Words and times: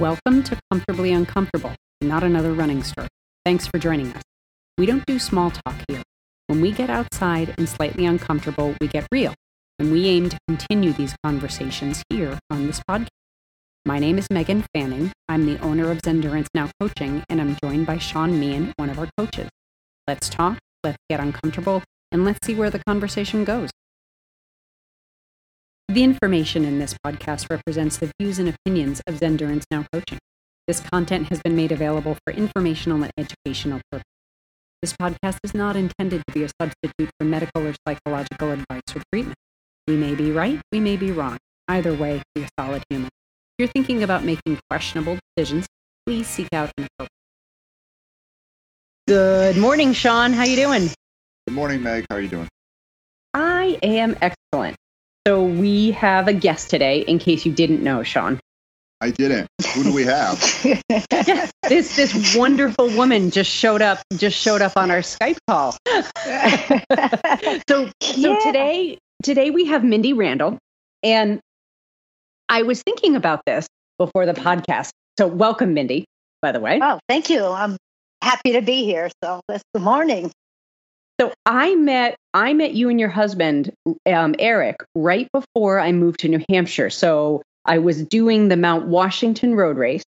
Welcome 0.00 0.42
to 0.42 0.58
Comfortably 0.72 1.12
Uncomfortable, 1.12 1.72
not 2.00 2.24
another 2.24 2.52
running 2.52 2.82
story. 2.82 3.06
Thanks 3.44 3.68
for 3.68 3.78
joining 3.78 4.12
us. 4.12 4.22
We 4.76 4.86
don't 4.86 5.06
do 5.06 5.20
small 5.20 5.52
talk 5.52 5.76
here. 5.86 6.02
When 6.48 6.60
we 6.60 6.72
get 6.72 6.90
outside 6.90 7.54
and 7.56 7.68
slightly 7.68 8.04
uncomfortable, 8.04 8.74
we 8.80 8.88
get 8.88 9.06
real, 9.12 9.34
and 9.78 9.92
we 9.92 10.08
aim 10.08 10.30
to 10.30 10.38
continue 10.48 10.92
these 10.92 11.14
conversations 11.22 12.02
here 12.10 12.36
on 12.50 12.66
this 12.66 12.80
podcast. 12.90 13.06
My 13.86 14.00
name 14.00 14.18
is 14.18 14.26
Meghan 14.26 14.64
Fanning. 14.74 15.12
I'm 15.28 15.46
the 15.46 15.60
owner 15.60 15.92
of 15.92 16.00
Zendurance 16.02 16.48
Now 16.54 16.70
Coaching, 16.80 17.22
and 17.28 17.40
I'm 17.40 17.56
joined 17.62 17.86
by 17.86 17.98
Sean 17.98 18.40
Meehan, 18.40 18.72
one 18.76 18.90
of 18.90 18.98
our 18.98 19.08
coaches. 19.16 19.48
Let's 20.08 20.28
talk, 20.28 20.58
let's 20.82 20.98
get 21.08 21.20
uncomfortable, 21.20 21.84
and 22.10 22.24
let's 22.24 22.44
see 22.44 22.56
where 22.56 22.70
the 22.70 22.82
conversation 22.84 23.44
goes. 23.44 23.70
The 25.94 26.02
information 26.02 26.64
in 26.64 26.80
this 26.80 26.96
podcast 27.06 27.48
represents 27.48 27.98
the 27.98 28.10
views 28.18 28.40
and 28.40 28.48
opinions 28.48 29.00
of 29.06 29.14
Zendurance 29.20 29.62
Now 29.70 29.86
Coaching. 29.92 30.18
This 30.66 30.80
content 30.80 31.28
has 31.28 31.40
been 31.40 31.54
made 31.54 31.70
available 31.70 32.16
for 32.26 32.32
informational 32.32 33.00
and 33.04 33.12
educational 33.16 33.80
purposes. 33.92 34.10
This 34.82 34.92
podcast 34.94 35.38
is 35.44 35.54
not 35.54 35.76
intended 35.76 36.24
to 36.26 36.34
be 36.34 36.42
a 36.42 36.48
substitute 36.60 37.10
for 37.16 37.24
medical 37.24 37.68
or 37.68 37.74
psychological 37.86 38.50
advice 38.50 38.82
or 38.92 39.02
treatment. 39.12 39.38
We 39.86 39.94
may 39.94 40.16
be 40.16 40.32
right, 40.32 40.60
we 40.72 40.80
may 40.80 40.96
be 40.96 41.12
wrong. 41.12 41.38
Either 41.68 41.94
way, 41.94 42.22
be 42.34 42.42
a 42.42 42.48
solid 42.58 42.82
human. 42.90 43.06
If 43.06 43.54
you're 43.60 43.68
thinking 43.68 44.02
about 44.02 44.24
making 44.24 44.58
questionable 44.68 45.20
decisions, 45.36 45.64
please 46.04 46.26
seek 46.26 46.48
out 46.52 46.72
an 46.76 46.88
appropriate. 46.98 47.10
Good 49.06 49.58
morning, 49.58 49.92
Sean. 49.92 50.32
How 50.32 50.42
you 50.42 50.56
doing? 50.56 50.88
Good 51.46 51.54
morning, 51.54 51.84
Meg. 51.84 52.06
How 52.10 52.16
are 52.16 52.20
you 52.20 52.26
doing? 52.26 52.48
I 53.32 53.78
am 53.80 54.16
excellent. 54.20 54.76
So 55.26 55.42
we 55.42 55.92
have 55.92 56.28
a 56.28 56.34
guest 56.34 56.68
today, 56.68 57.00
in 57.00 57.18
case 57.18 57.46
you 57.46 57.52
didn't 57.52 57.82
know, 57.82 58.02
Sean. 58.02 58.38
I 59.00 59.10
didn't. 59.10 59.48
Who 59.74 59.82
do 59.84 59.94
we 59.94 60.04
have? 60.04 60.38
yeah, 61.10 61.48
this 61.68 61.96
this 61.96 62.36
wonderful 62.36 62.90
woman 62.90 63.30
just 63.30 63.50
showed 63.50 63.80
up. 63.80 64.02
Just 64.16 64.36
showed 64.38 64.60
up 64.60 64.76
on 64.76 64.90
our 64.90 64.98
Skype 65.00 65.38
call. 65.48 65.72
so 67.68 67.90
so 68.02 68.40
today 68.44 68.98
today 69.22 69.50
we 69.50 69.66
have 69.66 69.82
Mindy 69.82 70.12
Randall, 70.12 70.58
and 71.02 71.40
I 72.48 72.62
was 72.62 72.82
thinking 72.82 73.16
about 73.16 73.40
this 73.46 73.66
before 73.98 74.26
the 74.26 74.34
podcast. 74.34 74.90
So 75.18 75.26
welcome, 75.26 75.72
Mindy. 75.74 76.04
By 76.42 76.52
the 76.52 76.60
way, 76.60 76.80
Oh, 76.82 76.98
thank 77.08 77.30
you. 77.30 77.44
I'm 77.46 77.78
happy 78.22 78.52
to 78.52 78.60
be 78.60 78.84
here. 78.84 79.10
So 79.22 79.40
that's 79.48 79.64
good 79.74 79.82
morning. 79.82 80.30
So 81.20 81.32
I 81.46 81.74
met 81.76 82.16
I 82.32 82.52
met 82.54 82.74
you 82.74 82.88
and 82.88 82.98
your 82.98 83.08
husband, 83.08 83.72
um, 84.06 84.34
Eric, 84.38 84.76
right 84.94 85.28
before 85.32 85.78
I 85.78 85.92
moved 85.92 86.20
to 86.20 86.28
New 86.28 86.44
Hampshire. 86.48 86.90
So 86.90 87.42
I 87.64 87.78
was 87.78 88.02
doing 88.04 88.48
the 88.48 88.56
Mount 88.56 88.86
Washington 88.86 89.54
Road 89.54 89.76
Race, 89.78 90.04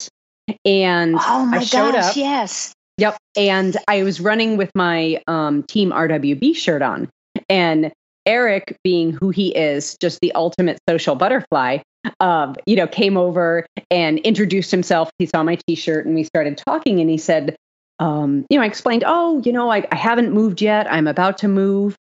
and 0.65 1.15
Oh 1.19 1.45
my 1.45 1.57
I 1.57 1.63
showed 1.63 1.93
gosh, 1.93 2.11
up. 2.11 2.15
yes. 2.15 2.73
Yep, 2.97 3.17
and 3.35 3.77
I 3.87 4.03
was 4.03 4.19
running 4.21 4.57
with 4.57 4.71
my 4.73 5.21
um, 5.27 5.63
Team 5.63 5.91
RWB 5.91 6.55
shirt 6.55 6.81
on, 6.81 7.09
and 7.49 7.91
Eric, 8.25 8.77
being 8.83 9.11
who 9.11 9.29
he 9.29 9.49
is, 9.55 9.97
just 10.01 10.19
the 10.21 10.31
ultimate 10.33 10.79
social 10.89 11.15
butterfly, 11.15 11.79
um, 12.19 12.55
you 12.65 12.75
know, 12.75 12.87
came 12.87 13.17
over 13.17 13.65
and 13.91 14.17
introduced 14.19 14.71
himself. 14.71 15.11
He 15.19 15.25
saw 15.27 15.43
my 15.43 15.57
T-shirt, 15.67 16.05
and 16.05 16.15
we 16.15 16.23
started 16.23 16.57
talking. 16.57 16.99
And 17.01 17.09
he 17.09 17.17
said, 17.17 17.55
um, 17.99 18.45
you 18.49 18.57
know, 18.57 18.63
I 18.63 18.67
explained, 18.67 19.03
oh, 19.05 19.41
you 19.45 19.51
know, 19.53 19.69
I, 19.71 19.85
I 19.91 19.95
haven't 19.95 20.33
moved 20.33 20.61
yet. 20.61 20.91
I'm 20.91 21.07
about 21.07 21.37
to 21.39 21.47
move. 21.47 21.95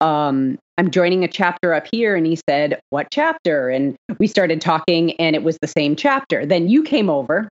Um, 0.00 0.58
I'm 0.78 0.90
joining 0.90 1.24
a 1.24 1.28
chapter 1.28 1.74
up 1.74 1.86
here. 1.92 2.16
And 2.16 2.24
he 2.26 2.38
said, 2.48 2.80
what 2.90 3.08
chapter? 3.10 3.68
And 3.68 3.96
we 4.18 4.26
started 4.26 4.60
talking, 4.60 5.12
and 5.20 5.36
it 5.36 5.42
was 5.42 5.58
the 5.60 5.68
same 5.68 5.96
chapter. 5.96 6.46
Then 6.46 6.68
you 6.68 6.82
came 6.82 7.10
over. 7.10 7.48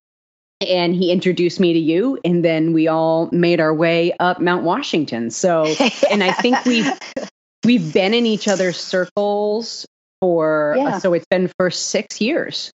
And 0.67 0.94
he 0.94 1.09
introduced 1.09 1.62
me 1.62 1.72
to 1.72 1.79
you, 1.79 2.19
and 2.25 2.44
then 2.44 2.73
we 2.73 2.90
all 2.90 3.29
made 3.31 3.62
our 3.62 3.73
way 3.73 4.12
up 4.19 4.41
Mount 4.41 4.66
Washington. 4.66 5.29
So, 5.31 5.63
and 6.12 6.22
I 6.22 6.34
think 6.34 6.66
we've 6.66 6.91
we've 7.63 7.94
been 7.94 8.13
in 8.13 8.25
each 8.25 8.50
other's 8.50 8.75
circles 8.75 9.85
for 10.19 10.75
uh, 10.78 11.00
so 11.00 11.13
it's 11.13 11.25
been 11.29 11.50
for 11.57 11.72
six 11.72 12.19
years. 12.19 12.72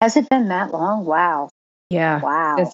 Has 0.00 0.16
it 0.16 0.28
been 0.28 0.46
that 0.50 0.70
long? 0.70 1.04
Wow. 1.04 1.48
Yeah, 1.90 2.20
Wow. 2.20 2.54
it's- 2.58 2.72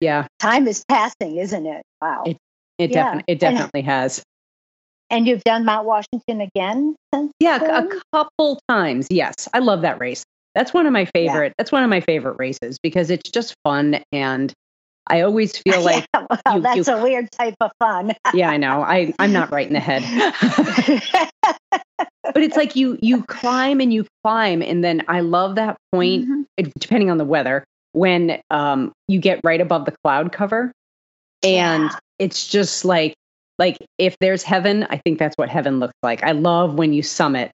yeah, 0.00 0.26
Time 0.38 0.66
is 0.68 0.84
passing, 0.88 1.36
isn't 1.36 1.66
it? 1.66 1.82
Wow. 2.00 2.22
It- 2.26 2.36
it 2.78 2.90
Yeah. 2.90 3.04
definitely 3.04 3.24
it 3.26 3.32
And- 3.32 3.40
definitely 3.56 3.82
has. 3.82 4.22
and 5.10 5.26
you've 5.26 5.44
done 5.44 5.64
Mount 5.64 5.86
Washington 5.86 6.40
again 6.40 6.94
since? 7.12 7.32
Yeah, 7.40 7.56
a 7.62 7.86
couple 8.12 8.60
times. 8.68 9.08
Yes, 9.10 9.48
I 9.52 9.58
love 9.58 9.82
that 9.82 9.98
race. 10.00 10.22
That's 10.54 10.72
one 10.72 10.86
of 10.86 10.92
my 10.92 11.04
favorite. 11.04 11.52
That's 11.58 11.70
one 11.72 11.82
of 11.84 11.90
my 11.90 12.00
favorite 12.00 12.36
races 12.38 12.78
because 12.82 13.10
it's 13.10 13.30
just 13.30 13.54
fun, 13.64 14.00
and 14.12 14.52
I 15.08 15.22
always 15.22 15.56
feel 15.58 15.80
like, 15.82 16.06
yeah, 16.14 16.26
well, 16.46 16.56
you- 16.56 16.62
that's 16.62 16.88
you- 16.88 16.94
a 16.94 17.02
weird 17.02 17.30
type 17.32 17.54
of 17.60 17.70
fun. 17.80 18.12
yeah, 18.34 18.50
I 18.50 18.56
know, 18.56 18.82
I 18.82 19.12
I'm 19.18 19.32
not 19.32 19.50
right 19.50 19.66
in 19.66 19.72
the 19.74 19.80
head. 19.80 20.02
but 22.32 22.42
it's 22.42 22.56
like 22.56 22.76
you 22.76 22.98
you 23.02 23.22
climb 23.24 23.80
and 23.80 23.92
you 23.92 24.06
climb 24.22 24.62
and 24.62 24.84
then 24.84 25.02
i 25.08 25.20
love 25.20 25.56
that 25.56 25.76
point 25.92 26.28
Mhm. 26.28 26.44
it- 26.56 26.72
depending 26.78 27.10
on 27.10 27.18
the 27.18 27.24
weather 27.24 27.64
when 27.92 28.40
um 28.50 28.92
you 29.08 29.18
get 29.20 29.40
right 29.44 29.60
above 29.60 29.84
the 29.84 29.94
cloud 30.04 30.32
cover 30.32 30.72
and 31.42 31.84
Yeah. 31.84 31.98
it's 32.18 32.46
just 32.46 32.84
like 32.84 33.14
like 33.58 33.76
if 33.98 34.16
there's 34.20 34.42
heaven 34.42 34.86
i 34.90 34.96
think 34.98 35.18
that's 35.18 35.36
what 35.36 35.48
heaven 35.48 35.80
looks 35.80 35.94
like 36.02 36.22
i 36.22 36.32
love 36.32 36.74
when 36.74 36.92
you 36.92 37.02
summit 37.02 37.50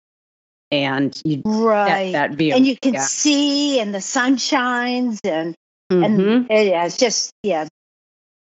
and 0.73 1.21
you 1.25 1.43
right. 1.45 2.07
get 2.07 2.13
that 2.13 2.31
view 2.33 2.53
and 2.55 2.67
you 2.67 2.77
can 2.77 2.95
yeah. 2.95 3.01
see, 3.01 3.79
and 3.79 3.95
the 3.95 4.01
sun 4.01 4.37
shines, 4.37 5.21
and 5.23 5.55
Mhm. 5.93 6.47
and 6.51 6.69
yeah, 6.69 6.85
it's 6.85 6.97
just 6.97 7.31
yeah, 7.45 7.69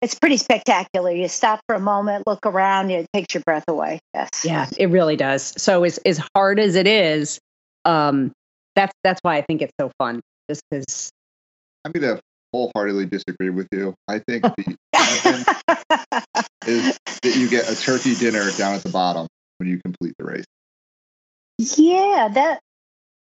it's 0.04 0.14
pretty 0.14 0.38
spectacular. 0.38 1.10
You 1.10 1.28
stop 1.28 1.62
for 1.68 1.74
a 1.76 1.80
moment, 1.80 2.28
look 2.28 2.46
around, 2.46 2.92
it 2.92 3.08
takes 3.12 3.34
your 3.34 3.42
breath 3.44 3.64
away. 3.68 4.00
Yes. 4.14 4.30
yeah 4.46 4.70
it 4.78 4.88
really 4.92 5.16
does 5.16 5.54
so 5.60 5.84
as 5.84 5.98
as 6.06 6.22
hard 6.36 6.60
as 6.60 6.76
it 6.76 6.86
is 6.86 7.40
um 7.86 8.32
that's 8.76 8.94
that's 9.04 9.20
why 9.24 9.38
i 9.38 9.42
think 9.42 9.64
it's 9.64 9.74
so 9.82 9.90
fun 9.98 10.20
just 10.50 10.62
because 10.70 11.10
I'm 11.86 11.92
going 11.92 12.16
to 12.16 12.22
wholeheartedly 12.54 13.08
disagree 13.08 13.50
with 13.50 13.68
you. 13.72 13.94
I 14.08 14.20
think 14.20 14.44
the 14.44 14.78
is 16.68 17.00
that 17.24 17.36
you 17.36 17.50
get 17.50 17.70
a 17.70 17.76
turkey 17.76 18.16
dinner 18.16 18.50
down 18.52 18.76
at 18.76 18.84
the 18.84 18.90
bottom 18.90 19.28
when 19.58 19.70
you 19.70 19.80
complete 19.84 20.14
the 20.20 20.26
race. 20.26 20.46
yeah, 21.78 22.30
that 22.34 22.60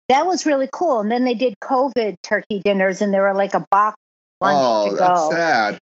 that 0.08 0.26
was 0.26 0.46
really 0.46 0.68
cool. 0.72 1.00
And 1.00 1.10
then 1.10 1.24
they 1.24 1.34
did 1.34 1.54
COVID 1.62 2.16
turkey 2.22 2.60
dinners, 2.64 3.00
and 3.00 3.12
they 3.12 3.20
were 3.20 3.34
like 3.34 3.54
a 3.54 3.64
box 3.70 3.96
lunch 4.40 4.58
oh, 4.60 4.90
to 4.90 4.96
that's 4.96 5.20
go. 5.20 5.30
sad. 5.30 5.78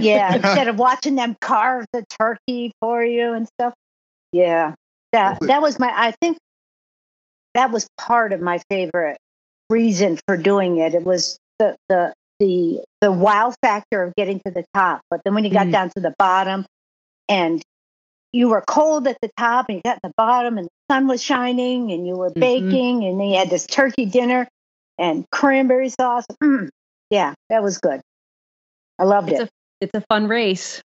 Yeah, 0.00 0.34
instead 0.36 0.68
of 0.68 0.78
watching 0.78 1.16
them 1.16 1.36
carve 1.40 1.86
the 1.92 2.04
turkey 2.20 2.70
for 2.80 3.04
you 3.04 3.32
and 3.32 3.48
stuff. 3.48 3.74
Yeah, 4.30 4.74
that 5.10 5.40
that 5.40 5.60
was 5.60 5.80
my. 5.80 5.92
I 5.92 6.12
think 6.20 6.38
that 7.54 7.72
was 7.72 7.88
part 7.98 8.32
of 8.32 8.40
my 8.40 8.60
favorite 8.70 9.18
reason 9.68 10.20
for 10.26 10.36
doing 10.36 10.78
it. 10.78 10.94
It 10.94 11.04
was 11.04 11.36
the 11.62 11.76
the 11.88 12.14
the 12.40 12.80
the 13.00 13.12
wow 13.12 13.52
factor 13.62 14.02
of 14.02 14.14
getting 14.16 14.40
to 14.46 14.50
the 14.50 14.64
top, 14.74 15.00
but 15.10 15.20
then 15.24 15.34
when 15.34 15.44
you 15.44 15.50
got 15.50 15.68
Mhm. 15.68 15.72
down 15.72 15.90
to 15.90 16.00
the 16.00 16.14
bottom, 16.18 16.66
and 17.28 17.62
you 18.32 18.48
were 18.48 18.62
cold 18.66 19.06
at 19.06 19.18
the 19.22 19.30
top, 19.36 19.66
and 19.68 19.76
you 19.76 19.82
got 19.82 19.94
to 19.94 20.00
the 20.04 20.14
bottom, 20.16 20.58
and 20.58 20.66
the 20.66 20.94
sun 20.94 21.06
was 21.06 21.22
shining, 21.22 21.92
and 21.92 22.06
you 22.06 22.16
were 22.16 22.30
Mhm. 22.30 22.40
baking, 22.40 23.04
and 23.04 23.20
then 23.20 23.28
you 23.28 23.36
had 23.38 23.50
this 23.50 23.66
turkey 23.66 24.06
dinner 24.06 24.48
and 24.98 25.24
cranberry 25.30 25.88
sauce. 25.88 26.26
Mm, 26.42 26.68
yeah, 27.10 27.34
that 27.48 27.62
was 27.62 27.78
good. 27.78 28.00
I 28.98 29.04
loved 29.04 29.30
it's 29.30 29.40
it. 29.40 29.48
a 29.48 29.50
it's 29.80 29.94
a 29.94 30.00
fun 30.02 30.28
race 30.28 30.82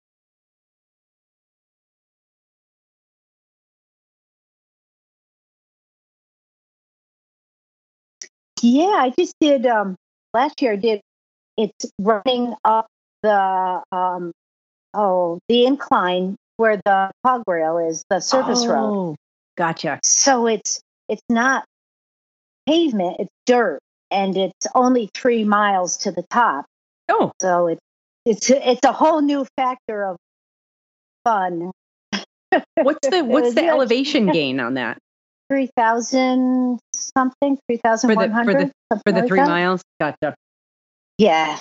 Yeah, 8.61 8.85
I 8.99 9.13
just 9.17 9.35
did 9.39 9.65
um 9.65 9.95
last 10.37 10.61
year 10.61 10.73
I 10.73 10.75
did 10.77 11.01
it's 11.57 11.91
running 11.99 12.53
up 12.63 12.85
the 13.23 13.81
um 13.91 14.31
oh 14.93 15.39
the 15.49 15.65
incline 15.65 16.35
where 16.57 16.77
the 16.85 17.11
cog 17.25 17.43
rail 17.47 17.77
is, 17.77 18.03
the 18.09 18.19
surface 18.19 18.65
road. 18.65 18.93
Oh, 18.93 19.15
gotcha 19.57 19.99
So 20.03 20.47
it's 20.47 20.79
it's 21.09 21.21
not 21.29 21.65
pavement, 22.67 23.17
it's 23.19 23.31
dirt 23.45 23.79
and 24.11 24.37
it's 24.37 24.67
only 24.75 25.09
three 25.13 25.43
miles 25.43 25.97
to 25.97 26.11
the 26.11 26.23
top. 26.29 26.65
oh 27.09 27.31
So 27.41 27.67
it's 27.67 27.81
it's 28.25 28.49
it's 28.49 28.85
a 28.85 28.91
whole 28.91 29.21
new 29.21 29.45
factor 29.57 30.05
of 30.05 30.17
fun. 31.23 31.71
What's 32.75 33.07
the 33.07 33.23
what's 33.25 33.55
the 33.55 33.65
elevation 33.65 34.27
gain 34.31 34.59
on 34.59 34.75
that 34.75 34.97
Three 35.49 35.69
thousand 35.77 36.79
something, 36.93 37.57
three 37.67 37.77
thousand 37.77 38.13
one 38.15 38.17
for 38.17 38.27
the 38.27 38.33
hundred 38.33 38.71
for 39.05 39.11
the 39.11 39.27
three 39.27 39.39
miles? 39.39 39.81
Gotcha. 39.99 40.35
Yeah, 41.17 41.57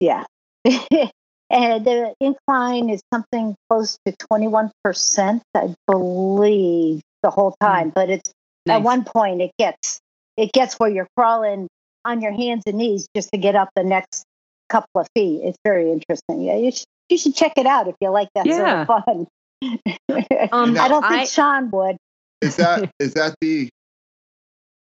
yeah. 0.00 0.24
and 0.64 1.84
the 1.84 2.14
incline 2.20 2.88
is 2.90 3.00
something 3.12 3.54
close 3.68 3.96
to 4.06 4.14
21%, 4.32 5.40
I 5.56 5.74
believe, 5.88 7.00
the 7.22 7.30
whole 7.30 7.54
time. 7.60 7.90
But 7.94 8.10
it's 8.10 8.32
Nice. 8.64 8.76
at 8.76 8.82
one 8.82 9.02
point 9.04 9.42
it 9.42 9.50
gets 9.58 9.98
it 10.36 10.52
gets 10.52 10.74
where 10.74 10.88
you're 10.88 11.08
crawling 11.16 11.66
on 12.04 12.20
your 12.20 12.30
hands 12.32 12.62
and 12.66 12.76
knees 12.76 13.06
just 13.16 13.30
to 13.32 13.38
get 13.38 13.56
up 13.56 13.70
the 13.74 13.82
next 13.82 14.24
couple 14.68 15.00
of 15.00 15.08
feet. 15.16 15.40
It's 15.42 15.58
very 15.64 15.90
interesting. 15.90 16.42
Yeah, 16.42 16.56
you 16.56 16.70
should, 16.70 16.86
you 17.08 17.18
should 17.18 17.34
check 17.34 17.54
it 17.56 17.66
out 17.66 17.88
if 17.88 17.96
you 18.00 18.10
like 18.10 18.28
that 18.36 18.46
Yeah. 18.46 18.86
sort 18.86 18.98
of 19.00 19.04
fun. 19.04 19.26
Um, 20.52 20.76
I 20.78 20.88
don't 20.88 21.02
think 21.02 21.22
I- 21.22 21.24
Sean 21.24 21.70
would. 21.70 21.96
Is 22.42 22.56
that 22.56 22.90
is 22.98 23.14
that 23.14 23.34
the 23.40 23.68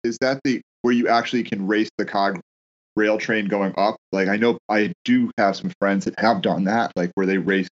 is 0.03 0.17
that 0.21 0.41
the 0.43 0.61
where 0.81 0.93
you 0.93 1.07
actually 1.07 1.43
can 1.43 1.67
race 1.67 1.89
the 1.97 2.05
cog 2.05 2.39
rail 2.95 3.17
train 3.17 3.47
going 3.47 3.73
up? 3.77 3.97
Like 4.11 4.27
I 4.27 4.37
know 4.37 4.57
I 4.69 4.93
do 5.05 5.31
have 5.37 5.55
some 5.55 5.71
friends 5.79 6.05
that 6.05 6.19
have 6.19 6.41
done 6.41 6.65
that, 6.65 6.91
like 6.95 7.11
where 7.15 7.25
they 7.25 7.37
race 7.37 7.67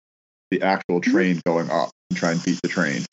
the 0.51 0.63
actual 0.63 1.01
train 1.01 1.41
going 1.47 1.71
up 1.71 1.91
and 2.11 2.19
try 2.19 2.33
and 2.33 2.43
beat 2.45 2.61
the 2.63 2.69
train. 2.69 3.05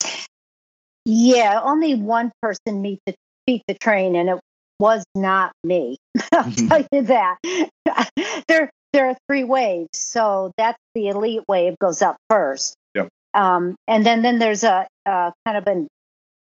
Yeah, 1.04 1.60
only 1.62 1.94
one 1.94 2.32
person 2.42 2.82
beat 2.82 2.98
the 3.06 3.14
beat 3.46 3.62
the 3.68 3.74
train, 3.74 4.16
and 4.16 4.28
it 4.28 4.40
was 4.80 5.04
not 5.14 5.52
me. 5.62 5.98
I'll 6.32 6.50
tell 6.68 6.86
you 6.92 7.02
that. 7.02 7.36
there 8.48 8.70
there 8.92 9.10
are 9.10 9.16
three 9.28 9.44
waves, 9.44 9.90
so 9.92 10.52
that's 10.58 10.78
the 10.94 11.08
elite 11.08 11.44
wave 11.48 11.78
goes 11.78 12.02
up 12.02 12.16
first. 12.28 12.74
Yep. 12.94 13.08
Um, 13.34 13.76
and 13.86 14.04
then 14.04 14.22
then 14.22 14.38
there's 14.38 14.64
a, 14.64 14.88
a 15.06 15.32
kind 15.44 15.58
of 15.58 15.66
an 15.68 15.86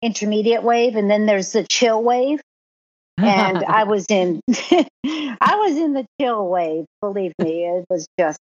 intermediate 0.02 0.64
wave, 0.64 0.96
and 0.96 1.10
then 1.10 1.26
there's 1.26 1.52
the 1.52 1.64
chill 1.64 2.02
wave. 2.04 2.42
And 3.18 3.64
I 3.64 3.84
was 3.86 4.06
in 4.10 4.42
I 4.50 5.56
was 5.56 5.78
in 5.78 5.94
the 5.94 6.06
chill 6.20 6.48
wave. 6.48 6.86
Believe 7.02 7.34
me, 7.40 7.66
it 7.66 7.86
was 7.90 8.08
just 8.20 8.40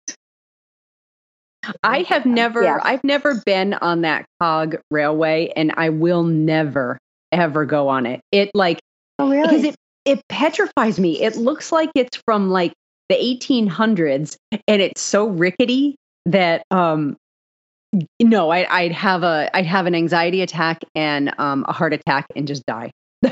I 1.84 2.00
have 2.04 2.26
never 2.26 2.64
Yeah. 2.64 2.80
I've 2.82 3.04
never 3.04 3.42
been 3.46 3.74
on 3.74 4.02
that 4.02 4.26
cog 4.40 4.78
railway 4.92 5.52
and 5.56 5.74
I 5.78 5.90
will 5.90 6.24
never 6.24 6.98
ever 7.32 7.66
go 7.66 7.88
on 7.88 8.06
it. 8.06 8.22
It 8.32 8.52
like 8.54 8.80
oh 9.20 9.30
because 9.30 9.64
it 9.64 9.76
it 10.06 10.22
petrifies 10.30 11.00
me. 11.00 11.22
It 11.22 11.36
looks 11.36 11.72
like 11.72 11.90
it's 11.96 12.18
from 12.26 12.50
like 12.50 12.74
the 13.10 13.16
1800s 13.16 14.36
and 14.68 14.82
it's 14.82 15.02
so 15.02 15.28
rickety 15.28 15.96
that 16.26 16.64
um 16.72 17.18
no, 18.22 18.50
I 18.52 18.66
I'd 18.70 18.92
have 18.92 19.24
a 19.24 19.50
I'd 19.56 19.66
have 19.66 19.86
an 19.86 19.96
anxiety 19.96 20.42
attack 20.42 20.84
and 20.96 21.34
um 21.38 21.66
a 21.68 21.74
heart 21.74 21.94
attack 21.94 22.26
and 22.36 22.48
just 22.48 22.66
die. 22.66 22.92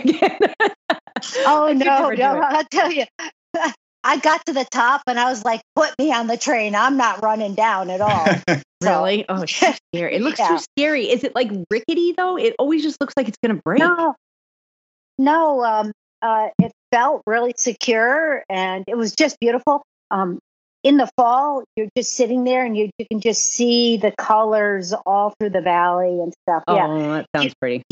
Oh 1.46 1.68
I 1.68 1.74
no, 1.74 2.10
no! 2.10 2.42
I'll 2.42 2.66
tell 2.70 2.92
you. 2.92 3.06
I 4.06 4.18
got 4.18 4.46
to 4.48 4.54
the 4.54 4.66
top 4.70 5.04
and 5.08 5.18
I 5.18 5.30
was 5.30 5.46
like, 5.46 5.62
"Put 5.76 5.92
me 5.98 6.12
on 6.12 6.28
the 6.28 6.36
train. 6.36 6.76
I'm 6.76 6.98
not 6.98 7.24
running 7.24 7.56
down 7.56 7.90
at 7.90 8.02
all." 8.02 8.28
So- 8.84 9.00
Really? 9.06 9.24
Oh, 9.30 9.44
it's 9.44 9.58
too 9.58 9.72
scary. 9.96 10.16
It 10.16 10.22
looks 10.22 10.40
Yeah. 10.40 10.50
too 10.50 10.58
scary. 10.78 11.10
Is 11.10 11.24
it 11.24 11.34
like 11.34 11.50
rickety 11.72 12.12
though? 12.18 12.38
It 12.38 12.54
always 12.60 12.84
just 12.84 13.00
looks 13.00 13.14
like 13.16 13.30
it's 13.30 13.38
gonna 13.42 13.62
break. 13.64 13.80
No, 13.80 14.14
no. 15.18 15.64
Um, 15.64 15.92
uh, 16.22 16.50
it 16.60 16.74
felt 16.92 17.22
really 17.26 17.54
secure 17.56 18.44
and 18.50 18.84
it 18.88 18.98
was 18.98 19.16
just 19.16 19.40
beautiful. 19.40 19.84
Um, 20.12 20.40
in 20.84 20.98
the 20.98 21.10
fall, 21.18 21.64
you're 21.76 21.90
just 21.98 22.16
sitting 22.16 22.44
there 22.44 22.66
and 22.66 22.78
you 22.78 22.90
you 22.98 23.06
can 23.10 23.22
just 23.22 23.42
see 23.42 23.98
the 23.98 24.12
colors 24.18 24.94
all 25.06 25.34
through 25.40 25.52
the 25.52 25.62
valley 25.62 26.20
and 26.20 26.34
stuff. 26.48 26.64
Yeah, 26.68 26.88
Oh, 26.88 27.14
that 27.14 27.26
sounds 27.36 27.54
pretty. 27.60 27.84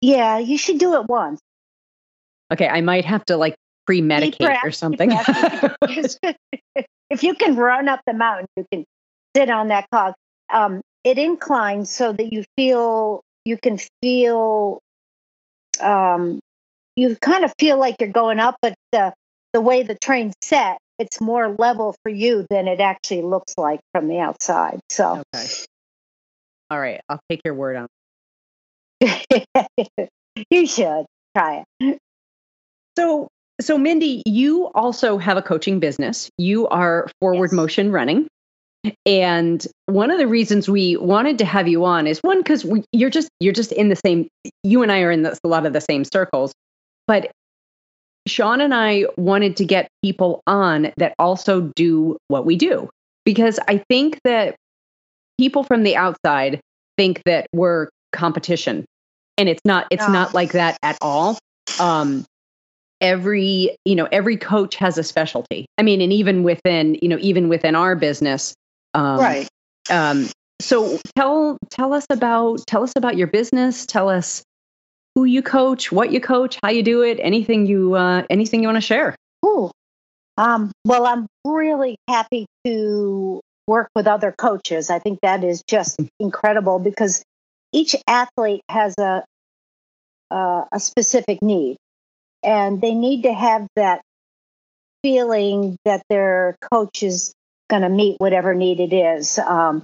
yeah. 0.00 0.38
You 0.38 0.58
should 0.58 0.78
do 0.78 0.94
it 0.94 1.06
once. 1.08 1.40
Okay, 2.52 2.68
I 2.68 2.80
might 2.82 3.04
have 3.04 3.24
to 3.26 3.36
like 3.36 3.56
pre-medicate 3.86 4.62
or 4.62 4.70
something. 4.70 5.10
if 7.10 7.22
you 7.22 7.34
can 7.34 7.56
run 7.56 7.88
up 7.88 8.00
the 8.06 8.12
mountain, 8.12 8.46
you 8.56 8.66
can 8.70 8.84
sit 9.34 9.50
on 9.50 9.68
that 9.68 9.86
cog. 9.92 10.14
Um, 10.52 10.80
it 11.04 11.18
inclines 11.18 11.90
so 11.90 12.12
that 12.12 12.32
you 12.32 12.44
feel 12.56 13.22
you 13.44 13.56
can 13.56 13.78
feel 14.02 14.80
um, 15.80 16.40
you 16.96 17.16
kind 17.16 17.44
of 17.44 17.52
feel 17.58 17.78
like 17.78 17.96
you're 18.00 18.10
going 18.10 18.40
up, 18.40 18.56
but 18.60 18.74
the 18.92 19.12
the 19.52 19.60
way 19.60 19.82
the 19.82 19.94
train's 19.94 20.34
set, 20.42 20.78
it's 20.98 21.20
more 21.20 21.54
level 21.58 21.94
for 22.02 22.10
you 22.10 22.46
than 22.48 22.68
it 22.68 22.80
actually 22.80 23.22
looks 23.22 23.54
like 23.56 23.80
from 23.92 24.08
the 24.08 24.18
outside. 24.18 24.80
So 24.90 25.22
okay. 25.34 25.46
All 26.70 26.80
right, 26.80 27.00
I'll 27.08 27.20
take 27.30 27.42
your 27.44 27.54
word 27.54 27.76
on. 27.76 27.86
you 30.50 30.66
should 30.66 31.06
try 31.36 31.64
it. 31.80 31.98
So, 32.98 33.28
so 33.60 33.78
Mindy, 33.78 34.22
you 34.26 34.70
also 34.74 35.18
have 35.18 35.36
a 35.36 35.42
coaching 35.42 35.80
business. 35.80 36.30
You 36.38 36.66
are 36.68 37.08
Forward 37.20 37.50
Yes. 37.50 37.52
Motion 37.52 37.92
Running, 37.92 38.26
and 39.04 39.64
one 39.86 40.10
of 40.10 40.18
the 40.18 40.26
reasons 40.26 40.68
we 40.68 40.96
wanted 40.96 41.38
to 41.38 41.44
have 41.44 41.68
you 41.68 41.84
on 41.84 42.06
is 42.06 42.18
one 42.20 42.38
because 42.38 42.66
you're 42.92 43.10
just 43.10 43.28
you're 43.38 43.52
just 43.52 43.72
in 43.72 43.88
the 43.88 43.96
same. 43.96 44.28
You 44.62 44.82
and 44.82 44.90
I 44.90 45.02
are 45.02 45.10
in 45.10 45.22
the, 45.22 45.38
a 45.44 45.48
lot 45.48 45.66
of 45.66 45.72
the 45.72 45.80
same 45.80 46.04
circles, 46.04 46.52
but 47.06 47.30
Sean 48.26 48.60
and 48.60 48.74
I 48.74 49.06
wanted 49.16 49.56
to 49.58 49.64
get 49.64 49.88
people 50.02 50.42
on 50.46 50.92
that 50.96 51.14
also 51.18 51.72
do 51.76 52.16
what 52.28 52.44
we 52.44 52.56
do 52.56 52.88
because 53.24 53.58
I 53.68 53.82
think 53.88 54.18
that 54.24 54.56
people 55.38 55.64
from 55.64 55.82
the 55.82 55.96
outside 55.96 56.60
think 56.96 57.22
that 57.24 57.46
we're 57.52 57.88
competition, 58.12 58.84
and 59.38 59.48
it's 59.48 59.60
not. 59.64 59.86
It's 59.90 60.06
No. 60.06 60.12
not 60.12 60.34
like 60.34 60.52
that 60.52 60.78
at 60.82 60.96
all. 61.00 61.38
Um, 61.78 62.24
every 63.00 63.76
you 63.84 63.94
know 63.94 64.08
every 64.10 64.36
coach 64.36 64.76
has 64.76 64.96
a 64.96 65.02
specialty 65.02 65.66
i 65.76 65.82
mean 65.82 66.00
and 66.00 66.12
even 66.12 66.42
within 66.42 66.96
you 67.02 67.08
know 67.08 67.18
even 67.20 67.48
within 67.48 67.74
our 67.74 67.94
business 67.94 68.54
um, 68.94 69.18
right. 69.18 69.48
um 69.90 70.26
so 70.62 70.98
tell 71.14 71.58
tell 71.68 71.92
us 71.92 72.06
about 72.08 72.58
tell 72.66 72.82
us 72.82 72.92
about 72.96 73.16
your 73.16 73.26
business 73.26 73.84
tell 73.84 74.08
us 74.08 74.42
who 75.16 75.24
you 75.24 75.42
coach 75.42 75.90
what 75.90 76.12
you 76.12 76.20
coach 76.20 76.58
how 76.62 76.70
you 76.70 76.84
do 76.84 77.02
it 77.02 77.18
anything 77.20 77.66
you 77.66 77.94
uh 77.94 78.22
anything 78.30 78.62
you 78.62 78.68
want 78.68 78.76
to 78.76 78.80
share 78.80 79.16
Ooh. 79.44 79.70
Um, 80.36 80.72
well, 80.84 81.06
I'm 81.06 81.26
really 81.44 81.96
happy 82.08 82.46
to 82.64 83.40
work 83.66 83.88
with 83.94 84.06
other 84.06 84.32
coaches. 84.36 84.90
I 84.90 84.98
think 84.98 85.20
that 85.22 85.44
is 85.44 85.62
just 85.66 85.98
incredible 86.20 86.78
because 86.78 87.22
each 87.72 87.96
athlete 88.06 88.62
has 88.68 88.94
a 88.98 89.24
uh, 90.30 90.64
a 90.72 90.80
specific 90.80 91.40
need, 91.40 91.76
and 92.42 92.80
they 92.80 92.94
need 92.94 93.22
to 93.22 93.32
have 93.32 93.66
that 93.76 94.00
feeling 95.02 95.76
that 95.84 96.02
their 96.10 96.56
coach 96.72 97.02
is 97.02 97.32
going 97.70 97.82
to 97.82 97.88
meet 97.88 98.16
whatever 98.18 98.54
need 98.54 98.80
it 98.80 98.92
is. 98.92 99.38
Um, 99.38 99.82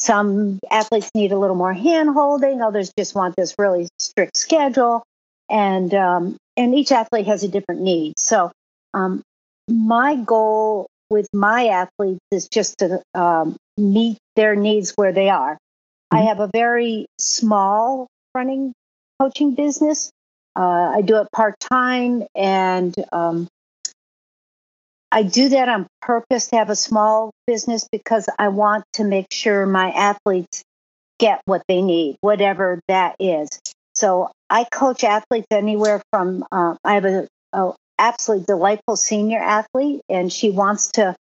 some 0.00 0.58
athletes 0.70 1.10
need 1.14 1.30
a 1.30 1.38
little 1.38 1.56
more 1.56 1.74
hand 1.74 2.10
holding. 2.14 2.62
Others 2.62 2.90
just 2.98 3.14
want 3.14 3.36
this 3.36 3.54
really 3.58 3.86
strict 3.98 4.34
schedule, 4.36 5.02
and 5.50 5.92
um, 5.92 6.36
and 6.56 6.74
each 6.74 6.90
athlete 6.90 7.26
has 7.26 7.44
a 7.44 7.48
different 7.48 7.82
need. 7.82 8.18
So 8.18 8.50
um, 8.94 9.20
my 9.68 10.16
goal 10.16 10.86
with 11.10 11.28
my 11.34 11.66
athletes 11.66 12.20
is 12.30 12.48
just 12.48 12.78
to 12.78 13.02
um, 13.14 13.56
meet 13.76 14.16
their 14.36 14.56
needs 14.56 14.92
where 14.96 15.12
they 15.12 15.28
are. 15.28 15.58
I 16.10 16.22
Mhm. 16.22 16.26
have 16.28 16.40
a 16.40 16.50
very 16.50 17.06
small 17.18 18.06
running 18.34 18.72
coaching 19.20 19.54
business. 19.54 20.10
Uh, 20.56 20.92
I 20.96 21.02
do 21.02 21.16
it 21.16 21.28
part 21.30 21.60
time, 21.60 22.24
and 22.34 22.94
um, 23.12 23.48
I 25.12 25.22
do 25.24 25.48
that 25.50 25.68
on 25.68 25.86
purpose 26.00 26.48
to 26.48 26.56
have 26.56 26.70
a 26.70 26.76
small 26.76 27.32
business 27.46 27.88
because 27.90 28.28
I 28.38 28.48
want 28.48 28.84
to 28.94 29.04
make 29.04 29.26
sure 29.32 29.66
my 29.66 29.90
athletes 29.90 30.62
get 31.18 31.40
what 31.46 31.62
they 31.68 31.82
need, 31.82 32.16
whatever 32.20 32.80
that 32.88 33.16
is. 33.18 33.48
So 33.94 34.30
I 34.48 34.64
coach 34.70 35.04
athletes 35.04 35.48
anywhere 35.50 36.00
from 36.12 36.44
uh, 36.52 36.76
I 36.84 36.94
have 36.94 37.04
a, 37.04 37.28
a 37.52 37.72
absolutely 37.98 38.46
delightful 38.46 38.96
senior 38.96 39.40
athlete, 39.40 40.00
and 40.08 40.32
she 40.32 40.50
wants 40.50 40.92
to 40.92 41.14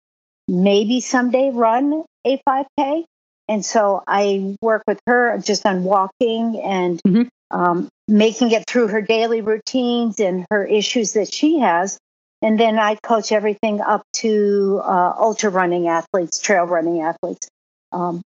maybe 0.47 1.01
someday 1.01 1.51
run 1.51 2.03
a 2.25 2.41
5K. 2.47 3.03
And 3.47 3.65
so 3.65 4.03
I 4.07 4.55
work 4.61 4.83
with 4.87 4.99
her 5.07 5.37
just 5.39 5.65
on 5.65 5.83
walking 5.83 6.61
and 6.63 7.01
Mhm. 7.05 7.27
um, 7.51 7.89
making 8.07 8.51
it 8.51 8.65
through 8.67 8.89
her 8.89 9.01
daily 9.01 9.41
routines 9.41 10.19
and 10.19 10.45
her 10.51 10.63
issues 10.63 11.13
that 11.13 11.33
she 11.33 11.57
has. 11.59 11.97
And 12.41 12.59
then 12.59 12.79
I 12.79 12.95
coach 12.95 13.31
everything 13.31 13.81
up 13.81 14.03
to 14.17 14.81
uh, 14.83 15.13
ultra 15.17 15.49
running 15.49 15.87
athletes, 15.87 16.39
trail 16.39 16.63
running 16.63 17.01
athletes. 17.01 17.49
Um, 17.91 18.21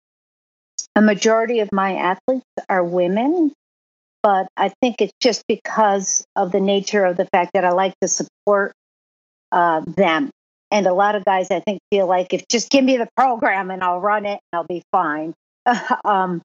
a 0.96 1.02
majority 1.02 1.60
of 1.60 1.70
my 1.72 1.96
athletes 1.96 2.46
are 2.68 2.84
women, 2.84 3.54
but 4.24 4.48
I 4.58 4.72
think 4.82 5.02
it's 5.02 5.14
just 5.22 5.44
because 5.48 6.26
of 6.36 6.52
the 6.52 6.60
nature 6.60 7.06
of 7.06 7.18
the 7.18 7.26
fact 7.26 7.52
that 7.54 7.66
I 7.66 7.72
like 7.72 7.94
to 8.02 8.08
support 8.08 8.74
uh, 9.52 9.82
them. 9.82 10.32
And 10.72 10.86
a 10.86 10.94
lot 10.94 11.16
of 11.16 11.26
guys, 11.26 11.50
I 11.52 11.60
think, 11.60 11.80
feel 11.92 12.08
like 12.08 12.34
if 12.34 12.48
just 12.48 12.70
give 12.70 12.84
me 12.84 12.98
the 12.98 13.10
program 13.16 13.72
and 13.72 13.84
I'll 13.84 14.02
run 14.02 14.26
it 14.26 14.40
and 14.52 14.54
I'll 14.54 14.68
be 14.68 14.84
fine. 14.92 15.34
um, 16.06 16.42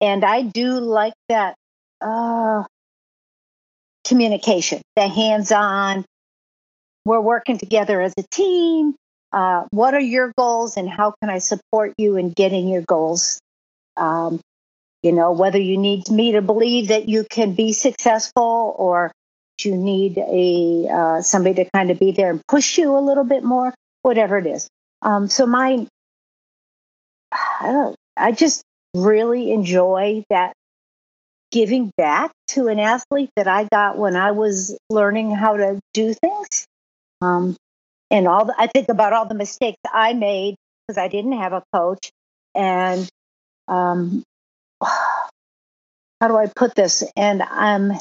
and 0.00 0.24
I 0.24 0.42
do 0.42 0.80
like 0.80 1.14
that 1.28 1.54
uh, 2.00 2.64
communication, 4.04 4.82
the 4.96 5.08
hands 5.08 5.52
on. 5.52 6.04
We're 7.04 7.20
working 7.20 7.58
together 7.58 8.00
as 8.00 8.12
a 8.18 8.22
team. 8.30 8.94
Uh, 9.32 9.64
what 9.70 9.94
are 9.94 10.00
your 10.00 10.32
goals 10.36 10.76
and 10.76 10.88
how 10.88 11.14
can 11.20 11.30
I 11.30 11.38
support 11.38 11.94
you 11.98 12.16
in 12.16 12.30
getting 12.30 12.68
your 12.68 12.82
goals? 12.82 13.40
Um, 13.96 14.40
you 15.02 15.12
know, 15.12 15.32
whether 15.32 15.58
you 15.58 15.78
need 15.78 16.10
me 16.10 16.32
to 16.32 16.42
believe 16.42 16.88
that 16.88 17.08
you 17.08 17.24
can 17.28 17.54
be 17.54 17.72
successful 17.72 18.74
or 18.78 19.10
you 19.60 19.76
need 19.76 20.18
a 20.18 20.88
uh, 20.88 21.22
somebody 21.22 21.64
to 21.64 21.70
kind 21.70 21.90
of 21.90 21.98
be 21.98 22.12
there 22.12 22.30
and 22.30 22.40
push 22.46 22.78
you 22.78 22.96
a 22.96 23.00
little 23.00 23.24
bit 23.24 23.42
more, 23.42 23.74
whatever 24.02 24.38
it 24.38 24.46
is. 24.46 24.68
Um, 25.00 25.28
so 25.28 25.46
my, 25.46 25.86
I 27.32 27.72
don't, 27.72 27.96
I 28.16 28.32
just 28.32 28.62
really 28.94 29.52
enjoy 29.52 30.24
that 30.30 30.52
giving 31.50 31.90
back 31.96 32.32
to 32.48 32.68
an 32.68 32.78
athlete 32.78 33.30
that 33.36 33.48
I 33.48 33.64
got 33.64 33.98
when 33.98 34.16
I 34.16 34.32
was 34.32 34.76
learning 34.88 35.34
how 35.34 35.56
to 35.56 35.80
do 35.92 36.14
things. 36.14 36.66
Um, 37.22 37.56
and 38.10 38.28
all 38.28 38.44
the, 38.46 38.54
I 38.58 38.66
think 38.66 38.88
about 38.88 39.12
all 39.12 39.26
the 39.26 39.34
mistakes 39.34 39.78
I 39.92 40.12
made 40.12 40.56
because 40.86 40.98
I 40.98 41.08
didn't 41.08 41.32
have 41.32 41.52
a 41.52 41.62
coach. 41.72 42.10
And 42.54 43.08
um, 43.68 44.22
how 44.82 46.28
do 46.28 46.36
I 46.36 46.50
put 46.54 46.74
this? 46.74 47.04
And 47.16 47.42
I'm 47.42 47.92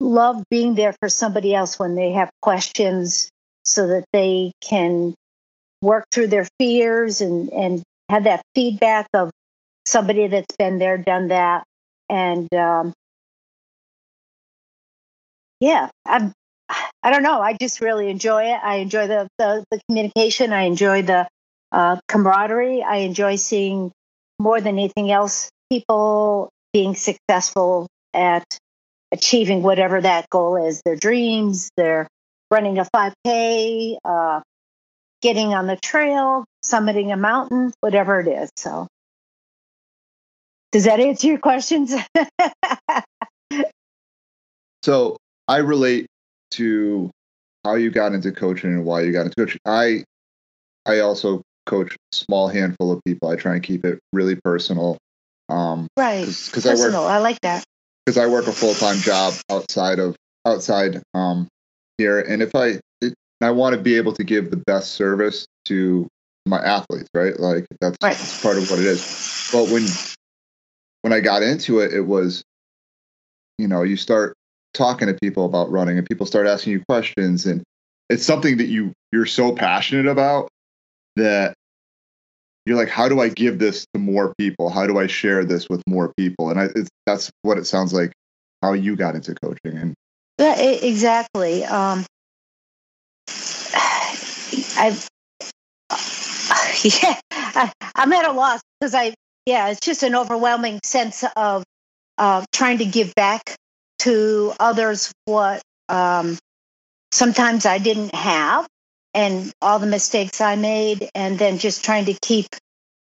love 0.00 0.42
being 0.50 0.74
there 0.74 0.94
for 1.00 1.08
somebody 1.08 1.54
else 1.54 1.78
when 1.78 1.94
they 1.94 2.12
have 2.12 2.30
questions 2.40 3.30
so 3.64 3.88
that 3.88 4.04
they 4.12 4.52
can 4.60 5.14
work 5.82 6.04
through 6.12 6.28
their 6.28 6.46
fears 6.58 7.20
and, 7.20 7.50
and 7.50 7.82
have 8.08 8.24
that 8.24 8.42
feedback 8.54 9.06
of 9.14 9.30
somebody 9.86 10.26
that's 10.26 10.56
been 10.56 10.78
there, 10.78 10.98
done 10.98 11.28
that. 11.28 11.64
And 12.08 12.52
um, 12.54 12.92
yeah, 15.60 15.88
I'm, 16.06 16.32
I 17.02 17.10
don't 17.10 17.22
know. 17.22 17.40
I 17.40 17.56
just 17.60 17.80
really 17.80 18.10
enjoy 18.10 18.44
it. 18.44 18.60
I 18.62 18.76
enjoy 18.76 19.06
the, 19.06 19.28
the, 19.38 19.64
the 19.70 19.80
communication. 19.88 20.52
I 20.52 20.62
enjoy 20.62 21.02
the 21.02 21.28
uh, 21.72 21.96
camaraderie. 22.08 22.82
I 22.82 22.96
enjoy 22.98 23.36
seeing 23.36 23.92
more 24.38 24.60
than 24.60 24.78
anything 24.78 25.10
else 25.10 25.50
people 25.70 26.50
being 26.72 26.94
successful 26.94 27.88
at 28.14 28.44
achieving 29.12 29.62
whatever 29.62 30.00
that 30.00 30.28
goal 30.30 30.56
is 30.56 30.82
their 30.84 30.96
dreams, 30.96 31.70
their 31.76 32.08
running 32.50 32.78
a 32.78 32.84
5K, 32.84 33.96
uh, 34.04 34.40
getting 35.20 35.54
on 35.54 35.66
the 35.66 35.76
trail, 35.76 36.44
summiting 36.64 37.12
a 37.12 37.16
mountain, 37.16 37.72
whatever 37.80 38.20
it 38.20 38.28
is. 38.28 38.50
So, 38.56 38.86
does 40.72 40.84
that 40.84 41.00
answer 41.00 41.28
your 41.28 41.38
questions? 41.38 41.94
so, 44.82 45.16
I 45.46 45.58
relate 45.58 46.06
to 46.52 47.10
how 47.64 47.74
you 47.74 47.90
got 47.90 48.12
into 48.12 48.32
coaching 48.32 48.70
and 48.70 48.84
why 48.84 49.02
you 49.02 49.12
got 49.12 49.26
into 49.26 49.36
coaching. 49.36 49.60
I 49.66 50.04
I 50.86 51.00
also 51.00 51.42
coach 51.66 51.94
a 51.94 52.16
small 52.16 52.48
handful 52.48 52.92
of 52.92 53.00
people. 53.04 53.28
I 53.28 53.36
try 53.36 53.54
and 53.54 53.62
keep 53.62 53.84
it 53.84 53.98
really 54.12 54.36
personal. 54.42 54.96
Um, 55.48 55.88
right. 55.96 56.26
Because 56.26 56.66
I 56.66 56.74
work. 56.74 56.94
I 56.94 57.18
like 57.18 57.40
that. 57.42 57.64
Because 58.04 58.18
I 58.18 58.26
work 58.26 58.46
a 58.46 58.52
full 58.52 58.74
time 58.74 58.96
job 58.96 59.34
outside 59.50 59.98
of 59.98 60.16
outside 60.46 61.02
um, 61.14 61.48
here, 61.98 62.20
and 62.20 62.42
if 62.42 62.54
I 62.54 62.80
it, 63.00 63.14
I 63.40 63.50
want 63.50 63.76
to 63.76 63.80
be 63.80 63.96
able 63.96 64.14
to 64.14 64.24
give 64.24 64.50
the 64.50 64.56
best 64.56 64.92
service 64.92 65.46
to 65.66 66.08
my 66.46 66.58
athletes, 66.58 67.08
right? 67.14 67.38
Like 67.38 67.66
that's, 67.80 67.96
right. 68.02 68.16
that's 68.16 68.42
part 68.42 68.56
of 68.56 68.70
what 68.70 68.80
it 68.80 68.86
is. 68.86 69.50
But 69.52 69.68
when 69.68 69.86
when 71.02 71.12
I 71.12 71.20
got 71.20 71.42
into 71.42 71.80
it, 71.80 71.92
it 71.92 72.00
was, 72.00 72.42
you 73.58 73.68
know, 73.68 73.82
you 73.82 73.96
start 73.96 74.34
talking 74.78 75.08
to 75.08 75.14
people 75.14 75.44
about 75.44 75.70
running, 75.70 75.98
and 75.98 76.08
people 76.08 76.24
start 76.24 76.46
asking 76.46 76.72
you 76.72 76.82
questions, 76.88 77.44
and 77.44 77.62
it's 78.08 78.24
something 78.24 78.56
that 78.58 78.68
you 78.68 78.92
you're 79.12 79.26
so 79.26 79.52
passionate 79.52 80.06
about 80.06 80.48
that 81.16 81.54
you're 82.64 82.76
like, 82.76 82.88
how 82.88 83.08
do 83.08 83.20
I 83.20 83.28
give 83.28 83.58
this 83.58 83.86
to 83.94 83.98
more 83.98 84.34
people? 84.38 84.68
How 84.68 84.86
do 84.86 84.98
I 84.98 85.06
share 85.06 85.44
this 85.44 85.68
with 85.68 85.82
more 85.86 86.12
people? 86.16 86.50
And 86.50 86.60
I, 86.60 86.68
that's 87.06 87.30
what 87.42 87.58
it 87.58 87.66
sounds 87.66 87.92
like 87.92 88.12
how 88.62 88.74
you 88.74 88.94
got 88.94 89.14
into 89.14 89.34
coaching. 89.34 89.78
And 89.78 89.94
yeah, 90.38 90.60
exactly. 90.60 91.64
Um, 91.64 92.04
I've, 94.76 95.08
yeah, 96.84 97.20
I, 97.32 97.72
am 97.96 98.12
at 98.12 98.26
a 98.26 98.32
loss 98.32 98.60
because 98.78 98.94
I, 98.94 99.14
yeah, 99.46 99.70
it's 99.70 99.80
just 99.80 100.02
an 100.02 100.14
overwhelming 100.14 100.80
sense 100.84 101.24
of 101.36 101.64
uh, 102.18 102.44
trying 102.52 102.78
to 102.78 102.84
give 102.84 103.14
back 103.14 103.56
to 104.00 104.52
others 104.58 105.12
what 105.24 105.62
um, 105.88 106.38
sometimes 107.12 107.66
I 107.66 107.78
didn't 107.78 108.14
have 108.14 108.66
and 109.14 109.52
all 109.60 109.78
the 109.78 109.86
mistakes 109.86 110.40
I 110.40 110.56
made, 110.56 111.08
and 111.14 111.38
then 111.38 111.58
just 111.58 111.84
trying 111.84 112.04
to 112.04 112.12
keep 112.12 112.46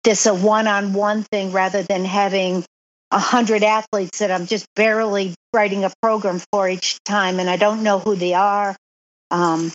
this 0.04 0.26
a 0.26 0.34
one 0.34 0.66
on 0.66 0.92
one 0.92 1.22
thing 1.24 1.52
rather 1.52 1.82
than 1.82 2.04
having 2.04 2.64
a 3.10 3.18
hundred 3.18 3.62
athletes 3.62 4.20
that 4.20 4.30
I'm 4.30 4.46
just 4.46 4.66
barely 4.76 5.34
writing 5.52 5.84
a 5.84 5.92
program 6.00 6.40
for 6.52 6.68
each 6.68 6.98
time, 7.04 7.40
and 7.40 7.50
I 7.50 7.56
don't 7.56 7.82
know 7.82 7.98
who 7.98 8.14
they 8.14 8.34
are. 8.34 8.76
Um, 9.30 9.72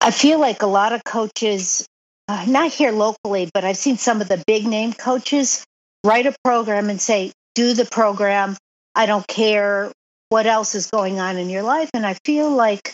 I 0.00 0.10
feel 0.10 0.38
like 0.38 0.62
a 0.62 0.66
lot 0.66 0.92
of 0.92 1.02
coaches, 1.04 1.86
uh, 2.28 2.44
not 2.48 2.70
here 2.70 2.92
locally, 2.92 3.50
but 3.52 3.64
I've 3.64 3.76
seen 3.76 3.96
some 3.96 4.20
of 4.20 4.28
the 4.28 4.42
big 4.46 4.66
name 4.66 4.92
coaches 4.92 5.64
write 6.04 6.26
a 6.26 6.34
program 6.44 6.90
and 6.90 7.00
say, 7.00 7.32
do 7.54 7.74
the 7.74 7.86
program. 7.86 8.56
I 8.96 9.06
don't 9.06 9.26
care 9.28 9.92
what 10.30 10.46
else 10.46 10.74
is 10.74 10.90
going 10.90 11.20
on 11.20 11.36
in 11.36 11.50
your 11.50 11.62
life. 11.62 11.90
And 11.94 12.04
I 12.04 12.14
feel 12.24 12.50
like 12.50 12.92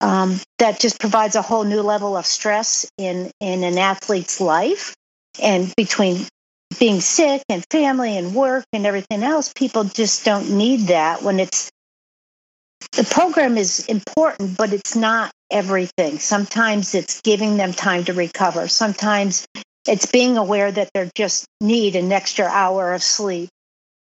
um, 0.00 0.38
that 0.58 0.80
just 0.80 1.00
provides 1.00 1.36
a 1.36 1.42
whole 1.42 1.64
new 1.64 1.80
level 1.80 2.16
of 2.16 2.26
stress 2.26 2.90
in, 2.98 3.30
in 3.40 3.62
an 3.64 3.78
athlete's 3.78 4.40
life. 4.40 4.94
And 5.40 5.72
between 5.76 6.26
being 6.78 7.00
sick 7.00 7.42
and 7.48 7.64
family 7.70 8.18
and 8.18 8.34
work 8.34 8.64
and 8.72 8.84
everything 8.84 9.22
else, 9.22 9.52
people 9.54 9.84
just 9.84 10.24
don't 10.24 10.50
need 10.50 10.88
that 10.88 11.22
when 11.22 11.40
it's 11.40 11.70
the 12.92 13.04
program 13.04 13.56
is 13.56 13.86
important, 13.86 14.56
but 14.56 14.72
it's 14.72 14.94
not 14.94 15.32
everything. 15.50 16.18
Sometimes 16.18 16.94
it's 16.94 17.20
giving 17.22 17.56
them 17.56 17.72
time 17.72 18.04
to 18.04 18.12
recover. 18.12 18.68
Sometimes 18.68 19.46
it's 19.86 20.06
being 20.06 20.36
aware 20.36 20.70
that 20.70 20.90
they 20.94 21.10
just 21.14 21.46
need 21.60 21.96
an 21.96 22.12
extra 22.12 22.46
hour 22.46 22.92
of 22.92 23.02
sleep. 23.02 23.48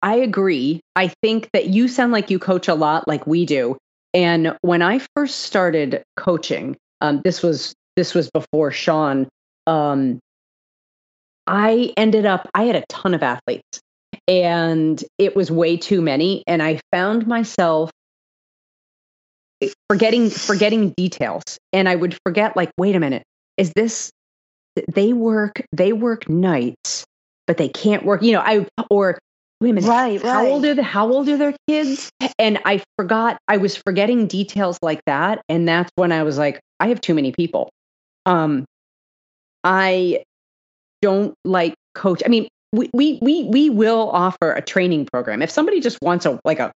I 0.03 0.15
agree. 0.15 0.81
I 0.97 1.07
think 1.23 1.49
that 1.53 1.67
you 1.67 1.87
sound 1.87 2.11
like 2.11 2.29
you 2.29 2.37
coach 2.37 2.67
a 2.67 2.75
lot 2.75 3.07
like 3.07 3.25
we 3.25 3.45
do. 3.45 3.77
And 4.13 4.57
when 4.61 4.81
I 4.81 4.99
first 5.15 5.39
started 5.39 6.03
coaching, 6.17 6.75
um, 6.99 7.21
this 7.23 7.41
was 7.41 7.73
this 7.95 8.13
was 8.13 8.29
before 8.29 8.69
Sean. 8.71 9.29
Um, 9.65 10.19
I 11.47 11.93
ended 11.95 12.25
up 12.25 12.49
I 12.53 12.63
had 12.63 12.75
a 12.75 12.83
ton 12.89 13.13
of 13.13 13.23
athletes, 13.23 13.81
and 14.27 15.01
it 15.17 15.37
was 15.37 15.49
way 15.49 15.77
too 15.77 16.01
many, 16.01 16.43
and 16.47 16.61
I 16.61 16.81
found 16.91 17.25
myself 17.25 17.89
forgetting 19.89 20.29
forgetting 20.29 20.93
details, 20.97 21.43
and 21.71 21.87
I 21.87 21.95
would 21.95 22.17
forget 22.25 22.57
like, 22.57 22.71
wait 22.77 22.95
a 22.95 22.99
minute, 22.99 23.23
is 23.57 23.71
this? 23.73 24.11
They 24.93 25.13
work 25.13 25.63
they 25.71 25.93
work 25.93 26.27
nights, 26.27 27.05
but 27.47 27.57
they 27.57 27.69
can't 27.69 28.03
work. 28.03 28.21
You 28.21 28.33
know, 28.33 28.41
I 28.41 28.67
or 28.89 29.17
wait 29.63 29.71
a 29.71 29.73
minute, 29.73 29.87
right, 29.87 30.21
right. 30.21 30.31
How 30.31 30.45
old 30.45 30.65
are 30.65 30.75
the 30.75 30.83
how 30.83 31.11
old 31.11 31.29
are 31.29 31.37
their 31.37 31.55
kids? 31.67 32.11
And 32.37 32.59
I 32.65 32.83
forgot, 32.97 33.37
I 33.47 33.57
was 33.57 33.75
forgetting 33.75 34.27
details 34.27 34.77
like 34.81 35.01
that. 35.05 35.41
And 35.49 35.67
that's 35.67 35.89
when 35.95 36.11
I 36.11 36.23
was 36.23 36.37
like, 36.37 36.59
I 36.79 36.89
have 36.89 37.01
too 37.01 37.13
many 37.13 37.31
people. 37.31 37.69
Um 38.25 38.65
I 39.63 40.23
don't 41.01 41.33
like 41.45 41.75
coach. 41.95 42.21
I 42.25 42.29
mean, 42.29 42.47
we 42.73 42.89
we 42.93 43.19
we 43.21 43.43
we 43.43 43.69
will 43.69 44.09
offer 44.11 44.51
a 44.51 44.61
training 44.61 45.07
program. 45.11 45.41
If 45.41 45.49
somebody 45.49 45.79
just 45.79 45.97
wants 46.01 46.25
a 46.25 46.39
like 46.43 46.59
a 46.59 46.71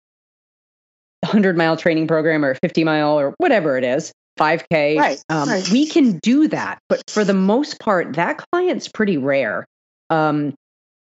100 1.21 1.55
mile 1.55 1.77
training 1.77 2.07
program 2.07 2.43
or 2.43 2.55
50 2.55 2.83
mile 2.83 3.17
or 3.17 3.33
whatever 3.37 3.77
it 3.77 3.85
is, 3.85 4.11
5K, 4.37 4.97
right, 4.97 5.23
um, 5.29 5.47
right. 5.47 5.69
we 5.69 5.87
can 5.87 6.19
do 6.19 6.49
that. 6.49 6.79
But 6.89 7.03
for 7.09 7.23
the 7.23 7.33
most 7.33 7.79
part, 7.79 8.13
that 8.13 8.43
client's 8.51 8.89
pretty 8.89 9.17
rare. 9.17 9.65
Um, 10.09 10.53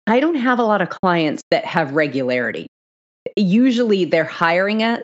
I 0.09 0.21
don't 0.21 0.37
have 0.37 0.59
a 0.59 0.65
lot 0.65 0.81
of 0.81 0.89
clients 0.89 1.43
that 1.51 1.65
have 1.65 1.95
regularity. 1.95 2.67
Usually 3.37 4.05
they're 4.05 4.25
hiring 4.25 4.83
us 4.83 5.03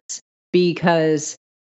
because 0.53 1.37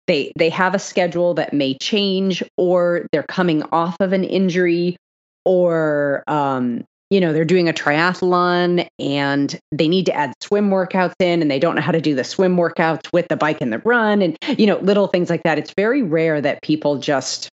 they 0.08 0.32
they 0.38 0.50
have 0.50 0.76
a 0.76 0.80
schedule 0.80 1.34
that 1.36 1.54
may 1.54 1.76
change 1.78 2.44
or 2.58 3.08
they're 3.12 3.24
coming 3.24 3.64
off 3.72 3.96
of 4.00 4.14
an 4.14 4.24
injury 4.24 4.96
or 5.44 6.24
um, 6.28 6.84
you 7.10 7.20
know 7.20 7.34
they're 7.34 7.46
doing 7.46 7.70
a 7.70 7.74
triathlon 7.74 8.88
and 9.00 9.60
they 9.72 9.88
need 9.88 10.06
to 10.06 10.14
add 10.14 10.34
swim 10.42 10.70
workouts 10.70 11.14
in 11.20 11.42
and 11.42 11.50
they 11.50 11.60
don't 11.60 11.76
know 11.76 11.82
how 11.82 11.92
to 11.92 12.02
do 12.02 12.14
the 12.14 12.24
swim 12.24 12.58
workouts 12.58 13.12
with 13.14 13.28
the 13.30 13.38
bike 13.38 13.62
and 13.62 13.74
the 13.74 13.80
run 13.80 14.22
and 14.22 14.38
you 14.60 14.66
know 14.68 14.78
little 14.80 15.08
things 15.08 15.30
like 15.30 15.44
that 15.44 15.58
it's 15.58 15.74
very 15.76 16.02
rare 16.02 16.42
that 16.42 16.62
people 16.62 16.98
just 16.98 17.50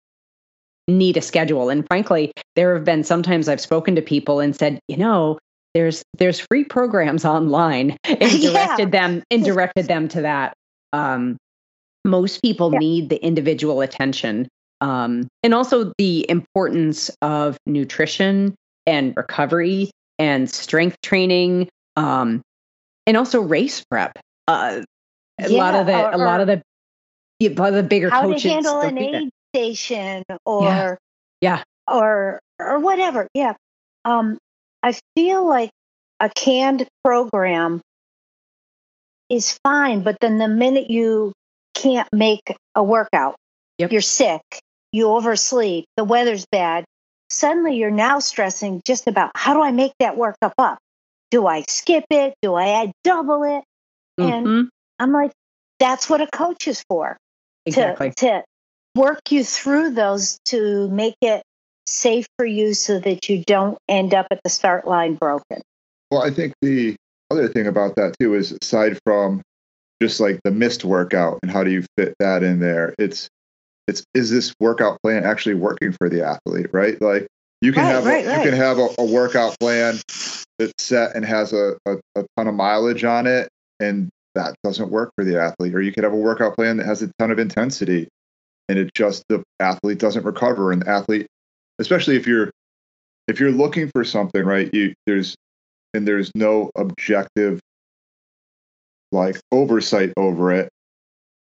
need 0.87 1.17
a 1.17 1.21
schedule 1.21 1.69
and 1.69 1.85
frankly 1.87 2.31
there 2.55 2.73
have 2.75 2.85
been 2.85 3.03
sometimes 3.03 3.47
i've 3.47 3.61
spoken 3.61 3.95
to 3.95 4.01
people 4.01 4.39
and 4.39 4.55
said 4.55 4.79
you 4.87 4.97
know 4.97 5.37
there's 5.73 6.03
there's 6.17 6.39
free 6.39 6.63
programs 6.63 7.25
online 7.25 7.97
and 8.03 8.19
directed 8.19 8.43
yeah. 8.51 8.85
them 8.85 9.23
and 9.29 9.43
directed 9.43 9.87
them 9.87 10.07
to 10.09 10.21
that. 10.21 10.53
Um, 10.93 11.37
most 12.05 12.41
people 12.41 12.73
yeah. 12.73 12.79
need 12.79 13.09
the 13.09 13.23
individual 13.23 13.81
attention 13.81 14.47
um, 14.81 15.27
and 15.43 15.53
also 15.53 15.93
the 15.97 16.25
importance 16.29 17.11
of 17.21 17.57
nutrition 17.65 18.55
and 18.85 19.13
recovery 19.15 19.91
and 20.17 20.49
strength 20.49 20.97
training 21.01 21.69
um, 21.95 22.41
and 23.05 23.17
also 23.17 23.41
race 23.41 23.83
prep. 23.89 24.13
Uh, 24.47 24.81
a 25.39 25.49
lot 25.49 25.75
of 25.75 25.85
the 25.85 25.93
or- 25.93 26.11
a 26.11 26.17
lot 26.17 26.41
of 26.41 26.47
the 26.47 26.61
a 27.41 27.49
lot 27.49 27.69
of 27.69 27.75
the 27.75 27.83
bigger 27.83 28.09
how 28.09 28.23
coaches 28.23 28.43
to 28.43 28.49
handle 28.49 28.81
an 28.81 28.97
aid 28.97 29.29
station 29.53 30.23
or 30.45 30.97
Yeah. 31.41 31.63
or 31.87 32.39
or 32.59 32.79
whatever. 32.79 33.27
Yeah. 33.33 33.53
Um, 34.05 34.37
I 34.83 34.97
feel 35.15 35.47
like 35.47 35.71
a 36.19 36.29
canned 36.29 36.87
program 37.03 37.81
is 39.29 39.57
fine, 39.63 40.03
but 40.03 40.17
then 40.21 40.37
the 40.37 40.47
minute 40.47 40.89
you 40.89 41.33
can't 41.73 42.07
make 42.13 42.55
a 42.75 42.83
workout, 42.83 43.35
Yep. 43.77 43.91
you're 43.91 44.01
sick, 44.01 44.41
you 44.91 45.09
oversleep, 45.09 45.85
the 45.97 46.03
weather's 46.03 46.45
bad, 46.51 46.85
suddenly 47.29 47.75
you're 47.75 47.91
now 47.91 48.19
stressing 48.19 48.81
just 48.85 49.07
about 49.07 49.31
how 49.35 49.53
do 49.53 49.61
I 49.61 49.71
make 49.71 49.93
that 49.99 50.15
workup 50.15 50.53
up? 50.57 50.79
Do 51.31 51.45
I 51.45 51.61
skip 51.67 52.05
it? 52.09 52.33
Do 52.41 52.55
I 52.55 52.69
add 52.83 52.91
double 53.03 53.43
it? 53.43 53.63
And 54.17 54.47
Mhm. 54.47 54.69
I'm 54.97 55.11
like, 55.11 55.31
that's 55.77 56.09
what 56.09 56.21
a 56.21 56.27
coach 56.27 56.67
is 56.67 56.83
for 56.89 57.15
exactly. 57.65 58.09
to, 58.11 58.15
to 58.15 58.43
work 58.95 59.31
you 59.31 59.43
through 59.43 59.91
those 59.91 60.39
to 60.45 60.89
make 60.89 61.15
it 61.21 61.43
safe 61.89 62.27
for 62.37 62.45
you 62.45 62.73
so 62.73 62.99
that 62.99 63.29
you 63.29 63.43
don't 63.45 63.77
end 63.87 64.13
up 64.13 64.27
at 64.31 64.39
the 64.43 64.49
start 64.49 64.87
line 64.87 65.15
broken. 65.15 65.61
Well, 66.11 66.23
I 66.23 66.31
think 66.31 66.53
the 66.61 66.95
other 67.31 67.47
thing 67.47 67.67
about 67.67 67.95
that 67.95 68.15
too 68.19 68.35
is 68.35 68.55
aside 68.61 68.99
from 69.05 69.41
just 70.01 70.19
like 70.19 70.39
the 70.43 70.51
missed 70.51 70.85
workout 70.85 71.39
and 71.43 71.51
how 71.51 71.63
do 71.63 71.71
you 71.71 71.83
fit 71.97 72.15
that 72.19 72.43
in 72.43 72.59
there, 72.59 72.95
it's 72.97 73.29
it's 73.87 74.03
is 74.13 74.29
this 74.29 74.53
workout 74.59 75.01
plan 75.01 75.25
actually 75.25 75.55
working 75.55 75.91
for 75.91 76.09
the 76.09 76.25
athlete, 76.25 76.67
right? 76.71 77.01
Like 77.01 77.27
you 77.61 77.73
can 77.73 77.83
Right, 77.83 77.91
have 77.91 78.05
right, 78.05 78.25
a, 78.25 78.29
right. 78.29 78.37
you 78.45 78.49
can 78.51 78.57
have 78.57 78.77
a, 78.77 78.87
a 78.99 79.05
workout 79.05 79.59
plan 79.59 79.99
that's 80.57 80.73
set 80.77 81.15
and 81.15 81.25
has 81.25 81.53
a, 81.53 81.77
a, 81.85 81.97
a 82.15 82.25
ton 82.37 82.47
of 82.47 82.55
mileage 82.55 83.03
on 83.03 83.27
it, 83.27 83.49
and 83.79 84.09
that 84.35 84.55
doesn't 84.63 84.89
work 84.89 85.11
for 85.15 85.25
the 85.25 85.39
athlete. 85.41 85.75
Or 85.75 85.81
you 85.81 85.91
could 85.91 86.03
have 86.03 86.13
a 86.13 86.17
workout 86.17 86.55
plan 86.55 86.77
that 86.77 86.85
has 86.85 87.01
a 87.01 87.11
ton 87.19 87.31
of 87.31 87.39
intensity, 87.39 88.07
and 88.69 88.79
it 88.79 88.93
just 88.93 89.23
the 89.27 89.43
athlete 89.59 89.97
doesn't 89.97 90.23
recover, 90.23 90.71
and 90.71 90.83
the 90.83 90.89
athlete, 90.89 91.27
especially 91.79 92.15
if 92.15 92.27
you're 92.27 92.51
if 93.27 93.39
you're 93.39 93.51
looking 93.51 93.89
for 93.93 94.03
something, 94.03 94.43
right? 94.43 94.69
You 94.73 94.93
there's 95.05 95.35
and 95.93 96.07
there's 96.07 96.31
no 96.35 96.71
objective 96.75 97.59
like 99.11 99.39
oversight 99.51 100.13
over 100.17 100.51
it, 100.51 100.69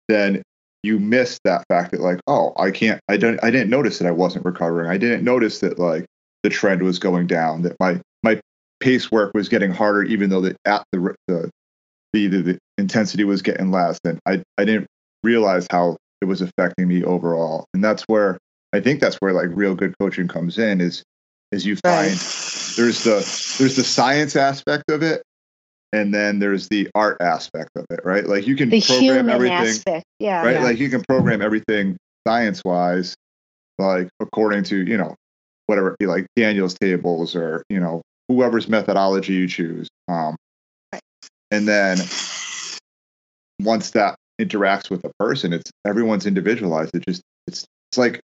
then 0.09 0.43
you 0.83 0.99
miss 0.99 1.39
that 1.45 1.65
fact 1.69 1.93
that 1.93 2.01
like, 2.01 2.21
oh, 2.27 2.53
I 2.59 2.71
can't, 2.71 3.01
I 3.09 3.17
don't, 3.17 3.43
I 3.43 3.51
didn't 3.51 3.71
notice 3.71 3.99
that 3.99 4.07
I 4.07 4.13
wasn't 4.13 4.45
recovering. 4.45 4.91
I 4.91 4.99
didn't 4.99 5.25
notice 5.25 5.61
that 5.61 5.79
like 5.79 6.05
the 6.43 6.51
trend 6.51 6.83
was 6.83 6.99
going 6.99 7.27
down. 7.27 7.63
That 7.63 7.77
my 7.81 8.01
my 8.23 8.41
pace 8.81 9.11
work 9.11 9.33
was 9.35 9.49
getting 9.49 9.71
harder, 9.71 10.03
even 10.05 10.31
though 10.31 10.41
the 10.41 10.57
at 10.65 10.85
the 10.93 11.15
the 11.29 11.51
the, 12.13 12.29
the, 12.29 12.43
the 12.43 12.59
intensity 12.79 13.25
was 13.25 13.43
getting 13.43 13.71
less. 13.71 13.99
And 14.05 14.19
I 14.27 14.43
I 14.59 14.65
didn't 14.65 14.87
realize 15.23 15.67
how 15.71 15.97
it 16.21 16.27
was 16.27 16.41
affecting 16.41 16.89
me 16.89 17.05
overall. 17.05 17.67
And 17.75 17.83
that's 17.83 18.05
where 18.05 18.39
I 18.77 18.81
think 18.81 19.01
that's 19.01 19.17
where 19.17 19.33
like 19.33 19.49
real 19.53 19.75
good 19.75 19.95
coaching 19.99 20.29
comes 20.29 20.59
in 20.59 20.81
is 20.81 21.03
is 21.51 21.65
you 21.65 21.77
find 21.77 22.11
there's 22.11 23.05
the 23.05 23.17
there's 23.59 23.77
the 23.77 23.85
science 23.85 24.37
aspect 24.37 24.91
of 24.91 25.03
it 25.03 25.23
and 25.93 26.13
then 26.13 26.41
there's 26.41 26.69
the 26.69 26.89
art 26.95 27.17
aspect 27.21 27.71
of 27.77 27.87
it 27.91 28.01
right 28.05 28.27
like 28.27 28.47
you 28.47 28.55
can 28.55 28.69
The 28.69 28.83
program 28.83 29.05
human 29.29 29.31
everything 29.31 29.57
aspect. 29.57 30.05
Yeah. 30.19 30.43
right 30.43 30.57
Yeah. 30.57 30.65
like 30.65 30.79
you 30.79 30.91
can 30.91 31.03
program 31.09 31.41
everything 31.41 31.97
science 32.27 32.63
wise 32.65 33.15
like 33.79 34.09
according 34.21 34.65
to 34.65 34.77
you 34.77 34.99
know 34.99 35.15
whatever 35.67 35.89
it 35.93 35.99
be 35.99 36.07
like 36.07 36.27
daniel's 36.37 36.75
tables 36.75 37.35
or 37.35 37.63
you 37.71 37.81
know 37.81 38.03
whoever's 38.29 38.69
methodology 38.69 39.33
you 39.33 39.49
choose 39.49 39.89
um 40.09 40.37
and 41.51 41.67
then 41.67 41.97
once 43.61 43.93
that 43.93 44.17
interacts 44.41 44.91
with 44.91 45.03
a 45.05 45.11
person 45.19 45.53
it's 45.53 45.71
everyone's 45.87 46.27
individualized 46.27 46.95
it 46.95 47.05
just 47.09 47.23
it's 47.47 47.65
it's 47.91 47.97
like 47.99 48.21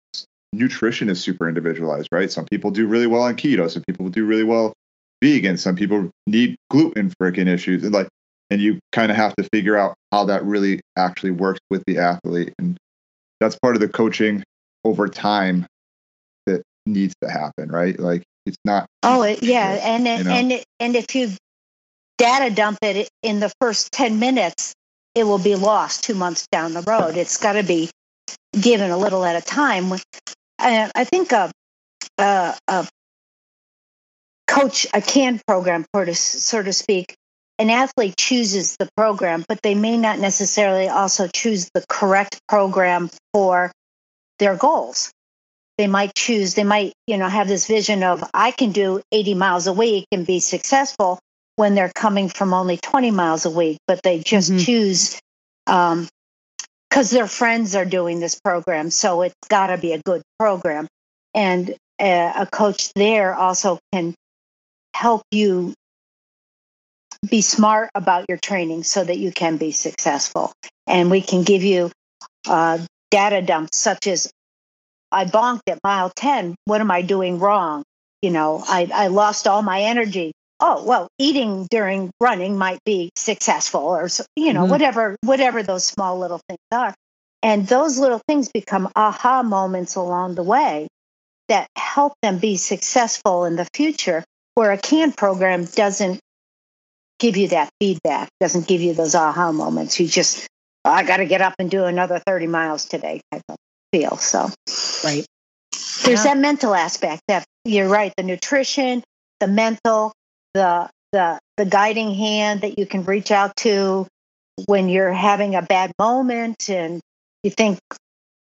nutrition 0.53 1.09
is 1.09 1.21
super 1.21 1.47
individualized 1.47 2.07
right 2.11 2.31
some 2.31 2.45
people 2.45 2.71
do 2.71 2.87
really 2.87 3.07
well 3.07 3.21
on 3.21 3.35
keto 3.35 3.69
some 3.69 3.83
people 3.87 4.07
do 4.09 4.25
really 4.25 4.43
well 4.43 4.73
vegan 5.21 5.57
some 5.57 5.75
people 5.75 6.09
need 6.25 6.55
gluten 6.69 7.11
freaking 7.21 7.47
issues 7.47 7.83
and 7.83 7.93
like 7.93 8.07
and 8.49 8.61
you 8.61 8.79
kind 8.93 9.11
of 9.11 9.17
have 9.17 9.35
to 9.35 9.43
figure 9.51 9.75
out 9.75 9.93
how 10.11 10.25
that 10.25 10.43
really 10.45 10.79
actually 10.97 11.31
works 11.31 11.59
with 11.69 11.83
the 11.85 11.97
athlete 11.97 12.53
and 12.59 12.77
that's 13.39 13.57
part 13.61 13.75
of 13.75 13.81
the 13.81 13.89
coaching 13.89 14.41
over 14.85 15.07
time 15.07 15.65
that 16.45 16.63
needs 16.85 17.13
to 17.21 17.29
happen 17.29 17.69
right 17.69 17.99
like 17.99 18.23
it's 18.45 18.57
not 18.63 18.87
Oh, 19.03 19.23
it, 19.23 19.41
yeah, 19.41 19.69
and 19.81 20.07
it, 20.07 20.17
You 20.17 20.23
know? 20.25 20.31
and 20.31 20.51
it, 20.51 20.65
and 20.79 20.95
if 20.95 21.15
you 21.15 21.29
data 22.17 22.53
dump 22.53 22.79
it 22.81 23.09
in 23.23 23.39
the 23.39 23.51
first 23.61 23.91
ten 23.91 24.19
minutes, 24.19 24.73
it 25.15 25.23
will 25.23 25.37
be 25.39 25.55
lost 25.55 26.03
two 26.03 26.13
months 26.13 26.45
down 26.51 26.73
the 26.73 26.81
road. 26.81 27.15
It's 27.15 27.37
got 27.37 27.53
to 27.53 27.63
be 27.63 27.89
given 28.59 28.91
a 28.91 28.97
little 28.97 29.23
at 29.23 29.41
a 29.41 29.45
time. 29.45 29.91
And 30.59 30.91
I 30.95 31.03
think 31.03 31.31
a, 31.31 31.51
a, 32.17 32.55
a 32.67 32.87
coach, 34.47 34.87
a 34.93 35.01
can 35.01 35.41
program, 35.47 35.85
so 35.95 36.05
to, 36.05 36.15
so 36.15 36.63
to 36.63 36.73
speak, 36.73 37.15
an 37.59 37.69
athlete 37.69 38.15
chooses 38.17 38.75
the 38.77 38.89
program, 38.95 39.45
but 39.47 39.61
they 39.63 39.75
may 39.75 39.97
not 39.97 40.19
necessarily 40.19 40.87
also 40.89 41.27
choose 41.27 41.69
the 41.73 41.83
correct 41.89 42.39
program 42.47 43.09
for 43.33 43.71
their 44.39 44.55
goals 44.55 45.11
they 45.77 45.87
might 45.87 46.13
choose 46.15 46.53
they 46.55 46.63
might 46.63 46.93
you 47.07 47.17
know 47.17 47.27
have 47.27 47.47
this 47.47 47.67
vision 47.67 48.03
of 48.03 48.23
i 48.33 48.51
can 48.51 48.71
do 48.71 49.01
80 49.11 49.33
miles 49.35 49.67
a 49.67 49.73
week 49.73 50.05
and 50.11 50.27
be 50.27 50.39
successful 50.39 51.19
when 51.55 51.75
they're 51.75 51.91
coming 51.95 52.29
from 52.29 52.53
only 52.53 52.77
20 52.77 53.11
miles 53.11 53.45
a 53.45 53.49
week 53.49 53.77
but 53.87 54.01
they 54.03 54.19
just 54.19 54.51
Mhm. 54.51 54.65
choose 54.65 55.19
um 55.67 56.07
because 56.89 57.09
their 57.09 57.27
friends 57.27 57.75
are 57.75 57.85
doing 57.85 58.19
this 58.19 58.39
program 58.39 58.89
so 58.89 59.21
it's 59.21 59.35
got 59.49 59.67
to 59.67 59.77
be 59.77 59.93
a 59.93 60.01
good 60.01 60.21
program 60.39 60.87
and 61.33 61.71
uh, 61.99 62.33
a 62.37 62.47
coach 62.51 62.93
there 62.93 63.33
also 63.35 63.79
can 63.91 64.13
help 64.93 65.21
you 65.31 65.73
be 67.29 67.41
smart 67.41 67.89
about 67.95 68.25
your 68.29 68.37
training 68.37 68.83
so 68.83 69.03
that 69.03 69.17
you 69.17 69.31
can 69.31 69.57
be 69.57 69.71
successful 69.71 70.51
and 70.85 71.09
we 71.11 71.21
can 71.21 71.43
give 71.43 71.63
you 71.63 71.91
uh, 72.47 72.77
data 73.11 73.41
dumps 73.41 73.77
such 73.77 74.07
as 74.07 74.31
I 75.11 75.25
bonked 75.25 75.61
at 75.67 75.79
mile 75.83 76.11
10. 76.15 76.55
What 76.65 76.81
am 76.81 76.91
I 76.91 77.01
doing 77.01 77.39
wrong? 77.39 77.83
You 78.21 78.31
know, 78.31 78.63
I, 78.65 78.89
I 78.93 79.07
lost 79.07 79.47
all 79.47 79.61
my 79.61 79.81
energy. 79.81 80.33
Oh, 80.59 80.83
well, 80.83 81.07
eating 81.19 81.67
during 81.69 82.11
running 82.19 82.57
might 82.57 82.79
be 82.83 83.11
successful 83.15 83.81
or, 83.81 84.09
you 84.35 84.53
know, 84.53 84.65
Mhm. 84.65 84.69
whatever, 84.69 85.15
whatever 85.21 85.61
those 85.61 85.85
small 85.85 86.17
little 86.17 86.41
things 86.49 86.59
are. 86.71 86.95
And 87.43 87.67
those 87.67 87.99
little 87.99 88.21
things 88.27 88.49
become 88.49 88.89
aha 88.95 89.43
moments 89.43 89.95
along 89.95 90.35
the 90.35 90.43
way 90.43 90.87
that 91.47 91.67
help 91.77 92.13
them 92.23 92.39
be 92.39 92.57
successful 92.57 93.45
in 93.45 93.55
the 93.55 93.67
future, 93.73 94.23
where 94.55 94.71
a 94.71 94.77
CAN 94.77 95.11
program 95.11 95.65
doesn't 95.65 96.19
give 97.19 97.37
you 97.37 97.49
that 97.49 97.69
feedback, 97.79 98.29
doesn't 98.39 98.67
give 98.67 98.81
you 98.81 98.93
those 98.93 99.13
aha 99.15 99.51
moments. 99.51 99.99
You 99.99 100.07
just, 100.07 100.47
"Oh, 100.85 100.91
I 100.91 101.03
got 101.03 101.17
to 101.17 101.25
get 101.25 101.41
up 101.41 101.53
and 101.59 101.69
do 101.69 101.85
another 101.85 102.19
30 102.25 102.47
miles 102.47 102.85
today 102.85 103.21
type 103.31 103.43
of 103.49 103.55
feel. 103.93 104.17
So 104.17 104.49
Right. 105.03 105.25
there's 106.03 106.23
Yeah. 106.25 106.33
that 106.33 106.37
mental 106.37 106.73
aspect 106.73 107.21
that 107.27 107.45
you're 107.63 107.87
right 107.89 108.11
the 108.17 108.23
nutrition 108.23 109.03
the 109.39 109.47
mental 109.47 110.11
the 110.57 110.89
the 111.13 111.39
the 111.57 111.65
guiding 111.65 112.13
hand 112.15 112.61
that 112.61 112.79
you 112.79 112.85
can 112.87 113.03
reach 113.05 113.31
out 113.31 113.55
to 113.57 114.07
when 114.65 114.89
you're 114.89 115.13
having 115.13 115.55
a 115.55 115.61
bad 115.61 115.91
moment 115.99 116.69
and 116.69 116.99
you 117.43 117.51
think 117.51 117.79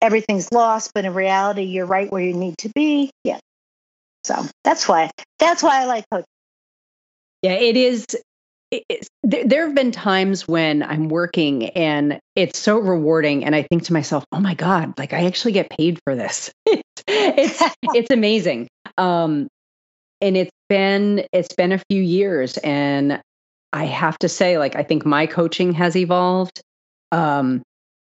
everything's 0.01 0.51
lost 0.51 0.91
but 0.95 1.05
in 1.05 1.13
reality 1.13 1.63
you're 1.63 1.85
right 1.85 2.11
where 2.11 2.23
you 2.23 2.33
need 2.33 2.57
to 2.57 2.69
be 2.75 3.11
yeah 3.23 3.39
so 4.23 4.35
that's 4.63 4.87
why 4.87 5.11
that's 5.39 5.61
why 5.63 5.81
i 5.81 5.85
like 5.85 6.05
coaching 6.11 6.25
Yeah, 7.43 7.53
it 7.53 7.77
is. 7.77 8.05
there, 9.23 9.47
there 9.47 9.65
have 9.65 9.75
been 9.75 9.91
times 9.91 10.47
when 10.47 10.83
I'm 10.83 11.09
working 11.09 11.69
and 11.69 12.19
it's 12.35 12.59
so 12.59 12.79
rewarding, 12.79 13.45
and 13.45 13.55
I 13.55 13.63
think 13.63 13.83
to 13.85 13.93
myself, 13.93 14.25
"Oh 14.31 14.39
my 14.39 14.55
god! 14.55 14.97
Like 14.97 15.13
I 15.13 15.25
actually 15.25 15.53
get 15.53 15.69
paid 15.69 15.99
for 16.05 16.15
this. 16.15 16.51
it's 16.65 17.63
it's 17.83 18.11
amazing." 18.11 18.67
Um, 18.97 19.47
and 20.21 20.37
it's 20.37 20.51
been 20.69 21.25
it's 21.33 21.53
been 21.55 21.71
a 21.71 21.81
few 21.89 22.01
years, 22.01 22.57
and 22.57 23.21
I 23.73 23.85
have 23.85 24.17
to 24.19 24.29
say, 24.29 24.57
like 24.57 24.75
I 24.75 24.83
think 24.83 25.05
my 25.05 25.25
coaching 25.25 25.73
has 25.73 25.95
evolved, 25.95 26.61
um, 27.11 27.61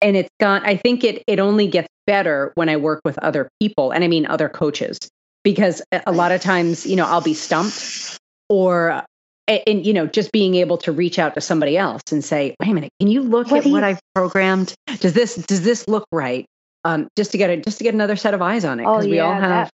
and 0.02 0.16
it's 0.16 0.30
gone. 0.40 0.62
I 0.66 0.78
think 0.78 1.04
it 1.04 1.24
it 1.28 1.40
only 1.40 1.68
gets 1.68 1.90
better 2.08 2.52
when 2.56 2.70
I 2.70 2.78
work 2.78 3.02
with 3.06 3.18
other 3.20 3.50
people, 3.62 3.92
and 3.92 4.04
I 4.04 4.08
mean 4.08 4.26
other 4.26 4.50
coaches, 4.50 4.98
because 5.44 5.82
a 5.92 6.12
lot 6.12 6.32
of 6.32 6.42
times, 6.42 6.86
you 6.86 6.96
know, 6.96 7.06
I'll 7.06 7.22
be 7.22 7.34
stumped 7.34 8.20
or 8.50 9.04
and, 9.48 9.86
you 9.86 9.94
know 9.94 10.08
just 10.08 10.32
being 10.32 10.56
able 10.56 10.78
to 10.80 10.92
reach 10.92 11.20
out 11.20 11.36
to 11.36 11.42
somebody 11.42 11.78
else 11.78 12.02
and 12.12 12.24
say 12.24 12.56
wait 12.60 12.70
a 12.70 12.74
minute 12.74 12.92
can 13.00 13.10
you 13.10 13.22
look 13.22 13.52
What 13.52 13.60
at 13.60 13.64
do 13.64 13.72
what 13.72 13.84
i've 13.84 14.00
programmed 14.14 14.74
does 15.00 15.14
this 15.14 15.36
does 15.36 15.62
this 15.62 15.88
look 15.88 16.06
right 16.12 16.46
um, 16.84 17.08
just 17.16 17.32
to 17.32 17.38
get 17.38 17.50
it 17.50 17.64
just 17.64 17.80
to 17.80 17.84
get 17.84 17.94
another 17.94 18.16
set 18.16 18.34
of 18.34 18.42
eyes 18.42 18.66
on 18.66 18.80
it 18.80 18.86
Oh, 18.86 18.98
because 18.98 19.08
we 19.08 19.20
all 19.20 19.34
have 19.34 19.72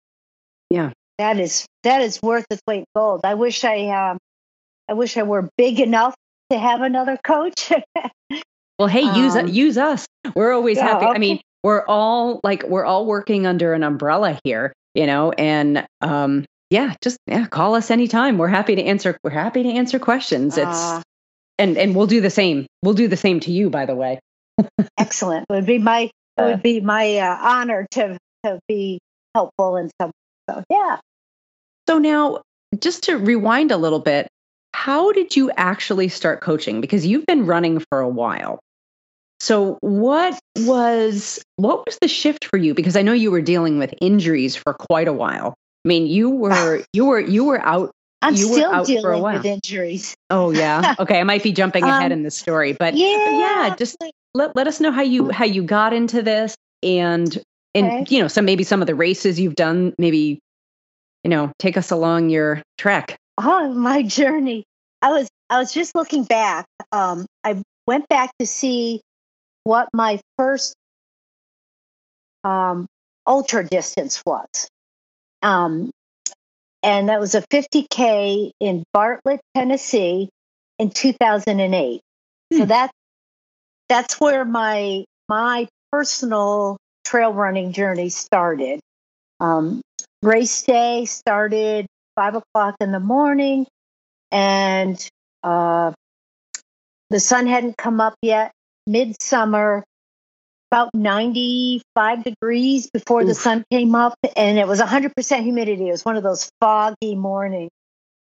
that 0.70 0.94
is 1.38 1.66
that 1.82 2.00
is 2.00 2.20
worth 2.22 2.46
its 2.50 2.62
weight 2.66 2.78
in 2.78 2.84
gold 2.94 3.20
i 3.24 3.34
wish 3.34 3.64
i 3.64 3.86
um 3.88 4.18
i 4.88 4.92
wish 4.92 5.16
i 5.16 5.22
were 5.22 5.48
big 5.56 5.80
enough 5.80 6.14
to 6.50 6.58
have 6.58 6.80
another 6.82 7.16
coach 7.22 7.72
Well, 8.80 8.88
hey, 8.88 9.02
use 9.02 9.36
Um, 9.36 9.46
use 9.48 9.76
us. 9.76 10.06
We're 10.34 10.54
always 10.54 10.78
yeah, 10.78 10.84
happy. 10.84 11.04
I 11.04 11.18
mean, 11.18 11.38
we're 11.62 11.84
all 11.86 12.40
like 12.42 12.62
we're 12.62 12.86
all 12.86 13.04
working 13.04 13.46
under 13.46 13.74
an 13.74 13.82
umbrella 13.82 14.40
here, 14.42 14.72
you 14.94 15.06
know, 15.06 15.32
and 15.32 15.86
um 16.00 16.46
yeah, 16.70 16.94
just 17.02 17.18
yeah, 17.26 17.46
call 17.46 17.74
us 17.74 17.90
anytime. 17.90 18.38
We're 18.38 18.48
happy 18.48 18.76
to 18.76 18.82
answer 18.82 19.18
we're 19.22 19.30
happy 19.32 19.64
to 19.64 19.68
answer 19.68 19.98
questions. 19.98 20.56
It's 20.56 20.66
Uh, 20.66 21.02
and 21.58 21.76
and 21.76 21.94
we'll 21.94 22.06
do 22.06 22.22
the 22.22 22.30
same. 22.30 22.64
We'll 22.82 22.94
do 22.94 23.06
the 23.06 23.18
same 23.18 23.40
to 23.40 23.52
you, 23.52 23.68
by 23.68 23.84
the 23.84 23.94
way. 23.94 24.18
excellent. 24.98 25.44
It 25.50 25.52
would 25.52 25.66
be 25.66 25.76
my 25.76 26.04
it 26.38 26.40
Uh, 26.40 26.44
would 26.46 26.62
be 26.62 26.80
my 26.80 27.18
uh, 27.18 27.36
honor 27.38 27.86
to 27.90 28.16
to 28.46 28.60
be 28.66 28.98
helpful 29.34 29.76
in 29.76 29.90
some. 30.00 30.10
So 30.48 30.64
yeah. 30.70 30.96
So 31.90 31.98
now, 31.98 32.42
just 32.78 33.02
to 33.04 33.16
rewind 33.16 33.72
a 33.72 33.76
little 33.76 33.98
bit, 33.98 34.28
how 34.72 35.10
did 35.10 35.34
you 35.34 35.50
actually 35.56 36.06
start 36.06 36.40
coaching? 36.40 36.80
Because 36.80 37.04
you've 37.04 37.26
been 37.26 37.46
running 37.46 37.82
for 37.90 37.98
a 37.98 38.08
while. 38.08 38.60
So 39.40 39.76
what 39.80 40.38
was 40.60 41.42
what 41.56 41.84
was 41.86 41.98
the 42.00 42.06
shift 42.06 42.44
for 42.44 42.58
you? 42.58 42.74
Because 42.74 42.94
I 42.94 43.02
know 43.02 43.12
you 43.12 43.32
were 43.32 43.40
dealing 43.42 43.80
with 43.80 43.92
injuries 44.00 44.54
for 44.54 44.72
quite 44.72 45.08
a 45.08 45.12
while. 45.12 45.54
I 45.84 45.88
mean, 45.88 46.06
you 46.06 46.30
were 46.30 46.84
you 46.92 47.06
were 47.06 47.18
you 47.18 47.44
were 47.46 47.60
out. 47.60 47.90
I'm 48.22 48.36
You 48.36 48.50
were 48.50 48.54
still 48.54 48.70
out 48.72 48.86
for 48.86 48.92
a 48.92 48.94
dealing 48.94 49.22
while. 49.22 49.36
with 49.38 49.46
injuries. 49.46 50.14
Oh 50.30 50.52
yeah. 50.52 50.94
Okay, 51.00 51.18
I 51.18 51.24
might 51.24 51.42
be 51.42 51.50
jumping 51.50 51.82
ahead 51.82 52.12
Um, 52.12 52.18
in 52.18 52.22
the 52.22 52.30
story, 52.30 52.72
but 52.72 52.94
yeah. 52.94 53.30
yeah, 53.66 53.74
just 53.76 53.96
let 54.34 54.54
let 54.54 54.68
us 54.68 54.78
know 54.78 54.92
how 54.92 55.02
you 55.02 55.30
how 55.30 55.44
you 55.46 55.64
got 55.64 55.92
into 55.92 56.22
this 56.22 56.54
and 56.84 57.36
and 57.74 57.86
Okay. 57.86 58.04
you 58.14 58.22
know 58.22 58.28
some 58.28 58.44
maybe 58.44 58.62
some 58.62 58.80
of 58.80 58.86
the 58.86 58.94
races 58.94 59.40
you've 59.40 59.56
done. 59.56 59.92
Maybe 59.98 60.38
you 61.24 61.30
know 61.30 61.52
take 61.58 61.76
us 61.76 61.90
along 61.90 62.30
your 62.30 62.62
trek. 62.78 63.16
on 63.38 63.76
my 63.78 64.02
journey. 64.02 64.64
I 65.02 65.10
was 65.10 65.28
i 65.48 65.58
was 65.58 65.72
just 65.72 65.94
looking 65.94 66.24
back. 66.24 66.66
Um 66.92 67.26
i 67.44 67.62
went 67.86 68.08
back 68.08 68.30
to 68.38 68.46
see 68.46 69.00
what 69.64 69.88
my 69.92 70.20
first 70.38 70.74
um 72.44 72.86
ultra 73.26 73.64
distance 73.64 74.22
was. 74.24 74.68
Um 75.42 75.90
and 76.82 77.08
that 77.10 77.20
was 77.20 77.34
a 77.34 77.42
50k 77.52 78.52
in 78.60 78.84
bartlett 78.92 79.40
tennessee 79.54 80.28
in 80.78 80.90
2008 80.90 82.00
so 82.52 82.58
Hmm. 82.60 82.64
that 82.68 82.90
that's 83.88 84.18
where 84.20 84.44
my 84.44 85.04
my 85.28 85.68
personal 85.92 86.76
trail 87.04 87.32
running 87.32 87.72
journey 87.72 88.08
started. 88.08 88.80
Um 89.40 89.82
race 90.22 90.62
day 90.62 91.04
started 91.06 91.86
five 92.16 92.34
o'clock 92.34 92.76
in 92.80 92.92
the 92.92 93.00
morning, 93.00 93.66
and 94.30 95.08
uh, 95.42 95.92
the 97.10 97.20
sun 97.20 97.46
hadn't 97.46 97.76
come 97.76 98.00
up 98.00 98.14
yet. 98.22 98.52
Midsummer, 98.86 99.84
about 100.72 100.90
95 100.94 102.24
degrees 102.24 102.90
before 102.92 103.24
the 103.24 103.34
sun 103.34 103.64
came 103.70 103.94
up, 103.94 104.14
and 104.36 104.58
it 104.58 104.66
was 104.66 104.80
100% 104.80 105.42
humidity. 105.42 105.88
It 105.88 105.92
was 105.92 106.04
one 106.04 106.16
of 106.16 106.22
those 106.22 106.50
foggy 106.60 107.14
mornings. 107.14 107.70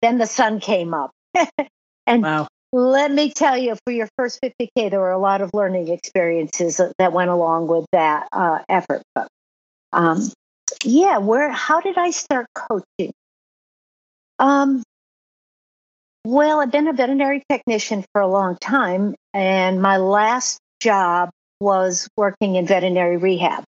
Then 0.02 0.18
the 0.18 0.28
sun 0.28 0.60
came 0.60 0.94
up. 0.94 1.12
and 2.08 2.24
Wow. 2.24 2.48
let 2.74 3.12
me 3.12 3.32
tell 3.32 3.58
you, 3.58 3.76
for 3.86 3.92
your 3.94 4.08
first 4.18 4.40
50K, 4.44 4.90
there 4.92 5.00
were 5.00 5.12
a 5.12 5.20
lot 5.20 5.42
of 5.42 5.52
learning 5.54 5.90
experiences 5.90 6.78
that- 6.78 6.94
that 7.00 7.14
went 7.14 7.30
along 7.30 7.68
with 7.68 7.86
that 7.92 8.28
uh, 8.32 8.60
effort. 8.70 9.02
But 9.16 9.28
um, 9.94 10.32
yeah, 10.84 11.18
where, 11.18 11.50
how 11.52 11.80
did 11.82 11.98
I 11.98 12.12
start 12.12 12.48
coaching? 12.56 13.12
Um, 14.40 14.84
well, 16.26 16.60
I've 16.60 16.72
been 16.72 16.88
a 16.88 16.94
veterinary 16.94 17.44
technician 17.50 18.06
for 18.12 18.22
a 18.22 18.28
long 18.28 18.58
time, 18.58 19.16
and 19.34 19.82
my 19.82 19.98
last 19.98 20.60
job 20.80 21.30
was 21.60 22.08
working 22.18 22.56
in 22.56 22.66
veterinary 22.66 23.18
rehab. 23.18 23.64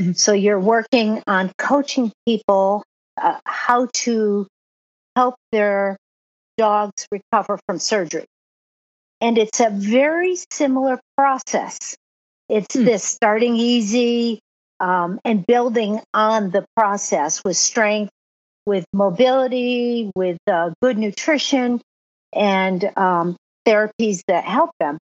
Mhm. 0.00 0.16
So 0.16 0.32
you're 0.32 0.60
working 0.60 1.22
on 1.26 1.52
coaching 1.58 2.12
people 2.26 2.82
uh, 3.16 3.38
how 3.44 3.88
to 3.92 4.46
help 5.16 5.34
their 5.52 5.96
dogs 6.56 7.06
recover 7.10 7.58
from 7.66 7.78
surgery. 7.78 8.26
And 9.20 9.36
it's 9.36 9.60
a 9.60 9.68
very 9.70 10.38
similar 10.50 10.98
process. 11.16 11.96
It's 12.48 12.74
Hmm. 12.74 12.84
this 12.84 13.04
starting 13.04 13.56
easy 13.56 14.40
um, 14.80 15.20
and 15.24 15.46
building 15.46 16.00
on 16.14 16.50
the 16.50 16.64
process 16.76 17.42
with 17.44 17.56
strength, 17.56 18.10
with 18.66 18.84
mobility, 18.92 20.10
with 20.16 20.38
uh, 20.46 20.70
good 20.82 20.98
nutrition, 20.98 21.80
and 22.34 22.90
um, 22.96 23.36
therapies 23.66 24.22
that 24.28 24.44
help 24.44 24.70
them. 24.80 24.98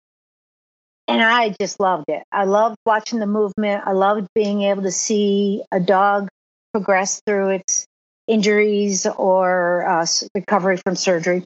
And 1.08 1.22
I 1.22 1.54
just 1.60 1.80
loved 1.80 2.06
it. 2.08 2.22
I 2.32 2.44
loved 2.44 2.76
watching 2.86 3.18
the 3.18 3.26
movement. 3.26 3.82
I 3.86 3.92
loved 3.92 4.26
being 4.34 4.62
able 4.62 4.82
to 4.84 4.92
see 4.92 5.62
a 5.70 5.80
dog 5.80 6.28
progress 6.72 7.20
through 7.26 7.50
its 7.50 7.86
injuries 8.26 9.06
or 9.06 9.86
uh, 9.86 10.06
recovery 10.34 10.78
from 10.78 10.96
surgery. 10.96 11.44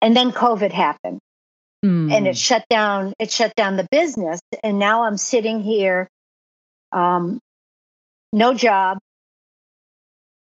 And 0.00 0.16
then 0.16 0.32
COVID 0.32 0.72
happened 0.72 1.18
and 1.82 2.10
Hmm. 2.10 2.26
it 2.26 2.36
shut 2.36 2.64
down 2.68 3.14
it 3.18 3.30
shut 3.30 3.54
down 3.56 3.76
the 3.76 3.86
business 3.90 4.40
and 4.62 4.78
now 4.78 5.04
i'm 5.04 5.16
sitting 5.16 5.62
here 5.62 6.08
um, 6.92 7.38
no 8.32 8.54
job 8.54 8.98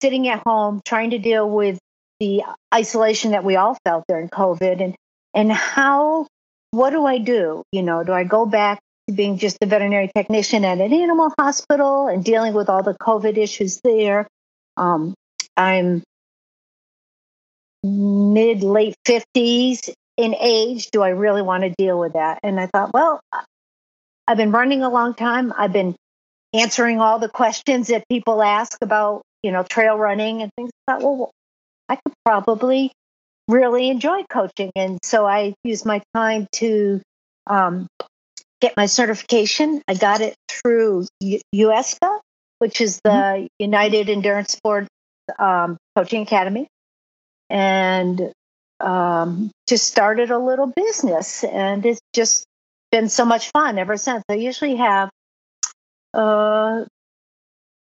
sitting 0.01 0.29
at 0.29 0.43
home 0.45 0.81
trying 0.85 1.11
to 1.11 1.19
deal 1.19 1.49
with 1.49 1.79
the 2.21 2.43
isolation 2.75 3.33
that 3.33 3.45
we 3.45 3.57
all 3.57 3.77
felt 3.85 4.05
during 4.09 4.29
covid 4.29 4.81
and 4.83 4.95
and 5.35 5.53
how 5.53 6.27
what 6.71 6.91
do 6.91 7.05
i 7.05 7.19
do 7.19 7.63
you 7.73 7.83
know 7.83 8.03
do 8.05 8.13
i 8.13 8.25
go 8.25 8.47
back 8.47 8.79
to 9.09 9.15
being 9.15 9.39
just 9.39 9.59
a 9.63 9.67
veterinary 9.67 10.11
technician 10.15 10.65
at 10.65 10.81
an 10.81 10.93
animal 10.93 11.33
hospital 11.39 12.09
and 12.09 12.25
dealing 12.25 12.55
with 12.55 12.69
all 12.69 12.83
the 12.83 12.95
covid 12.95 13.37
issues 13.37 13.81
there 13.85 14.27
um, 14.77 15.15
i'm 15.57 16.03
mid 17.85 18.63
late 18.63 18.95
50s 19.07 19.93
in 20.17 20.35
age 20.39 20.91
do 20.91 21.03
I 21.03 21.11
really 21.11 21.43
want 21.43 21.65
to 21.65 21.71
deal 21.71 21.99
with 21.99 22.15
that? 22.15 22.39
And 22.43 22.61
I 22.61 22.67
thought, 22.67 22.93
well, 22.93 23.21
I've 24.27 24.37
been 24.37 24.53
running 24.53 24.83
a 24.83 24.91
long 24.91 25.15
time. 25.15 25.53
I've 25.57 25.73
been 25.73 25.95
answering 26.53 27.01
all 27.01 27.19
the 27.19 27.29
questions 27.29 27.89
that 27.89 28.05
people 28.09 28.43
ask 28.43 28.79
about, 28.83 29.23
you 29.43 29.53
know, 29.53 29.63
trail 29.63 29.97
running 29.97 30.43
and 30.43 30.51
things. 30.57 30.71
I 30.87 30.93
thought, 30.93 31.03
well, 31.03 31.31
I 31.89 31.97
could 31.97 32.15
probably 32.25 32.93
really 33.49 33.89
enjoy 33.89 34.25
coaching. 34.31 34.71
And 34.77 34.99
so 35.03 35.27
I 35.27 35.55
used 35.65 35.85
my 35.85 36.03
time 36.15 36.47
to 36.53 37.01
um, 37.47 37.87
get 38.61 38.77
my 38.77 38.87
certification. 38.87 39.83
I 39.89 39.95
got 39.95 40.21
it 40.21 40.35
through 40.49 41.07
U- 41.21 41.41
UESCA, 41.55 42.19
which 42.59 42.81
is 42.81 43.01
the 43.05 43.49
United 43.59 44.09
Endurance 44.09 44.53
Sport 44.53 44.87
um, 45.39 45.77
Coaching 45.97 46.23
Academy. 46.23 46.69
And 47.51 48.33
um, 48.81 49.51
just 49.69 49.87
started 49.87 50.31
a 50.31 50.39
little 50.39 50.67
business, 50.67 51.45
and 51.45 51.85
it's 51.87 52.01
just 52.13 52.45
been 52.91 53.09
so 53.09 53.25
much 53.25 53.51
fun 53.51 53.79
ever 53.79 53.97
since. 53.97 54.23
I 54.29 54.35
usually 54.35 54.77
have, 54.77 55.11
uh, 56.15 56.85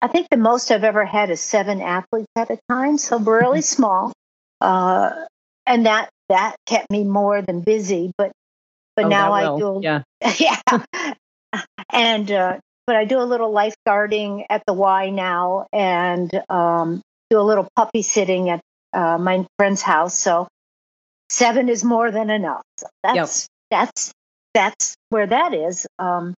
I 0.03 0.09
think 0.09 0.29
the 0.31 0.37
most 0.37 0.71
I've 0.71 0.85
ever 0.85 1.05
had 1.05 1.31
is 1.31 1.41
seven 1.41 1.81
athletes 1.81 2.29
at 2.37 2.51
a 2.51 2.59
time, 2.69 2.97
so 2.99 3.19
really 3.19 3.61
small, 3.61 4.13
uh, 4.61 5.11
and 5.67 5.87
that 5.87 6.09
that 6.29 6.57
kept 6.67 6.91
me 6.91 7.05
more 7.05 7.43
than 7.43 7.61
busy. 7.61 8.13
But 8.17 8.33
but 8.97 9.07
Oh, 9.07 9.09
now 9.09 9.33
I 9.33 9.59
do, 9.59 9.81
Yeah. 9.83 10.03
yeah, 10.39 10.61
and 11.91 12.31
uh, 12.31 12.59
but 12.87 12.97
I 12.97 13.05
do 13.05 13.19
a 13.21 13.25
little 13.25 13.53
lifeguarding 13.53 14.45
at 14.49 14.63
the 14.67 14.73
Y 14.73 15.11
now, 15.11 15.67
and 15.73 16.31
um, 16.49 17.03
do 17.29 17.39
a 17.39 17.43
little 17.43 17.69
puppy 17.77 18.03
sitting 18.03 18.49
at 18.51 18.61
uh, 18.93 19.19
my 19.19 19.47
friend's 19.59 19.83
house. 19.83 20.19
So 20.19 20.49
seven 21.29 21.69
is 21.69 21.85
more 21.85 22.11
than 22.11 22.31
enough. 22.31 22.63
So 22.79 22.87
that's 23.03 23.49
that's 23.71 24.13
that's 24.55 24.95
where 25.11 25.27
that 25.27 25.55
is. 25.55 25.87
Um, 25.99 26.35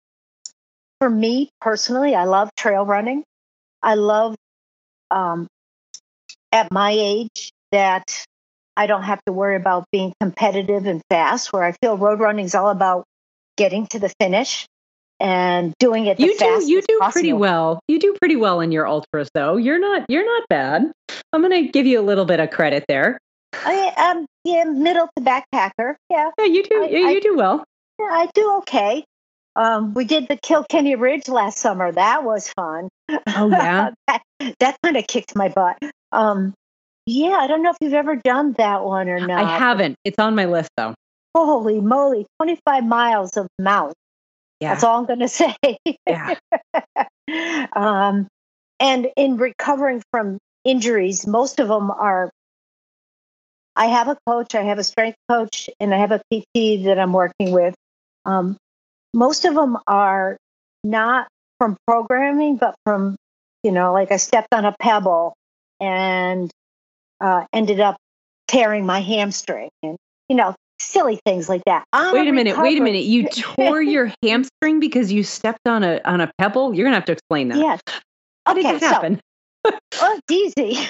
for 1.03 1.11
me 1.11 1.51
personally, 1.61 2.15
I 2.15 2.27
love 2.27 2.49
trail 2.57 2.87
running. 2.87 3.25
I 3.83 3.97
love 3.97 4.37
um, 5.11 5.49
at 6.53 6.71
my 6.71 6.93
age 6.93 7.51
that 7.73 8.25
I 8.77 8.87
don't 8.87 9.03
have 9.03 9.21
to 9.27 9.33
worry 9.33 9.57
about 9.57 9.85
being 9.91 10.13
competitive 10.21 10.87
and 10.87 11.03
fast. 11.11 11.53
Where 11.53 11.65
I 11.65 11.73
feel 11.83 11.97
road 11.99 12.21
running 12.21 12.45
is 12.45 12.55
all 12.55 12.69
about 12.69 13.03
getting 13.57 13.89
to 13.89 13.99
the 13.99 14.13
finish 14.21 14.65
and 15.19 15.75
doing 15.81 16.07
it. 16.07 16.21
You 16.21 16.39
do 16.39 16.65
you 16.65 16.81
do 16.83 17.01
pretty 17.11 17.33
well. 17.33 17.81
You 17.89 17.99
do 17.99 18.15
pretty 18.21 18.37
well 18.37 18.61
in 18.61 18.71
your 18.71 18.87
ultras 18.87 19.29
though. 19.35 19.57
You're 19.57 19.81
not 19.81 20.07
you're 20.09 20.25
not 20.25 20.45
bad. 20.49 20.93
I'm 21.33 21.41
going 21.41 21.67
to 21.67 21.73
give 21.73 21.85
you 21.85 21.99
a 21.99 22.07
little 22.07 22.27
bit 22.27 22.39
of 22.39 22.51
credit 22.51 22.85
there. 22.87 23.19
I 23.67 23.93
am 23.97 24.25
yeah, 24.45 24.63
middle 24.63 25.09
to 25.17 25.23
backpacker. 25.25 25.97
Yeah, 26.09 26.31
Yeah, 26.39 26.45
you 26.45 26.63
do 26.63 26.77
I- 26.77 26.87
I- 26.87 27.11
you 27.11 27.21
do 27.21 27.35
well. 27.37 27.65
yeah, 27.99 28.07
I 28.07 28.29
do 28.35 28.59
okay. 28.59 29.05
Um, 29.55 29.95
we 29.95 30.05
did 30.05 30.29
the 30.29 30.37
Kilkenny 30.37 30.95
Ridge 30.95 31.29
last 31.29 31.59
summer. 31.59 31.93
That 31.93 32.25
was 32.25 32.49
fun. 32.49 32.89
Oh 33.29 33.49
yeah. 33.51 33.91
that 34.07 34.23
that 34.61 34.77
kind 34.83 34.97
of 34.97 35.07
kicked 35.07 35.37
my 35.37 35.49
butt. 35.49 35.79
Um, 36.11 36.55
yeah, 37.07 37.37
I 37.37 37.47
don't 37.47 37.63
know 37.63 37.71
if 37.71 37.77
you've 37.81 37.93
ever 37.93 38.17
done 38.17 38.53
that 38.59 38.85
one 38.85 39.09
or 39.09 39.21
not. 39.27 39.45
I 39.45 39.59
haven't. 39.59 39.97
It's 40.05 40.19
on 40.19 40.35
my 40.35 40.47
list 40.47 40.71
though. 40.77 40.95
holy 41.35 41.81
moly, 41.81 42.27
25 42.41 42.85
miles 42.85 43.37
of 43.37 43.49
mountain. 43.59 43.95
Yeah. 44.61 44.75
That's 44.75 44.85
all 44.85 45.01
I'm 45.01 45.07
going 45.07 45.19
to 45.21 45.29
say. 45.29 45.57
Yeah. 46.07 46.37
um, 47.73 48.29
and 48.79 49.09
in 49.17 49.37
recovering 49.37 50.03
from 50.13 50.39
injuries, 50.65 51.27
most 51.27 51.61
of 51.61 51.69
them 51.69 51.91
are. 51.91 52.31
I 53.75 53.87
have 53.87 54.09
a 54.09 54.19
coach, 54.27 54.55
I 54.55 54.63
have 54.65 54.79
a 54.79 54.85
strength 54.85 55.17
coach, 55.31 55.71
and 55.81 55.95
I 55.95 55.99
have 55.99 56.13
a 56.13 56.19
PT 56.31 56.85
that 56.85 56.99
I'm 56.99 57.15
working 57.15 57.53
with. 57.53 57.75
Um, 58.27 58.59
most 59.15 59.45
of 59.45 59.55
them 59.55 59.79
are 59.87 60.37
not 60.85 61.29
from 61.59 61.77
programming, 61.87 62.57
but 62.57 62.75
from, 62.85 63.17
you 63.63 63.73
know, 63.73 63.93
like 63.93 64.11
I 64.11 64.17
stepped 64.17 64.53
on 64.53 64.65
a 64.65 64.75
pebble 64.81 65.35
and 65.81 66.51
uh, 67.21 67.45
ended 67.53 67.81
up 67.81 67.97
tearing 68.49 68.85
my 68.87 69.01
hamstring 69.01 69.71
and, 69.83 69.97
you 70.29 70.37
know, 70.37 70.55
silly 70.81 71.21
things 71.25 71.49
like 71.49 71.63
that. 71.67 71.85
I'm 71.93 72.15
Wait 72.15 72.29
a 72.29 72.33
minute, 72.33 72.59
wait 72.59 72.79
a 72.79 72.83
minute. 72.83 73.05
You 73.05 73.29
tore 73.29 73.81
your 73.81 74.13
hamstring 74.23 74.81
because 74.81 75.13
you 75.13 75.23
stepped 75.23 75.67
on 75.67 75.85
a 75.85 76.01
on 76.05 76.21
a 76.21 76.31
pebble? 76.39 76.75
You're 76.75 76.85
gonna 76.85 76.97
have 76.97 77.05
to 77.07 77.13
explain 77.13 77.49
that. 77.49 77.59
Yes. 77.59 77.81
How 78.47 78.55
did 78.55 78.67
okay, 78.67 78.79
that 78.79 78.81
so- 78.81 78.87
happen? 78.89 79.21
Oh, 79.65 80.21
it's 80.29 80.57
easy. 80.59 80.89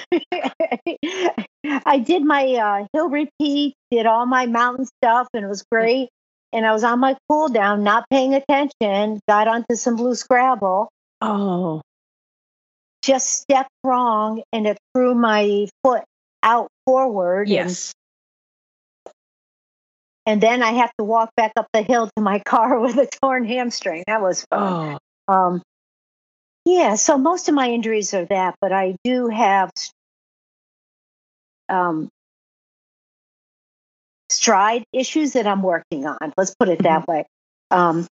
I 1.85 1.99
did 1.99 2.23
my 2.23 2.53
uh, 2.55 2.87
hill 2.91 3.07
repeat, 3.09 3.75
did 3.91 4.07
all 4.07 4.25
my 4.25 4.47
mountain 4.47 4.87
stuff, 4.87 5.27
and 5.35 5.45
it 5.45 5.47
was 5.47 5.63
great. 5.71 6.09
And 6.53 6.65
I 6.65 6.71
was 6.71 6.83
on 6.83 6.99
my 6.99 7.17
cool 7.27 7.49
down, 7.49 7.83
not 7.83 8.05
paying 8.11 8.35
attention, 8.35 9.19
got 9.27 9.47
onto 9.47 9.75
some 9.75 9.95
blue 9.95 10.13
Scrabble, 10.13 10.89
oh. 11.19 11.81
just 13.03 13.31
stepped 13.31 13.71
wrong, 13.83 14.43
and 14.53 14.67
it 14.67 14.77
threw 14.93 15.15
my 15.15 15.67
foot 15.83 16.03
out 16.43 16.67
forward. 16.85 17.49
Yes. 17.49 17.91
And, 19.05 19.13
and 20.25 20.41
then 20.43 20.61
I 20.61 20.73
have 20.73 20.91
to 20.99 21.03
walk 21.03 21.31
back 21.35 21.53
up 21.57 21.65
the 21.73 21.81
hill 21.81 22.09
to 22.15 22.21
my 22.21 22.37
car 22.45 22.79
with 22.79 22.97
a 22.97 23.07
torn 23.21 23.45
hamstring. 23.45 24.03
That 24.05 24.21
was 24.21 24.45
fun. 24.51 24.99
Oh. 25.27 25.33
Um, 25.33 25.61
yeah, 26.65 26.95
so 26.95 27.17
most 27.17 27.49
of 27.49 27.55
my 27.55 27.69
injuries 27.71 28.13
are 28.13 28.25
that, 28.25 28.55
but 28.61 28.71
I 28.71 28.95
do 29.03 29.27
have 29.27 29.71
um, 31.67 32.09
stride 34.43 34.83
issues 34.91 35.33
that 35.33 35.47
I'm 35.47 35.63
working 35.63 36.05
on. 36.05 36.33
Let's 36.35 36.53
put 36.59 36.67
it 36.67 36.83
that 36.83 37.07
way. 37.07 37.25
Um, 37.71 38.05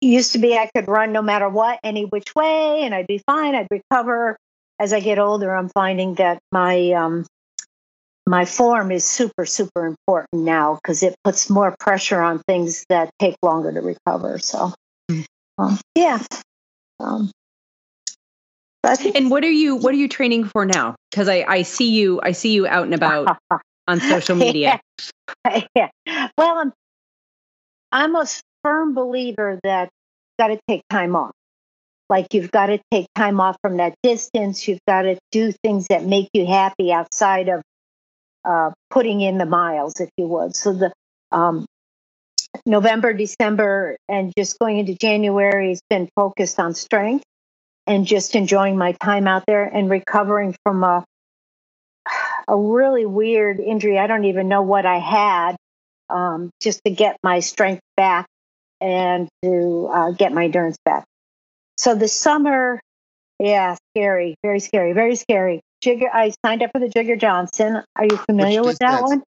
used 0.00 0.32
to 0.32 0.38
be 0.38 0.58
I 0.58 0.68
could 0.74 0.88
run 0.88 1.12
no 1.12 1.22
matter 1.22 1.48
what, 1.48 1.78
any 1.84 2.04
which 2.04 2.34
way, 2.34 2.82
and 2.82 2.92
I'd 2.92 3.06
be 3.06 3.22
fine. 3.24 3.54
I'd 3.54 3.68
recover. 3.70 4.36
As 4.80 4.92
I 4.92 4.98
get 4.98 5.20
older, 5.20 5.54
I'm 5.54 5.68
finding 5.68 6.14
that 6.14 6.40
my 6.50 6.90
um, 6.90 7.24
my 8.26 8.44
form 8.44 8.90
is 8.90 9.04
super 9.04 9.46
super 9.46 9.86
important 9.86 10.42
now 10.42 10.80
because 10.82 11.04
it 11.04 11.14
puts 11.22 11.48
more 11.48 11.76
pressure 11.78 12.20
on 12.20 12.42
things 12.48 12.84
that 12.88 13.10
take 13.20 13.36
longer 13.40 13.70
to 13.72 13.80
recover. 13.80 14.38
So, 14.40 14.72
Mm. 15.10 15.26
um, 15.58 15.78
yeah. 15.94 16.18
Um, 16.98 17.30
but 18.82 18.92
I 18.92 18.96
think 18.96 19.14
And 19.14 19.30
what 19.30 19.44
are 19.44 19.50
you 19.50 19.76
what 19.76 19.94
are 19.94 19.98
you 19.98 20.08
training 20.08 20.44
for 20.44 20.64
now? 20.64 20.96
Because 21.10 21.28
I, 21.28 21.44
I 21.46 21.62
see 21.62 21.90
you 21.90 22.20
I 22.20 22.32
see 22.32 22.52
you 22.52 22.66
out 22.66 22.84
and 22.84 22.94
about 22.94 23.38
on 23.86 24.00
social 24.00 24.36
media. 24.46 24.80
yeah. 25.76 25.88
Well, 26.36 26.58
I'm 26.58 26.72
I'm 27.92 28.16
a 28.16 28.26
firm 28.62 28.94
believer 28.94 29.58
that 29.62 29.84
you've 29.84 30.46
got 30.46 30.48
to 30.48 30.60
take 30.68 30.82
time 30.90 31.14
off. 31.14 31.32
Like 32.08 32.34
you've 32.34 32.50
got 32.50 32.66
to 32.66 32.80
take 32.90 33.06
time 33.14 33.40
off 33.40 33.56
from 33.62 33.78
that 33.78 33.94
distance. 34.02 34.66
You've 34.68 34.84
got 34.86 35.02
to 35.02 35.16
do 35.32 35.52
things 35.62 35.86
that 35.88 36.04
make 36.04 36.28
you 36.34 36.46
happy 36.46 36.92
outside 36.92 37.48
of 37.48 37.62
uh, 38.44 38.72
putting 38.90 39.20
in 39.20 39.38
the 39.38 39.46
miles, 39.46 40.00
if 40.00 40.10
you 40.16 40.26
would. 40.26 40.54
So 40.54 40.72
the 40.72 40.92
um, 41.32 41.64
November, 42.66 43.12
December, 43.12 43.96
and 44.08 44.32
just 44.36 44.58
going 44.58 44.78
into 44.78 44.94
January 44.94 45.70
has 45.70 45.80
been 45.88 46.08
focused 46.14 46.60
on 46.60 46.74
strength 46.74 47.24
and 47.86 48.06
just 48.06 48.34
enjoying 48.34 48.76
my 48.76 48.92
time 48.92 49.26
out 49.26 49.44
there 49.46 49.64
and 49.64 49.90
recovering 49.90 50.54
from 50.64 50.84
a 50.84 51.04
a 52.48 52.56
really 52.56 53.06
weird 53.06 53.60
injury. 53.60 53.98
I 53.98 54.06
don't 54.06 54.24
even 54.24 54.48
know 54.48 54.62
what 54.62 54.86
I 54.86 54.98
had, 54.98 55.56
um, 56.10 56.50
just 56.60 56.80
to 56.84 56.90
get 56.90 57.16
my 57.22 57.40
strength 57.40 57.82
back 57.96 58.26
and 58.80 59.28
to 59.42 59.88
uh, 59.92 60.10
get 60.12 60.32
my 60.32 60.44
endurance 60.44 60.76
back. 60.84 61.04
So 61.76 61.94
the 61.94 62.08
summer, 62.08 62.80
yeah, 63.38 63.76
scary, 63.92 64.36
very 64.42 64.60
scary, 64.60 64.92
very 64.92 65.16
scary. 65.16 65.60
Jigger, 65.82 66.08
I 66.12 66.32
signed 66.44 66.62
up 66.62 66.70
for 66.72 66.80
the 66.80 66.88
Jigger 66.88 67.16
Johnson. 67.16 67.82
Are 67.96 68.04
you 68.04 68.16
familiar 68.16 68.60
Which 68.60 68.68
with 68.68 68.78
that 68.78 69.02
one? 69.02 69.22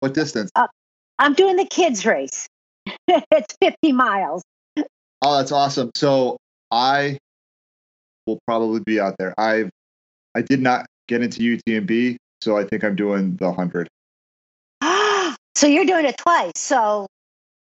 What 0.00 0.14
distance? 0.14 0.50
I'm 1.18 1.34
doing 1.34 1.56
the 1.56 1.64
kids 1.64 2.04
race. 2.04 2.46
it's 3.08 3.56
50 3.60 3.92
miles. 3.92 4.42
Oh, 5.22 5.38
that's 5.38 5.52
awesome. 5.52 5.90
So 5.94 6.36
I 6.70 7.18
will 8.26 8.38
probably 8.46 8.80
be 8.84 9.00
out 9.00 9.16
there. 9.18 9.34
I 9.38 9.70
I 10.34 10.42
did 10.42 10.60
not 10.60 10.86
get 11.08 11.22
into 11.22 11.40
UTMB, 11.40 12.16
so 12.40 12.56
I 12.56 12.64
think 12.64 12.84
I'm 12.84 12.96
doing 12.96 13.36
the 13.36 13.52
hundred. 13.52 13.88
so 15.54 15.66
you're 15.66 15.84
doing 15.86 16.04
it 16.04 16.16
twice. 16.18 16.52
So 16.56 17.06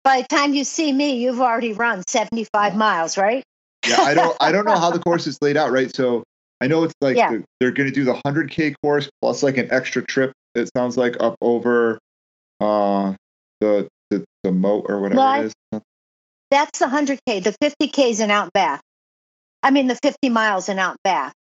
by 0.04 0.22
the 0.22 0.28
time 0.28 0.54
you 0.54 0.64
see 0.64 0.92
me, 0.92 1.18
you've 1.18 1.42
already 1.42 1.74
run 1.74 2.04
75 2.08 2.76
miles, 2.76 3.18
right? 3.18 3.44
Yeah, 3.88 3.98
I 4.00 4.14
don't 4.14 4.38
I 4.40 4.52
don't 4.52 4.66
know 4.66 4.78
how 4.78 4.92
the 4.92 5.00
course 5.00 5.28
is 5.28 5.38
laid 5.42 5.58
out, 5.58 5.72
right? 5.72 5.94
So 5.96 6.24
I 6.60 6.68
know 6.68 6.84
it's 6.84 6.94
like 7.02 7.18
Yeah. 7.18 7.32
the- 7.32 7.44
they're 7.60 7.72
going 7.72 7.90
to 7.90 7.94
do 7.94 8.04
the 8.04 8.14
100k 8.14 8.76
course 8.84 9.10
plus 9.22 9.44
like 9.44 9.58
an 9.58 9.68
extra 9.72 10.04
trip. 10.04 10.32
It 10.56 10.70
sounds 10.76 10.98
like 10.98 11.16
up 11.20 11.36
over 11.42 11.98
uh 12.60 13.14
the 13.60 13.88
the, 14.10 14.24
the 14.44 14.52
moat 14.52 14.86
or 14.90 15.00
whatever 15.00 15.20
Well, 15.20 15.42
it 15.42 15.46
is. 15.46 15.82
That's 16.52 16.80
the 16.80 16.86
100K. 16.86 17.42
The 17.44 17.56
50K 17.64 18.10
is 18.10 18.20
an 18.20 18.30
out 18.30 18.52
back. 18.52 18.82
I 19.64 19.72
mean, 19.72 19.88
the 19.88 19.98
50 20.04 20.28
miles 20.30 20.68
and 20.68 20.80
out 20.82 20.98
back, 21.04 21.34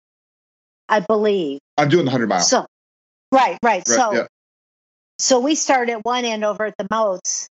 I 0.88 1.00
believe. 1.00 1.60
I'm 1.78 1.88
doing 1.88 2.04
the 2.04 2.10
100 2.10 2.28
miles. 2.28 2.50
So, 2.50 2.66
right, 3.32 3.58
right. 3.62 3.78
Right, 3.78 3.88
so, 3.88 4.12
yeah. 4.12 4.26
so 5.18 5.40
we 5.40 5.54
start 5.54 5.88
at 5.90 6.04
one 6.04 6.24
end 6.24 6.44
over 6.44 6.64
at 6.64 6.74
the 6.78 6.86
Moats. 6.90 7.48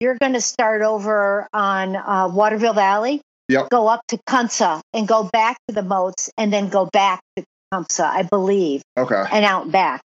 You're 0.00 0.16
going 0.18 0.32
to 0.32 0.40
start 0.40 0.82
over 0.82 1.46
on 1.52 1.94
uh, 1.96 2.28
Waterville 2.32 2.72
Valley. 2.74 3.20
Yep. 3.48 3.68
Go 3.70 3.88
up 3.88 4.00
to 4.08 4.18
Kunsa 4.28 4.80
and 4.92 5.06
go 5.08 5.24
back 5.24 5.58
to 5.68 5.74
the 5.74 5.82
Moats 5.82 6.30
and 6.38 6.52
then 6.52 6.68
go 6.68 6.86
back 6.86 7.20
to 7.36 7.44
Kunsa, 7.74 8.04
I 8.04 8.22
believe, 8.22 8.82
Okay. 8.96 9.24
and 9.32 9.44
out 9.44 9.70
back. 9.70 10.00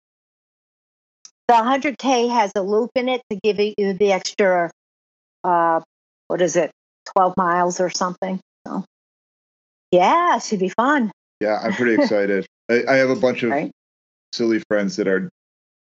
The 1.47 1.55
100K 1.55 2.29
has 2.31 2.51
a 2.55 2.61
loop 2.61 2.91
in 2.95 3.09
it 3.09 3.21
to 3.29 3.37
give 3.43 3.59
you 3.59 3.93
the 3.93 4.13
extra, 4.13 4.71
uh, 5.43 5.81
what 6.29 6.41
is 6.41 6.55
it, 6.55 6.71
12 7.17 7.33
miles 7.35 7.81
or 7.81 7.89
something. 7.89 8.39
So, 8.65 8.85
yeah, 9.91 10.37
it 10.37 10.43
should 10.43 10.59
be 10.59 10.69
fun. 10.69 11.11
Yeah, 11.41 11.59
I'm 11.61 11.73
pretty 11.73 11.95
excited. 12.01 12.45
I, 12.71 12.83
I 12.87 12.95
have 12.95 13.09
a 13.09 13.15
bunch 13.17 13.43
of 13.43 13.51
Right. 13.51 13.71
Silly 14.33 14.61
friends 14.69 14.95
that 14.97 15.07
are 15.07 15.29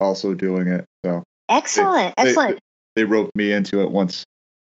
also 0.00 0.34
doing 0.34 0.68
it. 0.68 0.84
So 1.04 1.22
Excellent, 1.48 2.14
they- 2.16 2.22
excellent. 2.30 2.58
they 2.96 3.04
roped 3.04 3.34
me 3.34 3.52
into 3.52 3.80
it 3.82 3.90
once 3.90 4.24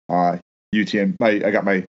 uh 0.08 0.36
UTM 0.74 1.16
my 1.20 1.30
I 1.44 1.50
got 1.50 1.64
my 1.64 1.84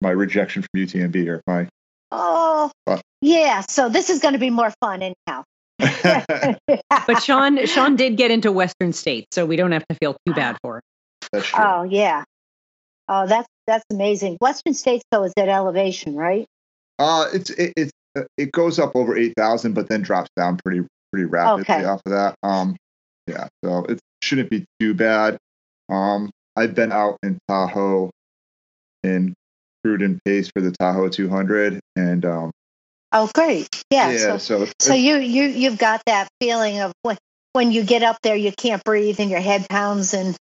my 0.00 0.10
rejection 0.10 0.62
from 0.62 0.80
UTMB 0.80 1.26
or 1.28 1.40
my 1.46 1.68
Oh, 2.14 2.70
Uh. 2.86 2.98
yeah. 3.22 3.60
So 3.62 3.88
this 3.88 4.10
is 4.10 4.20
going 4.20 4.34
to 4.34 4.38
be 4.40 4.50
more 4.50 4.72
fun 4.80 5.00
anyhow. 5.02 5.44
But 7.06 7.22
Sean 7.22 7.64
Sean 7.66 7.96
did 7.96 8.16
get 8.16 8.30
into 8.30 8.52
Western 8.52 8.92
States, 8.92 9.26
so 9.32 9.46
we 9.46 9.56
don't 9.56 9.72
have 9.72 9.86
to 9.88 9.96
feel 9.96 10.16
too 10.26 10.34
bad 10.34 10.58
for 10.62 10.76
him. 11.32 11.42
oh 11.56 11.82
yeah. 11.84 12.24
Oh, 13.08 13.26
that's 13.26 13.48
that's 13.66 13.84
amazing. 13.90 14.36
Western 14.40 14.74
States 14.74 15.02
though 15.10 15.24
is 15.24 15.32
at 15.38 15.48
elevation, 15.48 16.14
right? 16.16 16.46
Uh 16.98 17.26
it's 17.32 17.50
it, 17.50 17.72
it's 17.76 17.90
uh, 18.16 18.22
it 18.36 18.52
goes 18.52 18.78
up 18.78 18.94
over 18.94 19.16
8,000 19.16 19.72
but 19.72 19.88
then 19.88 20.02
drops 20.02 20.28
down 20.36 20.58
pretty 20.64 20.86
pretty 21.12 21.26
rapidly 21.26 21.62
Okay. 21.74 21.84
off 21.84 22.00
of 22.06 22.12
that. 22.12 22.34
Um 22.42 22.76
yeah, 23.26 23.48
so 23.64 23.84
it 23.84 24.00
shouldn't 24.22 24.50
be 24.50 24.64
too 24.80 24.94
bad. 24.94 25.38
Um 25.88 26.30
I've 26.56 26.74
been 26.74 26.92
out 26.92 27.18
in 27.22 27.38
Tahoe 27.48 28.10
in 29.02 29.34
crewed 29.84 30.02
and 30.02 30.20
pace 30.24 30.50
for 30.54 30.60
the 30.62 30.70
Tahoe 30.72 31.08
200 31.08 31.80
and 31.96 32.24
um 32.24 32.50
Oh, 33.14 33.30
great. 33.34 33.68
Yeah. 33.90 34.10
yeah, 34.10 34.16
so 34.16 34.38
so, 34.38 34.68
so 34.80 34.94
you 34.94 35.16
you 35.16 35.44
you've 35.44 35.78
got 35.78 36.02
that 36.06 36.28
feeling 36.40 36.80
of 36.80 36.92
when 37.02 37.18
when 37.52 37.70
you 37.70 37.84
get 37.84 38.02
up 38.02 38.16
there 38.22 38.36
you 38.36 38.52
can't 38.52 38.82
breathe 38.84 39.20
and 39.20 39.30
your 39.30 39.40
head 39.40 39.68
pounds 39.68 40.14
and 40.14 40.34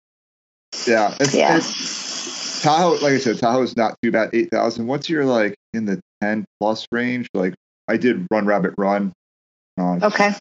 yeah, 0.87 1.14
it's, 1.18 1.35
Yeah. 1.35 1.57
it's 1.57 2.62
Tahoe, 2.62 2.94
like 2.96 3.12
I 3.14 3.18
said, 3.18 3.38
Tahoe 3.38 3.62
is 3.62 3.76
not 3.76 3.96
too 4.02 4.11
bad. 4.11 4.31
Eight 4.33 4.50
thousand. 4.50 4.87
Once 4.87 5.09
you're 5.09 5.24
like 5.24 5.54
in 5.72 5.87
the 5.87 6.00
ten 6.20 6.44
plus 6.61 6.87
range, 6.92 7.28
like 7.33 7.54
I 7.87 7.96
did 7.96 8.26
Run 8.31 8.44
Rabbit 8.46 8.74
Run, 8.76 9.12
uh, 9.81 9.98
okay. 10.02 10.35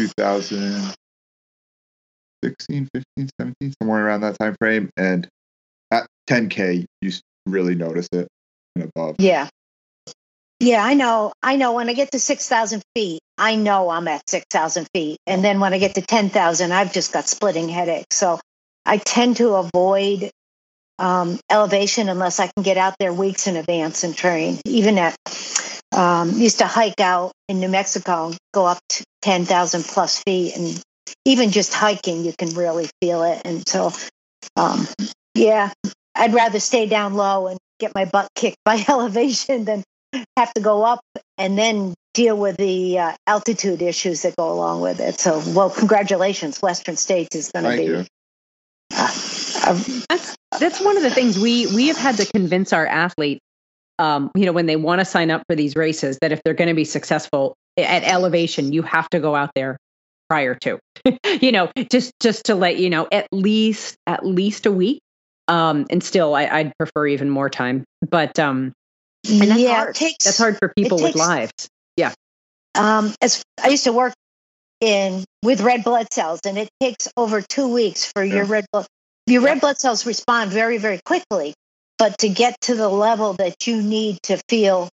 2016, 0.00 2.88
15, 2.94 3.30
17, 3.38 3.74
somewhere 3.82 4.06
around 4.06 4.22
that 4.22 4.38
time 4.38 4.56
frame, 4.58 4.88
and 4.96 5.28
at 5.90 6.06
10k, 6.28 6.86
you 7.02 7.12
really 7.46 7.74
notice 7.74 8.08
it 8.12 8.28
and 8.76 8.84
above. 8.84 9.16
Yeah. 9.18 9.48
Yeah, 10.58 10.84
I 10.84 10.94
know. 10.94 11.32
I 11.42 11.56
know 11.56 11.72
when 11.72 11.88
I 11.88 11.94
get 11.94 12.12
to 12.12 12.20
6,000 12.20 12.82
feet, 12.94 13.20
I 13.38 13.56
know 13.56 13.90
I'm 13.90 14.08
at 14.08 14.28
6,000 14.28 14.88
feet. 14.94 15.18
And 15.26 15.42
then 15.42 15.60
when 15.60 15.72
I 15.72 15.78
get 15.78 15.94
to 15.94 16.02
10,000, 16.02 16.72
I've 16.72 16.92
just 16.92 17.12
got 17.12 17.28
splitting 17.28 17.68
headaches. 17.68 18.16
So 18.16 18.40
I 18.84 18.98
tend 18.98 19.38
to 19.38 19.54
avoid 19.54 20.30
um, 20.98 21.40
elevation 21.50 22.10
unless 22.10 22.40
I 22.40 22.50
can 22.54 22.62
get 22.62 22.76
out 22.76 22.94
there 22.98 23.12
weeks 23.12 23.46
in 23.46 23.56
advance 23.56 24.04
and 24.04 24.14
train. 24.14 24.58
Even 24.66 24.98
at 24.98 25.16
um, 25.92 26.30
used 26.32 26.58
to 26.58 26.66
hike 26.66 27.00
out 27.00 27.32
in 27.48 27.60
New 27.60 27.68
Mexico, 27.68 28.32
go 28.52 28.66
up 28.66 28.78
to 28.90 29.04
ten 29.22 29.44
thousand 29.44 29.84
plus 29.84 30.22
feet, 30.22 30.56
and 30.56 30.82
even 31.24 31.50
just 31.50 31.72
hiking, 31.74 32.24
you 32.24 32.32
can 32.38 32.50
really 32.50 32.88
feel 33.00 33.22
it. 33.24 33.42
And 33.44 33.66
so, 33.68 33.92
um, 34.56 34.86
yeah, 35.34 35.72
I'd 36.14 36.34
rather 36.34 36.60
stay 36.60 36.86
down 36.86 37.14
low 37.14 37.48
and 37.48 37.58
get 37.78 37.94
my 37.94 38.04
butt 38.04 38.28
kicked 38.34 38.58
by 38.64 38.84
elevation 38.88 39.64
than 39.64 39.82
have 40.36 40.52
to 40.54 40.60
go 40.60 40.82
up 40.82 41.00
and 41.38 41.56
then 41.56 41.94
deal 42.14 42.36
with 42.36 42.56
the 42.56 42.98
uh, 42.98 43.12
altitude 43.26 43.80
issues 43.80 44.22
that 44.22 44.34
go 44.36 44.52
along 44.52 44.80
with 44.80 44.98
it. 45.00 45.20
So, 45.20 45.40
well, 45.54 45.70
congratulations, 45.70 46.60
Western 46.60 46.96
States 46.96 47.36
is 47.36 47.50
going 47.52 47.64
to 47.64 47.76
be. 47.76 47.84
you. 47.84 48.06
Uh, 48.92 49.10
uh, 49.62 49.80
That's 50.08 50.36
that's 50.58 50.80
one 50.80 50.96
of 50.96 51.02
the 51.04 51.10
things 51.10 51.38
we 51.38 51.66
we 51.74 51.88
have 51.88 51.96
had 51.96 52.16
to 52.16 52.26
convince 52.26 52.72
our 52.72 52.86
athletes, 52.86 53.40
um, 54.00 54.30
you 54.34 54.46
know, 54.46 54.52
when 54.52 54.66
they 54.66 54.76
want 54.76 55.00
to 55.00 55.04
sign 55.04 55.30
up 55.30 55.42
for 55.48 55.54
these 55.54 55.76
races, 55.76 56.18
that 56.22 56.32
if 56.32 56.42
they're 56.42 56.54
going 56.54 56.68
to 56.68 56.74
be 56.74 56.84
successful 56.84 57.54
at 57.76 58.02
elevation, 58.02 58.72
you 58.72 58.82
have 58.82 59.08
to 59.10 59.20
go 59.20 59.34
out 59.36 59.50
there 59.54 59.76
prior 60.28 60.54
to, 60.54 60.78
you 61.40 61.52
know, 61.52 61.70
just 61.90 62.12
just 62.20 62.46
to 62.46 62.54
let 62.54 62.78
you 62.78 62.88
know, 62.88 63.06
at 63.12 63.28
least 63.30 63.96
at 64.06 64.24
least 64.24 64.66
a 64.66 64.72
week. 64.72 65.00
Um, 65.48 65.86
and 65.90 66.02
still, 66.02 66.34
I, 66.34 66.46
I'd 66.46 66.72
prefer 66.78 67.08
even 67.08 67.28
more 67.28 67.50
time, 67.50 67.84
but 68.08 68.38
um, 68.38 68.72
and 69.28 69.42
that's 69.42 69.60
yeah, 69.60 69.74
hard. 69.74 69.94
takes. 69.94 70.24
that's 70.24 70.38
hard 70.38 70.58
for 70.58 70.72
people 70.74 70.96
with 70.96 71.12
takes- 71.12 71.18
lives. 71.18 71.68
Um, 72.74 73.14
as 73.20 73.42
I 73.62 73.68
used 73.68 73.84
to 73.84 73.92
work 73.92 74.14
in 74.80 75.24
with 75.42 75.60
red 75.60 75.84
blood 75.84 76.06
cells, 76.12 76.40
and 76.46 76.56
it 76.56 76.68
takes 76.80 77.08
over 77.16 77.42
two 77.42 77.68
weeks 77.68 78.10
for 78.14 78.22
your 78.22 78.44
red 78.44 78.66
blood. 78.72 78.86
Your 79.26 79.42
red 79.42 79.60
blood 79.60 79.78
cells 79.78 80.06
respond 80.06 80.50
very, 80.50 80.78
very 80.78 81.00
quickly, 81.04 81.54
but 82.00 82.16
to 82.18 82.30
get 82.30 82.58
to 82.62 82.74
the 82.74 82.88
level 82.88 83.34
that 83.34 83.66
you 83.66 83.82
need 83.82 84.18
to 84.22 84.40
feel 84.48 84.88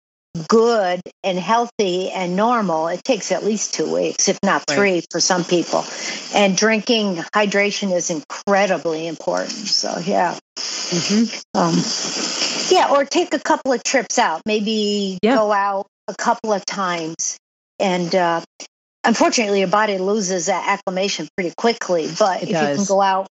good 0.49 0.99
and 1.23 1.37
healthy 1.37 2.09
and 2.09 2.35
normal, 2.35 2.87
it 2.87 3.03
takes 3.03 3.31
at 3.31 3.45
least 3.45 3.75
two 3.75 3.93
weeks, 3.93 4.27
if 4.27 4.39
not 4.43 4.63
Right. 4.67 4.75
three, 4.75 5.03
for 5.11 5.19
some 5.21 5.45
people. 5.45 5.85
And 6.33 6.57
drinking 6.57 7.17
hydration 7.33 7.93
is 7.95 8.09
incredibly 8.09 9.05
important. 9.07 9.51
So 9.51 9.99
yeah. 9.99 10.37
Mhm. 10.57 11.43
Um, 11.53 12.75
yeah, 12.75 12.89
or 12.91 13.05
take 13.05 13.33
a 13.35 13.39
couple 13.39 13.71
of 13.71 13.83
trips 13.83 14.17
out. 14.17 14.41
Maybe 14.47 15.19
Yeah. 15.21 15.35
go 15.35 15.51
out 15.53 15.85
a 16.07 16.15
couple 16.15 16.51
of 16.53 16.65
times. 16.65 17.37
And 17.79 18.13
uh, 18.15 18.41
unfortunately, 19.03 19.59
your 19.59 19.67
body 19.69 19.99
loses 19.99 20.47
that 20.47 20.67
acclimation 20.67 21.27
pretty 21.37 21.53
quickly. 21.55 22.09
But 22.17 22.41
It 22.43 22.49
if 22.49 22.61
you 22.61 22.75
can 22.77 22.85
go 22.85 22.99
out 23.01 23.27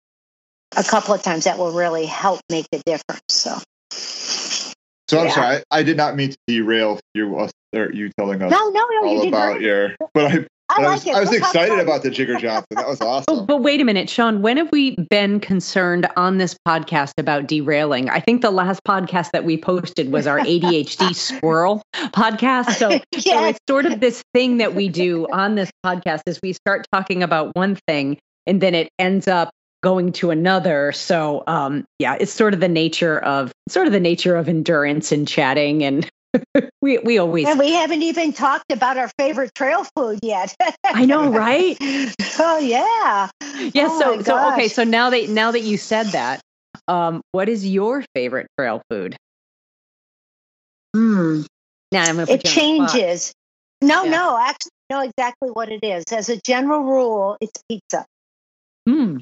a 0.77 0.85
couple 0.85 1.15
of 1.15 1.23
times, 1.23 1.45
that 1.45 1.59
will 1.59 1.73
really 1.73 2.07
help 2.07 2.41
make 2.51 2.67
a 2.73 2.79
difference. 2.87 3.23
So, 3.29 3.59
So 5.09 5.19
I'm 5.19 5.27
Yeah. 5.27 5.35
sorry, 5.35 5.57
I, 5.57 5.79
I 5.79 5.83
did 5.83 5.97
not 5.97 6.15
mean 6.17 6.31
to 6.31 6.37
derail 6.47 7.01
you 7.15 7.37
us 7.39 7.51
or 7.75 7.93
you 7.93 8.11
telling 8.19 8.43
us 8.43 8.51
no, 8.51 8.69
no, 8.71 8.81
no, 9.03 9.11
you 9.11 9.17
all 9.19 9.21
did 9.25 9.29
about 9.29 9.53
great. 9.55 9.63
your. 9.63 9.97
But 10.15 10.25
I, 10.27 10.47
I 10.69 10.77
but 10.77 10.85
I 10.85 10.91
was, 10.93 11.07
it. 11.07 11.15
I 11.17 11.21
was 11.21 11.31
We'll 11.31 11.39
excited 11.41 11.73
about 11.75 11.83
about 11.83 12.03
the 12.05 12.11
Jigger 12.11 12.37
Johnson. 12.37 12.67
That 12.77 12.87
was 12.87 13.01
awesome. 13.01 13.25
Oh, 13.29 13.33
awesome. 13.35 13.47
but 13.47 13.63
wait 13.63 13.81
a 13.81 13.85
minute, 13.85 14.09
Sean. 14.09 14.41
When 14.41 14.57
have 14.57 14.71
we 14.71 14.95
been 15.11 15.41
concerned 15.41 16.07
on 16.17 16.39
this 16.39 16.57
podcast 16.67 17.13
about 17.19 17.49
derailing? 17.49 18.09
I 18.09 18.21
think 18.21 18.41
the 18.43 18.53
last 18.53 18.81
podcast 18.87 19.33
that 19.33 19.45
we 19.45 19.57
posted 19.57 20.13
was 20.13 20.29
our 20.29 20.39
ADHD 20.39 21.13
squirrel 21.15 21.83
podcast. 21.97 22.77
So, 22.77 22.91
so 23.19 23.47
it's 23.47 23.59
sort 23.69 23.87
of 23.87 23.99
this 23.99 24.23
thing 24.33 24.59
that 24.59 24.75
we 24.77 24.89
do 24.89 25.27
on 25.33 25.57
this 25.57 25.71
podcast 25.85 26.21
is 26.27 26.39
we 26.41 26.53
start 26.53 26.87
talking 26.93 27.25
about 27.25 27.51
one 27.57 27.77
thing 27.89 28.17
and 28.47 28.61
then 28.61 28.75
it 28.77 28.89
ends 28.99 29.27
up 29.27 29.51
going 29.83 30.13
to 30.13 30.31
another. 30.31 30.93
So, 30.93 31.45
um, 31.47 31.85
yeah, 31.99 32.17
it's 32.19 32.33
sort 32.33 32.55
of 32.55 32.61
the 32.61 32.69
nature 32.69 33.19
of 33.19 33.53
sort 33.69 33.87
of 33.87 33.93
the 33.93 34.01
nature 34.01 34.37
of 34.37 34.49
endurance 34.49 35.13
and 35.13 35.27
chatting, 35.27 35.85
and 35.85 36.09
we 36.83 36.99
we 36.99 37.19
always. 37.19 37.49
And 37.49 37.59
we 37.59 37.73
haven't 37.73 38.03
even 38.03 38.33
talked 38.33 38.73
about 38.73 38.97
our 38.97 39.11
favorite 39.19 39.55
trail 39.55 39.87
food 39.97 40.21
yet. 40.23 40.55
I 40.85 41.05
know, 41.05 41.31
right? 41.31 41.77
oh 42.39 42.59
yeah. 42.59 43.29
Yeah. 43.75 43.89
Oh 43.89 44.01
so 44.01 44.23
so 44.23 44.53
okay. 44.53 44.69
So 44.69 44.85
now 44.85 45.11
that 45.11 45.29
now 45.29 45.51
that 45.51 45.61
you 45.63 45.77
said 45.77 46.07
that, 46.09 46.41
um, 46.89 47.23
what 47.33 47.49
is 47.49 47.67
your 47.67 48.05
favorite 48.15 48.49
trail 48.59 48.83
food? 48.91 49.17
Hmm. 50.95 51.43
Now 51.93 52.03
I'm 52.03 52.17
gonna 52.17 52.23
it 52.23 52.45
you 52.45 52.51
on 52.51 52.55
the 52.57 52.89
spot. 52.89 52.93
changes. 52.95 53.33
No, 53.83 54.05
Yeah. 54.05 54.11
no, 54.11 54.39
actually, 54.39 54.71
I 54.91 54.95
know 54.95 55.01
exactly 55.01 55.49
what 55.51 55.71
it 55.71 55.83
is. 55.83 56.05
As 56.13 56.29
a 56.29 56.39
general 56.41 56.83
rule, 56.83 57.37
it's 57.41 57.63
pizza 57.69 58.05
Hmm. 58.89 59.19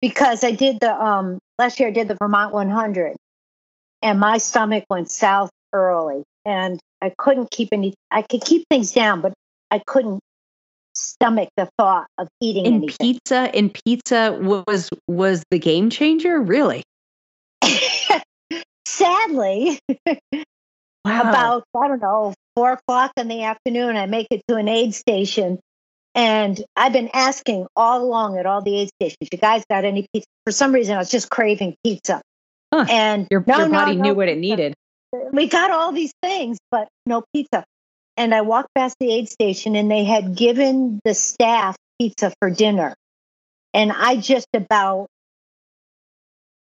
Because 0.00 0.44
I 0.44 0.52
did 0.52 0.80
the 0.80 0.92
um 0.92 1.38
last 1.58 1.78
year. 1.80 1.88
I 1.88 1.92
did 1.92 2.08
the 2.08 2.16
Vermont 2.20 2.52
100, 2.52 3.16
and 4.02 4.20
my 4.20 4.38
stomach 4.38 4.84
went 4.90 5.10
south 5.10 5.50
early, 5.72 6.22
and 6.44 6.78
I 7.00 7.12
couldn't 7.16 7.50
keep 7.50 7.68
any. 7.72 7.94
I 8.10 8.22
could 8.22 8.42
keep 8.42 8.66
things 8.68 8.92
down, 8.92 9.20
but 9.20 9.32
I 9.70 9.80
couldn't 9.86 10.20
stomach 10.94 11.48
the 11.56 11.68
thought 11.78 12.06
of 12.18 12.28
eating 12.40 12.66
And 12.66 12.74
anything. 12.76 12.96
pizza 13.00 13.36
and 13.54 13.72
pizza 13.72 14.36
was 14.40 14.90
was 15.08 15.42
the 15.50 15.58
game 15.58 15.90
changer. 15.90 16.40
Really? 16.40 16.82
Sadly, 18.86 19.78
Wow. 21.04 21.28
about 21.28 21.64
I 21.74 21.88
don't 21.88 22.02
know 22.02 22.34
four 22.54 22.72
o'clock 22.72 23.12
in 23.16 23.28
the 23.28 23.44
afternoon. 23.44 23.96
I 23.96 24.04
make 24.06 24.26
it 24.30 24.42
to 24.48 24.56
an 24.56 24.68
aid 24.68 24.94
station, 24.94 25.58
and 26.14 26.62
I've 26.76 26.92
been 26.92 27.10
asking 27.12 27.66
all 27.76 28.02
along 28.02 28.38
at 28.38 28.46
all 28.46 28.62
the 28.62 28.76
aid 28.76 28.90
stations, 29.00 29.28
"You 29.32 29.38
guys 29.38 29.64
got 29.70 29.84
any 29.84 30.06
pizza?" 30.12 30.26
For 30.46 30.52
some 30.52 30.72
reason, 30.72 30.96
I 30.96 30.98
was 30.98 31.10
just 31.10 31.30
craving 31.30 31.76
pizza, 31.84 32.20
Huh. 32.72 32.86
and 32.88 33.28
your, 33.30 33.44
no, 33.46 33.58
your 33.58 33.68
body 33.68 33.96
no 33.96 34.02
knew 34.02 34.14
what 34.14 34.28
it 34.28 34.38
needed. 34.38 34.74
We 35.32 35.48
got 35.48 35.70
all 35.70 35.92
these 35.92 36.12
things, 36.22 36.58
but 36.70 36.88
no 37.06 37.24
pizza. 37.34 37.64
And 38.16 38.34
I 38.34 38.42
walked 38.42 38.68
past 38.74 38.96
the 39.00 39.12
aid 39.12 39.28
station, 39.28 39.76
and 39.76 39.90
they 39.90 40.04
had 40.04 40.36
given 40.36 41.00
the 41.04 41.14
staff 41.14 41.76
pizza 42.00 42.32
for 42.40 42.50
dinner, 42.50 42.94
and 43.74 43.92
I 43.92 44.16
just 44.16 44.48
about 44.54 45.06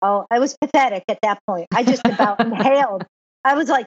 oh, 0.03 0.27
I 0.31 0.39
was 0.41 0.57
pathetic 0.61 1.05
at 1.09 1.19
that 1.23 1.39
point. 1.47 1.69
I 1.73 1.85
just 1.85 2.03
about 2.05 2.41
inhaled. 2.45 3.05
I 3.45 3.55
was 3.55 3.69
like, 3.69 3.87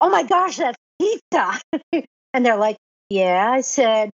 "Oh 0.00 0.08
my 0.10 0.22
gosh, 0.22 0.56
that's 0.56 0.78
pizza!" 1.00 1.60
and 2.32 2.46
they're 2.46 2.56
like, 2.56 2.76
"Yeah." 3.10 3.50
I 3.50 3.60
said, 3.62 4.10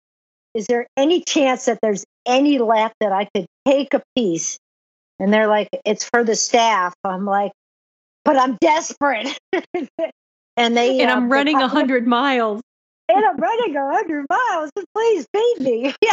"Is 0.53 0.67
there 0.67 0.87
any 0.97 1.21
chance 1.21 1.65
that 1.65 1.79
there's 1.81 2.05
any 2.25 2.59
left 2.59 2.95
that 2.99 3.11
I 3.11 3.27
could 3.33 3.45
take 3.67 3.93
a 3.93 4.01
piece?" 4.15 4.57
And 5.19 5.33
they're 5.33 5.47
like, 5.47 5.69
"It's 5.85 6.03
for 6.03 6.23
the 6.23 6.35
staff." 6.35 6.93
I'm 7.03 7.25
like, 7.25 7.51
"But 8.25 8.37
I'm 8.37 8.57
desperate." 8.61 9.37
and 10.57 10.77
they 10.77 11.01
And 11.01 11.11
uh, 11.11 11.15
I'm 11.15 11.31
running 11.31 11.61
a 11.61 11.67
hundred 11.67 12.07
miles. 12.07 12.61
and 13.09 13.25
I'm 13.25 13.37
running 13.37 13.75
a 13.75 13.91
hundred 13.91 14.25
miles. 14.29 14.69
Please 14.95 15.25
feed 15.33 15.55
me. 15.59 15.93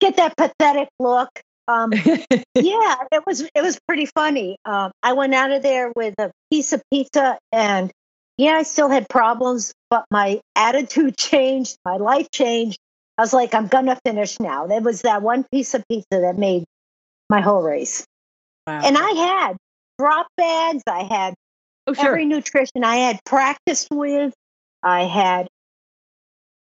Get 0.00 0.16
that 0.16 0.34
pathetic 0.36 0.88
look. 0.98 1.28
Um, 1.66 1.92
yeah, 2.54 2.94
it 3.12 3.22
was 3.26 3.40
it 3.40 3.62
was 3.62 3.78
pretty 3.86 4.06
funny. 4.06 4.56
Um, 4.64 4.90
I 5.02 5.12
went 5.14 5.34
out 5.34 5.50
of 5.50 5.62
there 5.62 5.92
with 5.94 6.14
a 6.18 6.30
piece 6.50 6.72
of 6.72 6.82
pizza, 6.92 7.38
and 7.52 7.90
yeah, 8.36 8.52
I 8.52 8.62
still 8.64 8.88
had 8.88 9.08
problems, 9.08 9.72
but 9.90 10.04
my 10.10 10.40
attitude 10.56 11.16
changed, 11.18 11.76
my 11.84 11.96
life 11.96 12.28
changed. 12.32 12.78
I 13.18 13.22
was 13.22 13.32
like, 13.32 13.54
I'm 13.54 13.68
gonna 13.68 13.98
finish 14.04 14.40
now. 14.40 14.66
There 14.66 14.80
was 14.80 15.02
that 15.02 15.22
one 15.22 15.44
piece 15.52 15.74
of 15.74 15.84
pizza 15.88 16.06
that 16.10 16.36
made 16.36 16.64
my 17.30 17.40
whole 17.40 17.62
race, 17.62 18.04
Wow. 18.66 18.80
and 18.84 18.96
I 18.98 19.10
had 19.10 19.56
drop 19.98 20.26
bags. 20.36 20.82
I 20.88 21.02
had 21.04 21.34
oh 21.86 21.92
sure. 21.94 22.06
every 22.06 22.24
nutrition 22.26 22.82
I 22.84 22.96
had 22.96 23.20
practiced 23.24 23.88
with. 23.90 24.32
I 24.82 25.04
had 25.04 25.46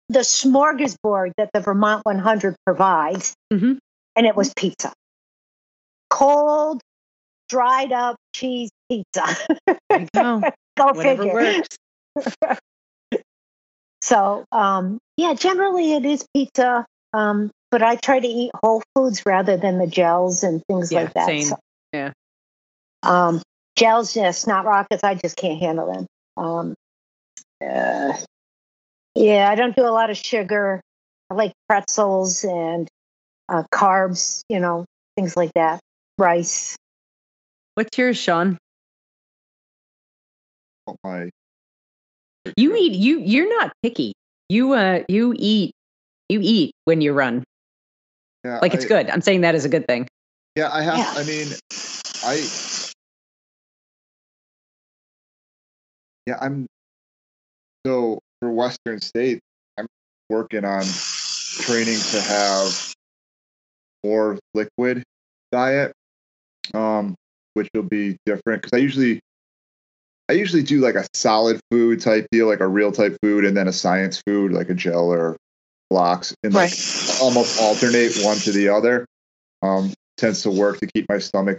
the 0.08 0.20
smorgasbord 0.20 1.32
that 1.38 1.50
the 1.54 1.60
Vermont 1.60 2.04
100 2.04 2.56
provides, 2.66 3.34
Mhm. 3.52 3.78
and 4.16 4.26
it 4.26 4.34
was 4.36 4.52
pizza. 4.54 4.92
Cold, 6.10 6.80
dried 7.48 7.92
up 7.92 8.16
cheese 8.34 8.70
pizza. 8.90 9.24
There 9.66 9.78
you 10.00 10.08
go. 10.14 10.42
Go 10.76 10.86
Whatever 10.92 11.24
figure. 11.24 11.54
works. 12.16 12.58
So, 14.04 14.44
um, 14.52 14.98
yeah, 15.16 15.32
generally 15.32 15.94
it 15.94 16.04
is 16.04 16.26
pizza, 16.34 16.84
um, 17.14 17.50
but 17.70 17.82
I 17.82 17.96
try 17.96 18.20
to 18.20 18.26
eat 18.28 18.50
whole 18.62 18.82
foods 18.94 19.24
rather 19.24 19.56
than 19.56 19.78
the 19.78 19.86
gels 19.86 20.42
and 20.44 20.62
things 20.68 20.92
Yeah, 20.92 21.04
like 21.04 21.14
that. 21.14 21.24
same. 21.24 21.42
So, 21.44 21.56
Yeah. 21.94 22.12
Um, 23.02 23.40
gels, 23.76 24.14
yeah, 24.14 24.30
not 24.46 24.66
rockets, 24.66 25.02
I 25.02 25.14
just 25.14 25.38
can't 25.38 25.58
handle 25.58 25.90
them. 25.90 26.06
Um, 26.36 26.74
uh, 27.66 28.12
yeah, 29.14 29.48
I 29.50 29.54
don't 29.54 29.74
do 29.74 29.86
a 29.86 29.88
lot 29.88 30.10
of 30.10 30.18
sugar. 30.18 30.82
I 31.30 31.34
like 31.34 31.54
pretzels 31.66 32.44
and 32.44 32.86
uh, 33.48 33.62
carbs, 33.72 34.42
you 34.50 34.60
know, 34.60 34.84
things 35.16 35.34
like 35.34 35.52
that. 35.54 35.80
Rice. 36.18 36.76
What's 37.72 37.96
yours, 37.96 38.18
Sean? 38.18 38.58
My. 41.02 41.30
You 42.56 42.76
eat. 42.76 42.92
You 42.92 43.20
you're 43.20 43.48
not 43.58 43.72
picky. 43.82 44.12
You 44.48 44.74
uh 44.74 45.02
you 45.08 45.34
eat. 45.36 45.72
You 46.28 46.40
eat 46.42 46.72
when 46.84 47.00
you 47.00 47.12
run. 47.12 47.44
Yeah, 48.44 48.58
Like 48.60 48.74
it's 48.74 48.84
I- 48.84 48.88
good. 48.88 49.10
I'm 49.10 49.20
saying 49.20 49.42
that 49.42 49.54
is 49.54 49.64
a 49.64 49.68
good 49.68 49.86
thing. 49.86 50.06
Yeah, 50.56 50.70
I 50.72 50.82
have. 50.82 50.98
Yeah. 50.98 51.12
I 51.16 51.24
mean, 51.24 51.48
I. 52.24 52.48
Yeah, 56.26 56.38
I'm. 56.40 56.66
So 57.86 58.18
for 58.40 58.50
Western 58.50 59.00
States, 59.00 59.40
I'm 59.78 59.86
working 60.30 60.64
on 60.64 60.84
training 61.60 61.98
to 62.12 62.20
have 62.20 62.94
more 64.04 64.38
liquid 64.54 65.02
diet, 65.52 65.92
um, 66.72 67.14
which 67.54 67.68
will 67.74 67.82
be 67.82 68.16
different 68.26 68.62
because 68.62 68.76
I 68.76 68.80
usually, 68.80 69.20
I 70.28 70.34
usually 70.34 70.62
do 70.62 70.80
like 70.80 70.94
a 70.94 71.06
solid 71.14 71.60
food 71.70 72.00
type 72.00 72.26
deal, 72.30 72.46
like 72.46 72.60
a 72.60 72.66
real 72.66 72.92
type 72.92 73.16
food, 73.22 73.44
and 73.44 73.56
then 73.56 73.68
a 73.68 73.72
science 73.72 74.22
food, 74.26 74.52
like 74.52 74.70
a 74.70 74.74
gel 74.74 75.12
or 75.12 75.36
blocks, 75.90 76.34
and 76.42 76.54
like 76.54 76.72
almost 77.20 77.60
alternate 77.60 78.16
one 78.22 78.38
to 78.38 78.52
the 78.52 78.68
other. 78.70 79.06
Um, 79.62 79.92
tends 80.16 80.42
to 80.42 80.50
work 80.50 80.78
to 80.80 80.86
keep 80.86 81.06
my 81.08 81.18
stomach 81.18 81.58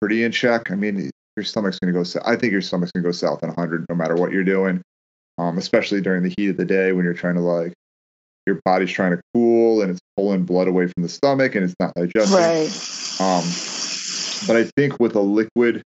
pretty 0.00 0.24
in 0.24 0.32
check. 0.32 0.70
I 0.70 0.76
mean, 0.76 1.10
your 1.36 1.44
stomach's 1.44 1.78
going 1.78 1.92
to 1.92 2.02
go. 2.02 2.20
I 2.24 2.36
think 2.36 2.52
your 2.52 2.62
stomach's 2.62 2.92
going 2.92 3.02
to 3.02 3.08
go 3.08 3.12
south 3.12 3.42
in 3.42 3.48
100 3.48 3.86
no 3.88 3.94
matter 3.94 4.14
what 4.14 4.32
you're 4.32 4.44
doing, 4.44 4.82
um, 5.38 5.58
especially 5.58 6.00
during 6.00 6.22
the 6.22 6.34
heat 6.36 6.50
of 6.50 6.56
the 6.56 6.64
day 6.64 6.92
when 6.92 7.04
you're 7.04 7.14
trying 7.14 7.34
to 7.34 7.40
like 7.40 7.72
your 8.46 8.60
body's 8.64 8.90
trying 8.90 9.10
to 9.10 9.20
cool 9.34 9.82
and 9.82 9.90
it's 9.90 10.00
pulling 10.16 10.44
blood 10.44 10.68
away 10.68 10.86
from 10.86 11.02
the 11.02 11.08
stomach 11.08 11.54
and 11.54 11.64
it's 11.64 11.74
not 11.80 11.92
digesting. 11.94 12.36
Right. 12.36 12.68
Um, 13.20 13.44
but 14.46 14.56
I 14.56 14.70
think 14.76 15.00
with 15.00 15.16
a 15.16 15.20
liquid, 15.20 15.82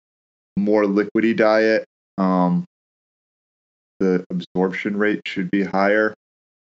more 0.57 0.85
liquidy 0.85 1.37
diet, 1.37 1.85
um, 2.19 2.64
the 4.01 4.25
absorption 4.31 4.97
rate 4.97 5.23
should 5.27 5.51
be 5.51 5.62
higher, 5.64 6.14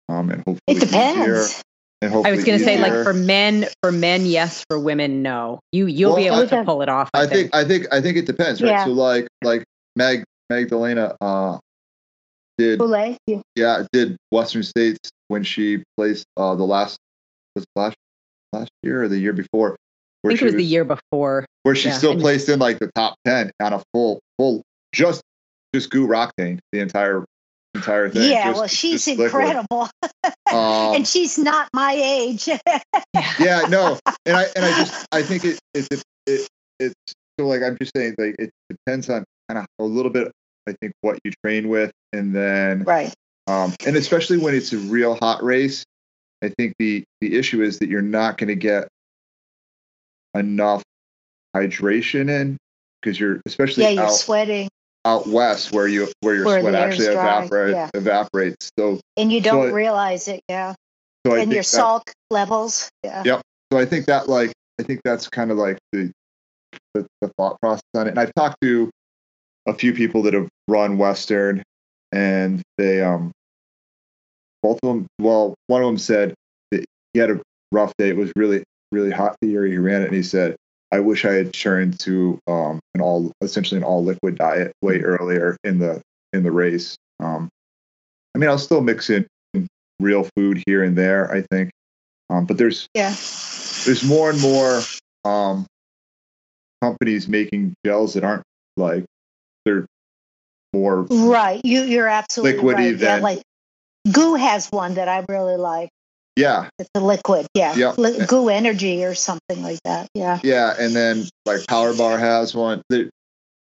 um, 0.09 0.29
and 0.29 0.39
hopefully 0.39 0.59
It 0.67 0.83
easier. 0.83 0.87
depends. 0.87 1.61
And 2.01 2.13
I 2.13 2.31
was 2.31 2.43
going 2.43 2.59
to 2.59 2.65
say, 2.65 2.77
like 2.81 3.03
for 3.03 3.13
men, 3.13 3.65
for 3.81 3.91
men, 3.91 4.25
yes. 4.25 4.65
For 4.69 4.77
women, 4.77 5.21
no. 5.21 5.59
You 5.71 5.85
you'll 5.87 6.17
be 6.17 6.29
Well, 6.29 6.41
able 6.41 6.49
to 6.49 6.63
pull 6.65 6.81
it 6.81 6.89
off. 6.89 7.09
I, 7.13 7.21
I 7.21 7.27
think 7.27 7.55
I 7.55 7.63
think 7.63 7.87
I 7.93 8.01
think 8.01 8.17
it 8.17 8.25
depends, 8.25 8.61
right? 8.61 8.71
Yeah. 8.71 8.83
So 8.85 8.91
like 8.91 9.27
like 9.41 9.63
Mag 9.95 10.25
Magdalena 10.49 11.15
uh 11.21 11.59
did 12.57 12.77
Boulet? 12.79 13.17
Yeah. 13.25 13.39
yeah 13.55 13.85
did 13.93 14.17
Western 14.31 14.63
States 14.63 14.99
when 15.29 15.43
she 15.43 15.81
placed 15.95 16.25
uh 16.35 16.55
the 16.55 16.65
last 16.65 16.97
was 17.55 17.65
last 17.77 17.95
last 18.51 18.69
year 18.83 19.03
or 19.03 19.07
the 19.07 19.17
year 19.17 19.33
before 19.33 19.77
I 20.25 20.29
think 20.29 20.41
it 20.41 20.45
was 20.45 20.55
the 20.55 20.63
year 20.63 20.83
before. 20.83 21.45
where 21.63 21.73
she 21.75 21.87
yeah, 21.87 21.97
still 21.97 22.19
placed 22.19 22.49
in 22.49 22.59
like 22.59 22.79
the 22.79 22.91
top 22.95 23.15
ten 23.25 23.51
on 23.61 23.71
a 23.73 23.81
full 23.93 24.19
full 24.37 24.61
just 24.93 25.21
just 25.73 25.89
GU 25.89 26.07
Roctane 26.07 26.59
the 26.71 26.79
entire 26.79 27.25
entire 27.75 28.09
thing. 28.09 28.31
Yeah, 28.31 28.45
just- 28.45 28.59
well, 28.59 28.67
she's 28.67 29.07
incredible. 29.07 29.89
Um, 30.51 30.97
and 30.97 31.07
she's 31.07 31.39
not 31.39 31.67
my 31.73 31.93
age. 31.93 32.47
yeah, 33.39 33.61
no, 33.69 33.97
and 34.23 34.37
I 34.37 34.45
and 34.55 34.63
I 34.63 34.77
just 34.77 35.07
I 35.11 35.23
think 35.23 35.45
it 35.45 35.59
it 35.73 35.87
it, 35.89 36.03
it 36.27 36.47
it's 36.79 36.93
so 37.39 37.47
like 37.47 37.63
I'm 37.63 37.75
just 37.79 37.91
saying 37.95 38.13
like 38.19 38.35
it 38.37 38.51
depends 38.69 39.09
on 39.09 39.23
kind 39.49 39.57
of 39.57 39.65
a 39.79 39.83
little 39.83 40.11
bit 40.11 40.31
I 40.67 40.75
think 40.79 40.93
what 41.01 41.17
you 41.23 41.31
train 41.43 41.69
with 41.69 41.91
and 42.11 42.35
then 42.35 42.83
right. 42.83 43.11
um 43.47 43.73
and 43.85 43.95
especially 43.95 44.37
when 44.37 44.53
it's 44.53 44.73
a 44.73 44.77
real 44.77 45.15
hot 45.15 45.43
race 45.43 45.83
I 46.43 46.49
think 46.49 46.75
the 46.77 47.03
the 47.21 47.35
issue 47.35 47.63
is 47.63 47.79
that 47.79 47.89
you're 47.89 48.01
not 48.01 48.37
going 48.37 48.49
to 48.49 48.55
get 48.55 48.87
enough 50.35 50.83
hydration 51.55 52.29
in 52.29 52.57
because 53.01 53.19
you're 53.19 53.41
especially 53.45 53.83
Yeah, 53.83 53.89
you're 53.89 54.03
out 54.03 54.13
sweating 54.13 54.69
out 55.05 55.27
west 55.27 55.71
where 55.71 55.87
you 55.87 56.07
where 56.21 56.35
your 56.35 56.45
Where 56.45 56.61
sweat 56.61 56.75
actually 56.75 57.07
dry, 57.13 57.39
evaporate, 57.43 57.71
yeah. 57.75 57.89
evaporates 57.93 58.69
so 58.79 58.99
and 59.17 59.31
you 59.31 59.41
don't 59.41 59.69
So- 59.69 59.73
realize 59.73 60.27
it. 60.27 60.41
Yeah. 60.47 60.75
so 61.25 61.35
and 61.35 61.51
your 61.51 61.59
that- 61.59 61.65
salt 61.65 62.13
levels. 62.29 62.89
Yeah. 63.03 63.23
Yep. 63.25 63.41
so 63.71 63.79
I 63.79 63.85
think 63.85 64.05
that 64.05 64.29
like 64.29 64.53
I 64.79 64.83
think 64.83 65.01
that's 65.03 65.27
kind 65.29 65.51
of 65.51 65.57
like 65.57 65.77
the, 65.91 66.11
the 66.93 67.05
the 67.21 67.31
thought 67.37 67.59
process 67.61 67.81
on 67.95 68.07
it. 68.07 68.11
And 68.11 68.19
I've 68.19 68.33
talked 68.33 68.57
to 68.61 68.89
a 69.67 69.73
few 69.73 69.93
people 69.93 70.23
that 70.23 70.33
have 70.33 70.49
run 70.67 70.97
Western, 70.97 71.63
and 72.11 72.61
they 72.77 73.01
um 73.03 73.31
both 74.61 74.79
of 74.83 74.87
them. 74.89 75.07
Well, 75.19 75.53
one 75.67 75.81
of 75.81 75.87
them 75.87 75.97
said 75.97 76.33
that 76.71 76.85
he 77.13 77.19
had 77.19 77.29
a 77.29 77.41
rough 77.71 77.93
day. 77.97 78.09
It 78.09 78.17
was 78.17 78.31
really 78.35 78.63
really 78.91 79.11
hot 79.11 79.35
the 79.41 79.47
year 79.49 79.65
he 79.65 79.77
ran 79.77 80.01
it, 80.01 80.05
and 80.05 80.15
he 80.15 80.23
said, 80.23 80.55
"I 80.93 80.99
wish 80.99 81.25
I 81.25 81.33
had 81.33 81.53
turned 81.53 81.99
to 82.01 82.39
um 82.47 82.79
an 82.93 83.01
all 83.01 83.31
essentially 83.41 83.79
an 83.79 83.83
all 83.83 84.03
liquid 84.03 84.37
diet 84.37 84.71
way 84.83 84.99
earlier 85.01 85.57
in 85.63 85.79
the 85.79 86.01
in 86.33 86.43
the 86.43 86.51
race." 86.51 86.95
Um, 87.19 87.49
I 88.35 88.37
mean, 88.37 88.49
I'll 88.49 88.59
still 88.59 88.81
mix 88.81 89.09
in 89.09 89.25
real 89.99 90.27
food 90.35 90.61
here 90.67 90.83
and 90.83 90.95
there. 90.95 91.31
I 91.31 91.41
think, 91.49 91.71
um, 92.29 92.45
but 92.45 92.57
there's 92.57 92.87
Yeah. 92.93 93.09
there's 93.85 94.03
more 94.03 94.29
and 94.29 94.39
more 94.41 94.81
um, 95.25 95.65
companies 96.81 97.27
making 97.27 97.73
gels 97.85 98.13
that 98.13 98.23
aren't 98.23 98.43
like 98.77 99.05
they're 99.65 99.85
more 100.73 101.03
Right. 101.09 101.61
You 101.63 101.83
you're 101.83 102.07
absolutely 102.07 102.59
Liquidy 102.61 102.91
right. 102.93 102.99
Yeah, 102.99 103.15
like 103.17 103.41
GU 104.11 104.35
has 104.35 104.69
one 104.69 104.95
that 104.95 105.07
I 105.07 105.25
really 105.29 105.57
like. 105.57 105.89
Yeah 106.35 106.67
It's 106.79 106.89
a 106.95 106.99
liquid. 106.99 107.45
Yeah. 107.53 107.75
Yeah. 107.75 107.93
Li- 107.97 108.25
GU 108.27 108.49
Energy 108.49 109.03
or 109.05 109.13
something 109.15 109.61
like 109.61 109.79
that. 109.85 110.07
Yeah. 110.13 110.39
yeah 110.43 110.73
and 110.79 110.95
then 110.95 111.25
like 111.45 111.65
power 111.67 111.95
bar 111.95 112.17
has 112.17 112.55
one 112.55 112.81
they 112.89 113.09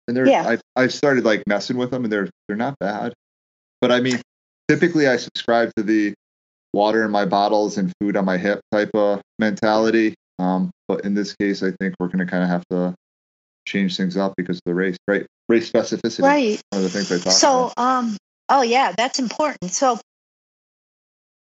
and 0.07 0.15
they're 0.17 0.28
Yeah. 0.28 0.57
I, 0.76 0.82
i've 0.82 0.93
started 0.93 1.24
like 1.26 1.43
messing 1.47 1.78
with 1.78 1.91
them 1.91 2.03
and 2.03 2.11
they're 2.13 2.30
they're 2.47 2.57
not 2.57 2.78
bad 2.80 3.13
but 3.82 3.91
i 3.91 3.99
mean 4.01 4.20
typically 4.67 5.07
i 5.07 5.17
subscribe 5.17 5.72
to 5.78 5.84
the 5.84 6.13
water 6.74 7.03
in 7.03 7.11
my 7.11 7.26
bottles 7.26 7.78
and 7.78 7.91
food 7.99 8.15
on 8.17 8.26
my 8.26 8.38
hip 8.38 8.59
type 8.72 8.91
of 8.93 9.22
mentality 9.39 10.13
um 10.39 10.70
but 10.88 11.05
in 11.05 11.13
this 11.15 11.36
case 11.36 11.61
i 11.63 11.72
think 11.80 11.95
we're 11.99 12.07
going 12.07 12.20
to 12.20 12.26
kind 12.26 12.43
of 12.43 12.49
have 12.49 12.63
to 12.72 12.93
change 13.65 13.97
things 13.97 14.17
up 14.17 14.34
because 14.38 14.57
of 14.57 14.61
the 14.65 14.74
race 14.76 14.97
right 15.07 15.26
race 15.47 15.72
specificity 15.72 16.24
Right. 16.24 16.61
one 16.72 16.84
of 16.84 16.84
the 16.84 16.89
things 16.89 17.11
i 17.11 17.17
talked 17.24 17.36
So, 17.36 17.72
about 17.78 17.78
um, 17.84 18.17
oh 18.49 18.61
yeah, 18.63 18.93
that's 18.97 19.20
important. 19.20 19.72
So, 19.72 19.99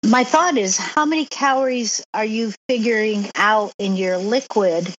my 0.05 0.23
thought 0.23 0.57
is, 0.57 0.77
how 0.77 1.05
many 1.05 1.25
calories 1.25 2.03
are 2.13 2.25
you 2.25 2.53
figuring 2.67 3.29
out 3.35 3.73
in 3.77 3.95
your 3.95 4.17
liquid 4.17 4.93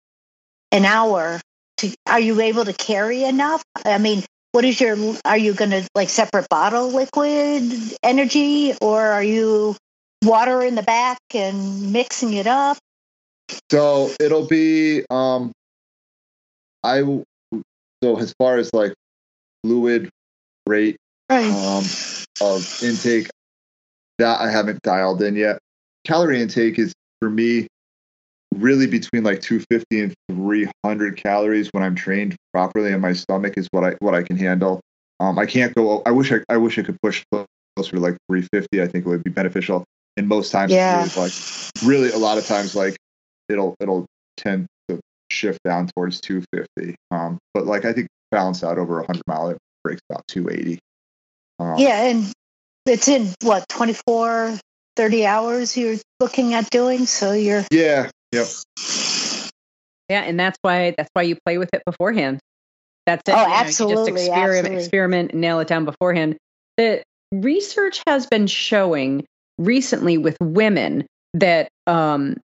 an 0.71 0.85
hour? 0.85 1.41
To 1.77 1.93
are 2.07 2.19
you 2.19 2.39
able 2.41 2.65
to 2.65 2.73
carry 2.73 3.23
enough? 3.23 3.63
I 3.83 3.97
mean, 3.97 4.23
what 4.51 4.65
is 4.65 4.79
your? 4.79 4.97
Are 5.25 5.37
you 5.37 5.53
going 5.53 5.71
to 5.71 5.87
like 5.95 6.09
separate 6.09 6.47
bottle 6.49 6.89
liquid 6.89 7.63
energy, 8.03 8.73
or 8.81 9.01
are 9.01 9.23
you 9.23 9.75
water 10.23 10.61
in 10.61 10.75
the 10.75 10.83
back 10.83 11.17
and 11.33 11.91
mixing 11.91 12.33
it 12.33 12.45
up? 12.45 12.77
So 13.71 14.11
it'll 14.19 14.47
be 14.47 15.03
um 15.09 15.51
I 16.83 16.99
so 18.03 18.19
as 18.19 18.33
far 18.37 18.57
as 18.57 18.73
like 18.73 18.93
fluid 19.63 20.09
rate 20.67 20.97
Right. 21.29 21.49
um 21.49 21.83
of 22.41 22.83
intake 22.83 23.29
that 24.19 24.39
I 24.41 24.49
haven't 24.51 24.81
dialed 24.81 25.21
in 25.21 25.35
yet. 25.35 25.59
Calorie 26.05 26.41
intake 26.41 26.79
is 26.79 26.93
for 27.19 27.29
me 27.29 27.67
really 28.55 28.87
between 28.87 29.23
like 29.23 29.41
250 29.41 30.01
and 30.01 30.13
300 30.31 31.17
calories 31.17 31.69
when 31.71 31.83
I'm 31.83 31.95
trained 31.95 32.35
properly 32.53 32.91
and 32.91 33.01
my 33.01 33.13
stomach 33.13 33.53
is 33.57 33.67
what 33.71 33.83
I 33.83 33.95
what 33.99 34.13
I 34.13 34.23
can 34.23 34.37
handle. 34.37 34.81
Um 35.19 35.39
I 35.39 35.45
can't 35.45 35.73
go 35.75 36.01
I 36.05 36.11
wish 36.11 36.31
I 36.31 36.39
I 36.49 36.57
wish 36.57 36.77
I 36.77 36.83
could 36.83 36.97
push 37.01 37.23
closer 37.31 37.95
to 37.95 37.99
like 37.99 38.17
350. 38.29 38.81
I 38.81 38.87
think 38.87 39.05
it 39.05 39.09
would 39.09 39.23
be 39.23 39.31
beneficial. 39.31 39.83
And 40.17 40.27
most 40.27 40.51
times 40.51 40.71
Yeah. 40.71 41.05
it's 41.05 41.17
like 41.17 41.31
really 41.87 42.11
a 42.11 42.17
lot 42.17 42.37
of 42.37 42.45
times 42.45 42.75
like 42.75 42.97
it'll 43.47 43.75
it'll 43.79 44.05
tend 44.37 44.67
to 44.89 44.99
shift 45.31 45.59
down 45.63 45.87
towards 45.95 46.19
250. 46.19 46.95
Um, 47.11 47.37
but 47.53 47.65
like 47.65 47.85
I 47.85 47.93
think 47.93 48.07
balance 48.31 48.63
out 48.63 48.77
over 48.77 48.97
100 48.97 49.21
mile 49.27 49.49
it 49.49 49.57
breaks 49.83 50.01
about 50.09 50.23
280. 50.27 50.79
Um, 51.59 51.77
Yeah, 51.77 52.03
and 52.03 52.31
it's 52.85 53.07
in 53.07 53.33
what 53.41 53.67
24, 53.69 54.57
30 54.95 55.25
hours 55.25 55.77
you're 55.77 55.97
looking 56.19 56.53
at 56.53 56.69
doing. 56.69 57.05
So 57.05 57.33
you're 57.33 57.65
Yeah. 57.71 58.09
Yep. 58.31 58.47
Yeah, 60.09 60.23
and 60.23 60.39
that's 60.39 60.57
why 60.61 60.93
that's 60.97 61.09
why 61.13 61.21
you 61.23 61.37
play 61.45 61.57
with 61.57 61.69
it 61.73 61.83
beforehand. 61.85 62.39
That's 63.05 63.21
it. 63.27 63.35
Oh, 63.35 63.45
you 63.45 63.53
absolutely, 63.53 63.95
You 63.95 64.05
just 64.05 64.27
experiment, 64.27 64.57
absolutely. 64.57 64.83
experiment, 64.83 65.31
and 65.31 65.41
nail 65.41 65.59
it 65.59 65.67
down 65.67 65.85
beforehand. 65.85 66.37
The 66.77 67.03
research 67.31 68.01
has 68.07 68.27
been 68.27 68.47
showing 68.47 69.25
recently 69.57 70.17
with 70.17 70.37
women 70.41 71.05
that 71.33 71.69
um, 71.87 72.37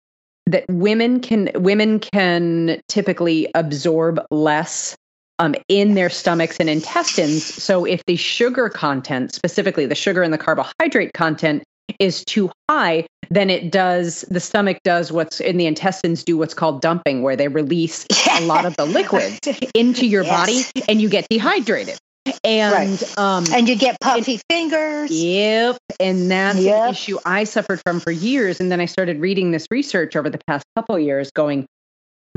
that 0.45 0.65
women 0.69 1.19
can 1.19 1.49
women 1.55 1.99
can 1.99 2.79
typically 2.87 3.49
absorb 3.53 4.19
less 4.31 4.95
um, 5.39 5.55
in 5.67 5.93
their 5.93 6.09
stomachs 6.09 6.57
and 6.59 6.69
intestines. 6.69 7.43
So 7.43 7.85
if 7.85 8.01
the 8.05 8.15
sugar 8.15 8.69
content, 8.69 9.33
specifically 9.33 9.85
the 9.85 9.95
sugar 9.95 10.23
and 10.23 10.33
the 10.33 10.37
carbohydrate 10.37 11.13
content, 11.13 11.63
is 11.99 12.23
too 12.25 12.51
high, 12.69 13.05
then 13.29 13.49
it 13.49 13.71
does 13.71 14.21
the 14.29 14.39
stomach 14.39 14.77
does 14.83 15.11
what's 15.11 15.39
in 15.39 15.57
the 15.57 15.65
intestines 15.65 16.23
do 16.23 16.37
what's 16.37 16.53
called 16.53 16.81
dumping, 16.81 17.23
where 17.23 17.35
they 17.35 17.47
release 17.47 18.05
a 18.37 18.41
lot 18.41 18.65
of 18.65 18.75
the 18.77 18.85
liquids 18.97 19.39
into 19.73 20.05
your 20.05 20.23
Yes. 20.23 20.31
body 20.73 20.83
and 20.89 21.01
you 21.01 21.09
get 21.09 21.27
dehydrated. 21.29 21.97
And 22.43 22.73
Right. 22.73 23.17
um 23.17 23.45
And 23.53 23.69
you 23.69 23.75
get 23.77 23.97
puffy 24.01 24.39
fingers. 24.49 25.11
Yep. 25.11 25.77
And 25.99 26.29
that's 26.29 26.59
Yep. 26.59 26.83
an 26.83 26.89
issue 26.91 27.17
I 27.25 27.45
suffered 27.45 27.81
from 27.85 28.01
for 28.01 28.11
years. 28.11 28.59
And 28.59 28.69
then 28.69 28.81
I 28.81 28.85
started 28.85 29.21
reading 29.21 29.51
this 29.51 29.65
research 29.71 30.15
over 30.17 30.29
the 30.29 30.39
past 30.45 30.65
couple 30.75 30.99
years 30.99 31.31
going, 31.31 31.65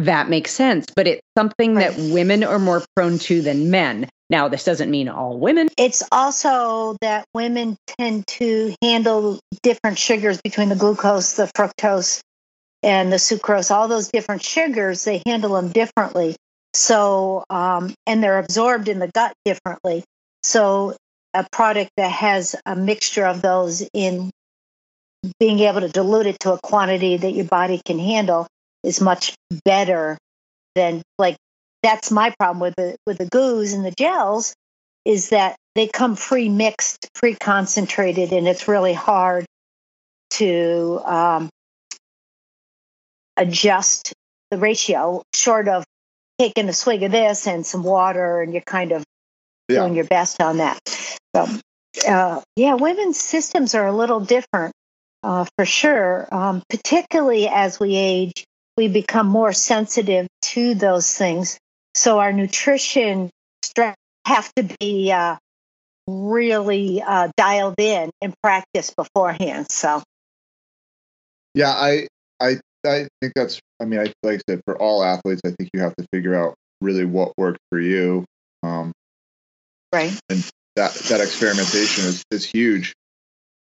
that 0.04 0.28
makes 0.28 0.52
sense. 0.52 0.86
But 0.94 1.06
it's 1.06 1.22
something 1.36 1.74
that 1.74 1.96
women 1.96 2.44
are 2.44 2.58
more 2.58 2.82
prone 2.94 3.18
to 3.20 3.42
than 3.42 3.70
men. 3.70 4.08
Now, 4.28 4.48
this 4.48 4.64
doesn't 4.64 4.90
mean 4.90 5.08
all 5.08 5.38
women. 5.38 5.68
It's 5.76 6.02
also 6.12 6.96
that 7.00 7.26
women 7.34 7.76
tend 7.98 8.26
to 8.28 8.74
handle 8.80 9.40
different 9.62 9.98
sugars 9.98 10.40
between 10.40 10.68
the 10.68 10.76
glucose, 10.76 11.34
the 11.34 11.50
fructose, 11.56 12.20
and 12.82 13.12
the 13.12 13.16
sucrose. 13.16 13.70
All 13.70 13.88
those 13.88 14.08
different 14.08 14.42
sugars, 14.42 15.04
they 15.04 15.22
handle 15.26 15.54
them 15.54 15.70
differently. 15.70 16.36
So, 16.74 17.44
um, 17.50 17.92
and 18.06 18.22
they're 18.22 18.38
absorbed 18.38 18.88
in 18.88 19.00
the 19.00 19.08
gut 19.08 19.32
differently. 19.44 20.04
So, 20.44 20.96
a 21.34 21.44
product 21.50 21.90
that 21.96 22.10
has 22.10 22.56
a 22.64 22.76
mixture 22.76 23.26
of 23.26 23.42
those 23.42 23.86
in 23.92 24.30
being 25.38 25.58
able 25.60 25.80
to 25.80 25.88
dilute 25.88 26.26
it 26.26 26.40
to 26.40 26.52
a 26.52 26.58
quantity 26.58 27.16
that 27.16 27.32
your 27.32 27.44
body 27.44 27.80
can 27.84 27.98
handle 27.98 28.46
is 28.82 29.00
much 29.00 29.34
better 29.64 30.16
than 30.74 31.02
like 31.18 31.36
that's 31.82 32.10
my 32.10 32.32
problem 32.38 32.60
with 32.60 32.74
the 32.76 32.96
with 33.06 33.18
the 33.18 33.26
goos 33.26 33.72
and 33.72 33.84
the 33.84 33.90
gels 33.92 34.54
is 35.04 35.30
that 35.30 35.56
they 35.74 35.86
come 35.86 36.14
pre-mixed, 36.16 37.08
pre-concentrated, 37.14 38.32
and 38.32 38.46
it's 38.46 38.68
really 38.68 38.92
hard 38.92 39.46
to 40.30 41.00
um, 41.04 41.48
adjust 43.36 44.12
the 44.50 44.58
ratio. 44.58 45.22
Short 45.34 45.68
of 45.68 45.84
taking 46.38 46.68
a 46.68 46.72
swig 46.72 47.02
of 47.02 47.12
this 47.12 47.46
and 47.46 47.64
some 47.64 47.82
water, 47.82 48.42
and 48.42 48.52
you're 48.52 48.62
kind 48.62 48.92
of 48.92 49.04
Yeah. 49.68 49.80
doing 49.80 49.94
your 49.94 50.04
best 50.06 50.42
on 50.42 50.58
that. 50.58 50.78
So, 51.34 51.46
uh, 52.08 52.40
yeah, 52.56 52.74
women's 52.74 53.20
systems 53.20 53.74
are 53.74 53.86
a 53.86 53.92
little 53.92 54.20
different 54.20 54.74
uh, 55.22 55.46
for 55.56 55.64
sure. 55.64 56.28
Um, 56.32 56.62
particularly 56.68 57.48
as 57.48 57.78
we 57.78 57.94
age, 57.96 58.44
we 58.80 58.88
become 58.88 59.26
more 59.26 59.52
sensitive 59.52 60.26
to 60.40 60.74
those 60.74 61.14
things. 61.14 61.58
So 61.94 62.18
our 62.18 62.32
nutrition 62.32 63.28
strength 63.62 63.98
have 64.24 64.50
to 64.54 64.62
be 64.80 65.12
uh, 65.12 65.36
really 66.08 67.02
uh, 67.02 67.28
dialed 67.36 67.74
in 67.76 68.08
and 68.22 68.32
practiced 68.42 68.96
beforehand. 68.96 69.70
So 69.70 70.02
Yeah, 71.54 71.68
I 71.68 72.08
I 72.40 72.58
I 72.86 73.06
think 73.20 73.34
that's 73.36 73.60
I 73.82 73.84
mean, 73.84 74.00
I 74.00 74.04
like 74.22 74.40
I 74.40 74.40
said, 74.48 74.62
for 74.64 74.80
all 74.80 75.04
athletes, 75.04 75.42
I 75.44 75.50
think 75.50 75.68
you 75.74 75.80
have 75.80 75.94
to 75.96 76.06
figure 76.10 76.34
out 76.34 76.54
really 76.80 77.04
what 77.04 77.34
worked 77.36 77.60
for 77.70 77.78
you. 77.78 78.24
Um, 78.62 78.92
right, 79.92 80.18
And 80.30 80.42
that 80.76 80.94
that 81.10 81.20
experimentation 81.20 82.04
is, 82.06 82.24
is 82.30 82.46
huge. 82.46 82.94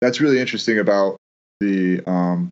That's 0.02 0.20
really 0.20 0.42
interesting 0.42 0.80
about 0.80 1.16
the 1.62 2.04
um, 2.06 2.50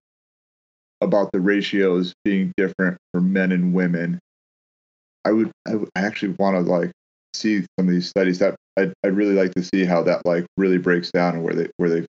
about 1.06 1.32
the 1.32 1.40
ratios 1.40 2.14
being 2.26 2.52
different 2.58 2.98
for 3.14 3.22
men 3.22 3.52
and 3.54 3.74
women. 3.74 4.20
I 5.24 5.32
would 5.32 5.52
I, 5.68 5.76
would- 5.76 5.90
actually 5.96 6.36
want 6.38 6.56
to 6.58 6.70
like 6.72 6.92
see 7.34 7.60
some 7.80 7.88
of 7.88 7.90
these 7.90 8.10
studies. 8.10 8.40
That 8.40 8.56
I'd, 8.78 8.94
I'd 9.04 9.16
really 9.16 9.34
like 9.36 9.54
to 9.56 9.64
see 9.64 9.86
how 9.86 10.04
that 10.04 10.26
like 10.26 10.46
really 10.58 10.78
breaks 10.78 11.12
down 11.12 11.36
and 11.36 11.44
where 11.44 11.54
they 11.56 11.70
where 11.78 11.90
they 11.90 12.06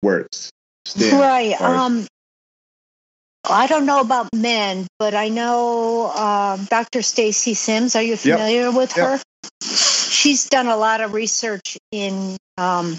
where 0.00 0.18
it's 0.20 0.50
right. 0.96 1.52
as 1.52 1.58
far 1.58 1.74
as- 1.74 1.80
Um, 1.80 2.06
I 3.48 3.68
don't 3.68 3.86
know 3.86 4.00
about 4.00 4.28
men, 4.34 4.88
but 4.98 5.14
I 5.14 5.28
know 5.28 6.10
um, 6.10 6.64
Dr. 6.64 7.00
Stacy 7.02 7.54
Sims. 7.54 7.94
Are 7.94 8.02
you 8.02 8.16
familiar 8.16 8.72
with 8.72 8.96
Yep. 8.96 9.06
her? 9.06 9.22
She's 9.62 10.48
done 10.48 10.66
a 10.66 10.76
lot 10.76 11.00
of 11.00 11.12
research 11.12 11.78
in 11.92 12.36
um, 12.58 12.96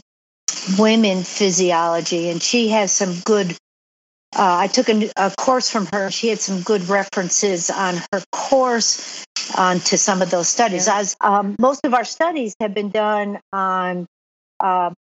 women 0.80 1.24
physiology, 1.24 2.30
and 2.30 2.42
she 2.42 2.70
has 2.70 2.94
some 2.94 3.14
good. 3.26 3.56
Uh, 4.38 4.56
I 4.60 4.68
took 4.68 4.88
a, 4.90 5.10
a 5.18 5.32
course 5.36 5.70
from 5.70 5.88
her. 5.88 6.12
She 6.12 6.28
had 6.30 6.40
some 6.40 6.62
good 6.62 6.88
references 6.90 7.72
on 7.72 7.96
her 8.14 8.22
course 8.32 9.26
on 9.58 9.80
to 9.80 9.98
some 9.98 10.22
of 10.22 10.30
those 10.30 10.48
studies. 10.48 10.88
As 10.88 11.16
um, 11.22 11.56
most 11.58 11.86
of 11.86 11.96
our 11.96 12.06
studies 12.06 12.54
have 12.60 12.74
been 12.76 12.92
done 12.92 13.40
on 13.52 14.06
uh, 14.60 14.92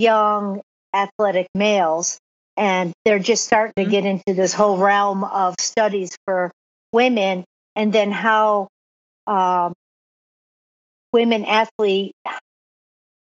young 0.00 0.60
athletic 0.92 1.46
males, 1.54 2.18
and 2.56 2.92
they're 3.04 3.20
just 3.20 3.44
starting 3.44 3.74
to 3.76 3.84
Mhm. 3.84 3.90
get 3.90 4.04
into 4.06 4.34
this 4.34 4.52
whole 4.52 4.76
realm 4.76 5.22
of 5.22 5.54
studies 5.60 6.16
for 6.26 6.50
women, 6.92 7.44
and 7.76 7.92
then 7.92 8.10
how 8.10 8.66
um, 9.28 9.72
women 11.12 11.44
athlete 11.44 12.12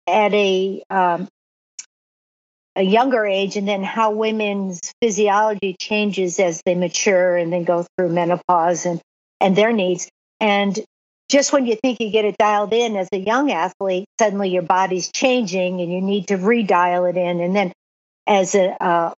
at 0.07 0.33
a 0.33 0.83
um, 0.91 1.29
a 2.77 2.83
younger 2.83 3.27
age, 3.27 3.57
and 3.57 3.67
then 3.67 3.83
how 3.83 4.13
women's 4.13 4.81
physiology 5.01 5.77
changes 5.79 6.39
as 6.39 6.63
they 6.65 6.75
mature 6.75 7.37
and 7.37 7.53
then 7.53 7.65
go 7.65 7.85
through 7.97 8.11
menopause 8.11 8.87
and 8.87 9.01
and 9.41 9.57
their 9.57 9.73
needs. 9.73 10.09
And 10.39 10.79
just 11.31 11.53
when 11.53 11.67
you 11.67 11.77
think 11.77 12.01
you 12.01 12.11
get 12.11 12.25
it 12.25 12.37
dialed 12.39 12.73
in 12.73 12.97
as 12.97 13.09
a 13.13 13.19
young 13.19 13.51
athlete, 13.51 14.07
suddenly 14.19 14.51
your 14.51 14.63
body's 14.63 15.11
changing 15.13 15.81
and 15.81 15.93
you 15.93 16.01
need 16.01 16.29
to 16.29 16.37
redial 16.37 17.09
it 17.09 17.17
in. 17.17 17.41
And 17.41 17.55
then 17.55 17.73
as 18.27 18.55
a 18.55 18.83
uh, 18.83 19.13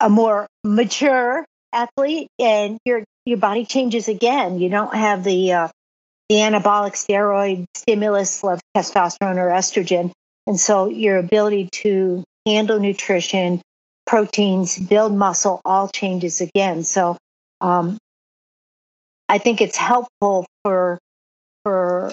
a 0.00 0.08
more 0.08 0.46
mature 0.64 1.44
athlete, 1.72 2.28
and 2.38 2.78
your 2.84 3.04
your 3.24 3.38
body 3.38 3.64
changes 3.64 4.08
again. 4.08 4.58
You 4.58 4.70
don't 4.70 4.94
have 4.94 5.24
the 5.24 5.52
uh, 5.52 5.68
the 6.28 6.36
anabolic 6.36 6.94
steroid 6.94 7.66
stimulus 7.74 8.42
of 8.42 8.60
testosterone 8.76 9.36
or 9.36 9.50
estrogen, 9.50 10.12
and 10.50 10.58
so 10.58 10.88
your 10.88 11.16
ability 11.16 11.68
to 11.70 12.24
handle 12.44 12.80
nutrition, 12.80 13.62
proteins, 14.04 14.76
build 14.76 15.14
muscle, 15.14 15.60
all 15.64 15.86
changes 15.86 16.40
again. 16.40 16.82
So 16.82 17.16
um, 17.60 17.98
I 19.28 19.38
think 19.38 19.60
it's 19.60 19.76
helpful 19.76 20.44
for 20.64 20.98
for 21.62 22.12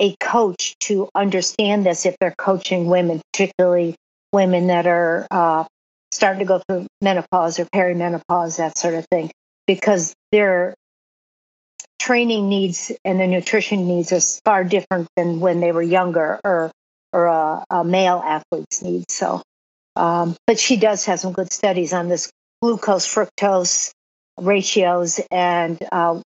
a 0.00 0.16
coach 0.18 0.74
to 0.80 1.08
understand 1.14 1.86
this 1.86 2.04
if 2.04 2.16
they're 2.20 2.34
coaching 2.36 2.86
women, 2.86 3.20
particularly 3.32 3.94
women 4.32 4.66
that 4.66 4.88
are 4.88 5.28
uh, 5.30 5.64
starting 6.10 6.40
to 6.40 6.44
go 6.44 6.60
through 6.68 6.88
menopause 7.00 7.60
or 7.60 7.66
perimenopause, 7.66 8.56
that 8.56 8.76
sort 8.76 8.94
of 8.94 9.06
thing, 9.06 9.30
because 9.68 10.14
their 10.32 10.74
training 12.00 12.48
needs 12.48 12.90
and 13.04 13.20
their 13.20 13.28
nutrition 13.28 13.86
needs 13.86 14.10
are 14.10 14.40
far 14.44 14.64
different 14.64 15.06
than 15.16 15.38
when 15.38 15.60
they 15.60 15.70
were 15.70 15.80
younger 15.80 16.40
or 16.42 16.72
or 17.12 17.26
a, 17.26 17.64
a 17.70 17.84
male 17.84 18.22
athlete's 18.24 18.82
needs. 18.82 19.06
So, 19.10 19.42
um, 19.96 20.36
but 20.46 20.58
she 20.58 20.76
does 20.76 21.04
have 21.06 21.20
some 21.20 21.32
good 21.32 21.52
studies 21.52 21.92
on 21.92 22.08
this 22.08 22.30
glucose 22.60 23.06
fructose 23.06 23.90
ratios 24.38 25.20
and 25.30 25.78
uh, 25.92 26.20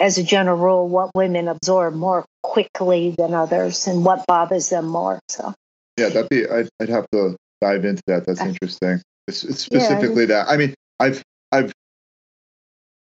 as 0.00 0.18
a 0.18 0.22
general 0.22 0.56
rule, 0.58 0.88
what 0.88 1.10
women 1.14 1.48
absorb 1.48 1.94
more 1.94 2.24
quickly 2.42 3.14
than 3.16 3.32
others 3.34 3.86
and 3.86 4.04
what 4.04 4.26
bothers 4.26 4.68
them 4.70 4.86
more. 4.86 5.20
So, 5.28 5.54
Yeah, 5.96 6.08
that'd 6.08 6.28
be. 6.28 6.48
I'd, 6.48 6.68
I'd 6.80 6.88
have 6.88 7.06
to 7.12 7.36
dive 7.60 7.84
into 7.84 8.02
that. 8.08 8.26
That's 8.26 8.40
Uh, 8.40 8.46
interesting. 8.46 9.00
It's, 9.28 9.44
it's 9.44 9.68
yeah, 9.70 9.78
specifically 9.78 10.26
that. 10.26 10.48
I 10.48 10.56
mean, 10.56 10.74
I've 10.98 11.22
I've 11.52 11.72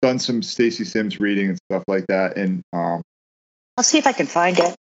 done 0.02 0.18
some 0.20 0.42
Stacy 0.42 0.84
Sims 0.84 1.20
reading 1.20 1.50
and 1.50 1.60
stuff 1.70 1.84
like 1.88 2.08
that, 2.08 2.36
and 2.36 2.62
um, 2.74 3.02
I'll 3.78 3.84
see 3.84 3.98
if 4.00 4.08
I 4.08 4.14
can 4.14 4.26
find 4.28 4.58
it. 4.60 4.76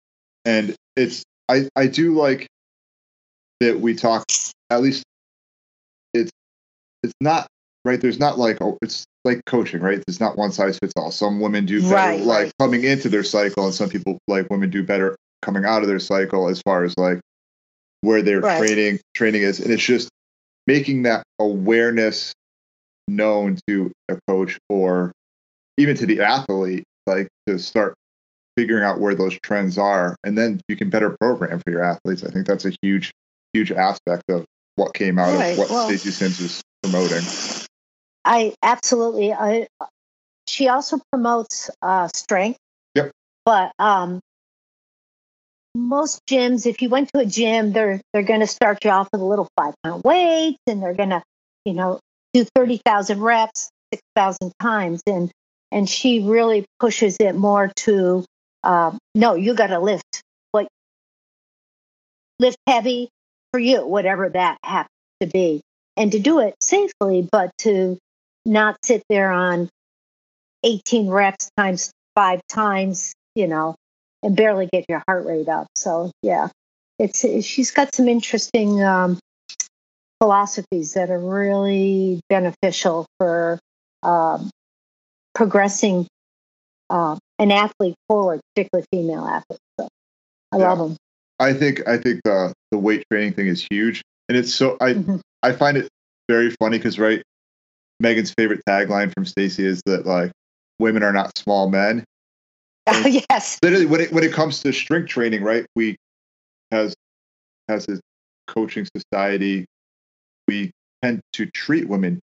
and 0.45 0.75
it's 0.95 1.23
I 1.49 1.67
I 1.75 1.87
do 1.87 2.13
like 2.13 2.47
that 3.59 3.79
we 3.79 3.95
talk. 3.95 4.23
At 4.69 4.81
least 4.81 5.03
it's 6.13 6.31
it's 7.03 7.13
not 7.19 7.47
right. 7.83 7.99
There's 7.99 8.19
not 8.19 8.37
like 8.37 8.59
oh, 8.61 8.77
it's 8.81 9.05
like 9.25 9.41
coaching, 9.45 9.81
right? 9.81 10.01
It's 10.07 10.19
not 10.19 10.37
one 10.37 10.51
size 10.51 10.77
fits 10.79 10.93
all. 10.95 11.11
Some 11.11 11.39
women 11.39 11.65
do 11.65 11.81
better 11.81 11.95
Right, 11.95 12.21
like 12.21 12.51
coming 12.59 12.83
into 12.83 13.09
their 13.09 13.23
cycle, 13.23 13.65
and 13.65 13.73
some 13.73 13.89
people 13.89 14.19
like 14.27 14.49
women 14.49 14.69
do 14.69 14.83
better 14.83 15.15
coming 15.41 15.65
out 15.65 15.81
of 15.81 15.87
their 15.87 15.99
cycle 15.99 16.47
as 16.47 16.61
far 16.61 16.83
as 16.83 16.97
like 16.97 17.19
where 18.01 18.21
their 18.21 18.41
Right. 18.41 18.57
training 18.57 18.99
training 19.15 19.41
is, 19.41 19.59
and 19.59 19.71
it's 19.71 19.83
just 19.83 20.09
making 20.67 21.03
that 21.03 21.23
awareness 21.39 22.31
known 23.07 23.57
to 23.67 23.91
a 24.07 24.19
coach 24.27 24.57
or 24.69 25.11
even 25.77 25.95
to 25.97 26.05
the 26.05 26.21
athlete, 26.21 26.83
like 27.07 27.27
to 27.47 27.57
start 27.57 27.95
figuring 28.57 28.83
out 28.83 28.99
where 28.99 29.15
those 29.15 29.37
trends 29.41 29.77
are, 29.77 30.15
and 30.23 30.37
then 30.37 30.61
you 30.67 30.75
can 30.75 30.89
better 30.89 31.15
program 31.19 31.59
for 31.59 31.71
your 31.71 31.83
athletes. 31.83 32.23
I 32.23 32.29
think 32.29 32.45
that's 32.47 32.65
a 32.65 32.73
huge, 32.81 33.11
huge 33.53 33.71
aspect 33.71 34.23
of 34.29 34.45
what 34.75 34.93
came 34.93 35.19
out 35.19 35.35
Right, 35.37 35.51
of 35.53 35.57
what 35.57 35.69
well- 35.69 35.87
Stacy 35.87 36.11
Sims 36.11 36.39
is 36.39 36.61
promoting. 36.83 37.23
I 38.25 38.53
absolutely. 38.61 39.33
I, 39.33 39.67
she 40.47 40.67
also 40.67 40.99
promotes 41.11 41.69
uh, 41.81 42.09
strength. 42.13 42.59
Yep. 42.95 43.11
But 43.45 43.71
um, 43.79 44.19
most 45.75 46.21
gyms, 46.29 46.65
if 46.65 46.81
you 46.81 46.89
went 46.89 47.09
to 47.13 47.19
a 47.19 47.25
gym, 47.25 47.71
they're 47.71 48.01
they're 48.13 48.23
going 48.23 48.41
to 48.41 48.47
start 48.47 48.83
you 48.83 48.91
off 48.91 49.07
with 49.11 49.21
a 49.21 49.25
little 49.25 49.47
five 49.55 49.73
pound 49.83 50.03
weights, 50.03 50.59
and 50.67 50.83
they're 50.83 50.93
going 50.93 51.11
to, 51.11 51.23
you 51.65 51.73
know, 51.73 51.99
do 52.33 52.45
thirty 52.55 52.81
thousand 52.85 53.21
reps, 53.21 53.69
six 53.93 54.01
thousand 54.15 54.51
times, 54.59 55.01
and 55.07 55.31
and 55.71 55.89
she 55.89 56.21
really 56.21 56.65
pushes 56.79 57.17
it 57.19 57.35
more 57.35 57.71
to 57.77 58.25
um, 58.63 58.97
no, 59.15 59.35
you 59.35 59.53
got 59.53 59.67
to 59.67 59.79
lift 59.79 60.21
what 60.51 60.67
lift 62.39 62.57
heavy 62.67 63.09
for 63.51 63.59
you, 63.59 63.85
whatever 63.85 64.29
that 64.29 64.57
happens 64.63 64.89
to 65.21 65.27
be, 65.27 65.61
and 65.97 66.11
to 66.11 66.19
do 66.19 66.39
it 66.39 66.55
safely, 66.61 67.27
but 67.31 67.51
to 67.59 67.97
not 68.45 68.77
sit 68.83 69.03
there 69.09 69.31
on 69.31 69.69
18 70.63 71.09
reps 71.09 71.49
times 71.57 71.91
five 72.15 72.41
times, 72.49 73.13
you 73.35 73.47
know, 73.47 73.75
and 74.23 74.35
barely 74.35 74.67
get 74.71 74.85
your 74.89 75.01
heart 75.07 75.25
rate 75.25 75.47
up. 75.47 75.67
So 75.75 76.11
yeah, 76.21 76.49
it's 76.97 77.25
she's 77.45 77.71
got 77.71 77.95
some 77.95 78.07
interesting 78.07 78.83
um, 78.83 79.19
philosophies 80.21 80.93
that 80.93 81.09
are 81.09 81.19
really 81.19 82.19
beneficial 82.29 83.05
for 83.17 83.59
um, 84.03 84.49
progressing 85.33 86.07
uh, 86.89 87.17
an 87.39 87.51
athlete 87.51 87.95
forward, 88.07 88.41
particularly 88.53 88.85
female 88.91 89.25
athletes. 89.25 89.63
So 89.79 89.87
I 90.51 90.57
yeah. 90.57 90.69
love 90.69 90.77
them. 90.77 90.97
I 91.39 91.53
think 91.53 91.87
I 91.87 91.97
think 91.97 92.21
the 92.23 92.53
the 92.71 92.77
weight 92.77 93.03
training 93.11 93.33
thing 93.33 93.47
is 93.47 93.65
huge, 93.71 94.03
and 94.27 94.37
it's 94.37 94.53
so 94.53 94.77
I 94.81 94.93
mm-hmm. 94.93 95.17
I 95.41 95.53
find 95.53 95.77
it 95.77 95.87
very 96.27 96.51
funny 96.59 96.77
because 96.77 96.99
right, 96.99 97.23
Meghan's 98.03 98.33
favorite 98.37 98.61
tagline 98.67 99.13
from 99.13 99.25
Stacy 99.25 99.65
is 99.65 99.81
that 99.85 100.05
like 100.05 100.31
women 100.79 101.01
are 101.01 101.13
not 101.13 101.37
small 101.37 101.69
men. 101.69 102.03
Oh, 102.91 103.05
yes. 103.29 103.59
Literally, 103.61 103.85
when 103.85 104.01
it 104.01 104.11
when 104.11 104.23
it 104.23 104.33
comes 104.33 104.61
to 104.61 104.71
strength 104.73 105.09
training, 105.09 105.43
right, 105.43 105.63
we 105.75 105.95
has 106.71 106.95
has 107.67 107.87
a 107.87 107.99
coaching 108.47 108.87
society, 108.97 109.65
we 110.47 110.71
tend 111.03 111.21
to 111.33 111.45
treat 111.45 111.87
women 111.87 112.19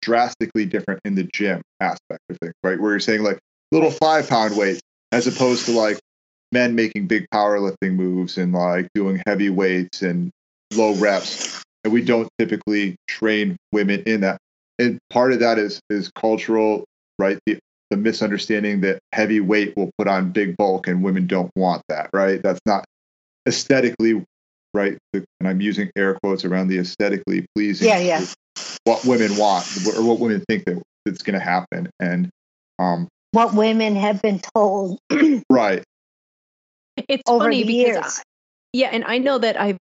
drastically 0.00 0.64
different 0.64 1.00
in 1.04 1.14
the 1.14 1.28
gym 1.34 1.60
aspect 1.80 2.20
of 2.30 2.38
things, 2.38 2.54
right? 2.62 2.80
Where 2.80 2.92
you're 2.92 3.00
saying 3.00 3.22
like 3.22 3.38
little 3.72 3.90
five 3.90 4.28
pound 4.28 4.56
weights 4.56 4.80
as 5.12 5.26
opposed 5.26 5.66
to 5.66 5.72
like 5.72 5.98
men 6.52 6.74
making 6.74 7.06
big 7.06 7.26
powerlifting 7.32 7.94
moves 7.94 8.38
and 8.38 8.52
like 8.52 8.88
doing 8.94 9.22
heavy 9.26 9.50
weights 9.50 10.02
and 10.02 10.30
low 10.74 10.94
reps. 10.94 11.62
And 11.84 11.92
we 11.92 12.02
don't 12.02 12.28
typically 12.38 12.96
train 13.06 13.56
women 13.72 14.02
in 14.04 14.22
that. 14.22 14.38
And 14.78 14.98
part 15.10 15.32
of 15.32 15.40
that 15.40 15.58
is 15.58 15.80
is 15.90 16.10
cultural, 16.14 16.84
right? 17.18 17.38
The 17.46 17.58
the 17.90 17.96
misunderstanding 17.96 18.82
that 18.82 18.98
heavy 19.12 19.40
weight 19.40 19.74
will 19.76 19.90
put 19.96 20.08
on 20.08 20.30
big 20.30 20.56
bulk 20.56 20.86
and 20.86 21.02
women 21.02 21.26
don't 21.26 21.50
want 21.56 21.82
that, 21.88 22.10
right? 22.12 22.42
That's 22.42 22.60
not 22.66 22.84
aesthetically 23.46 24.22
right. 24.74 24.98
And 25.14 25.24
I'm 25.44 25.60
using 25.60 25.90
air 25.96 26.18
quotes 26.22 26.44
around 26.44 26.68
the 26.68 26.78
aesthetically 26.78 27.46
pleasing. 27.54 27.88
Yeah, 27.88 27.98
yeah. 27.98 28.26
What 28.84 29.04
women 29.04 29.36
want 29.36 29.66
or 29.96 30.04
what 30.04 30.18
women 30.18 30.44
think 30.48 30.64
that 30.66 30.82
it's 31.06 31.22
going 31.22 31.38
to 31.38 31.44
happen, 31.44 31.88
and 32.00 32.28
um, 32.78 33.08
what 33.32 33.54
women 33.54 33.96
have 33.96 34.22
been 34.22 34.40
told. 34.54 34.98
right. 35.50 35.82
It's 37.08 37.22
funny 37.26 37.64
because 37.64 38.18
I, 38.18 38.22
yeah, 38.72 38.88
and 38.92 39.04
I 39.04 39.18
know 39.18 39.38
that 39.38 39.60
I've 39.60 39.78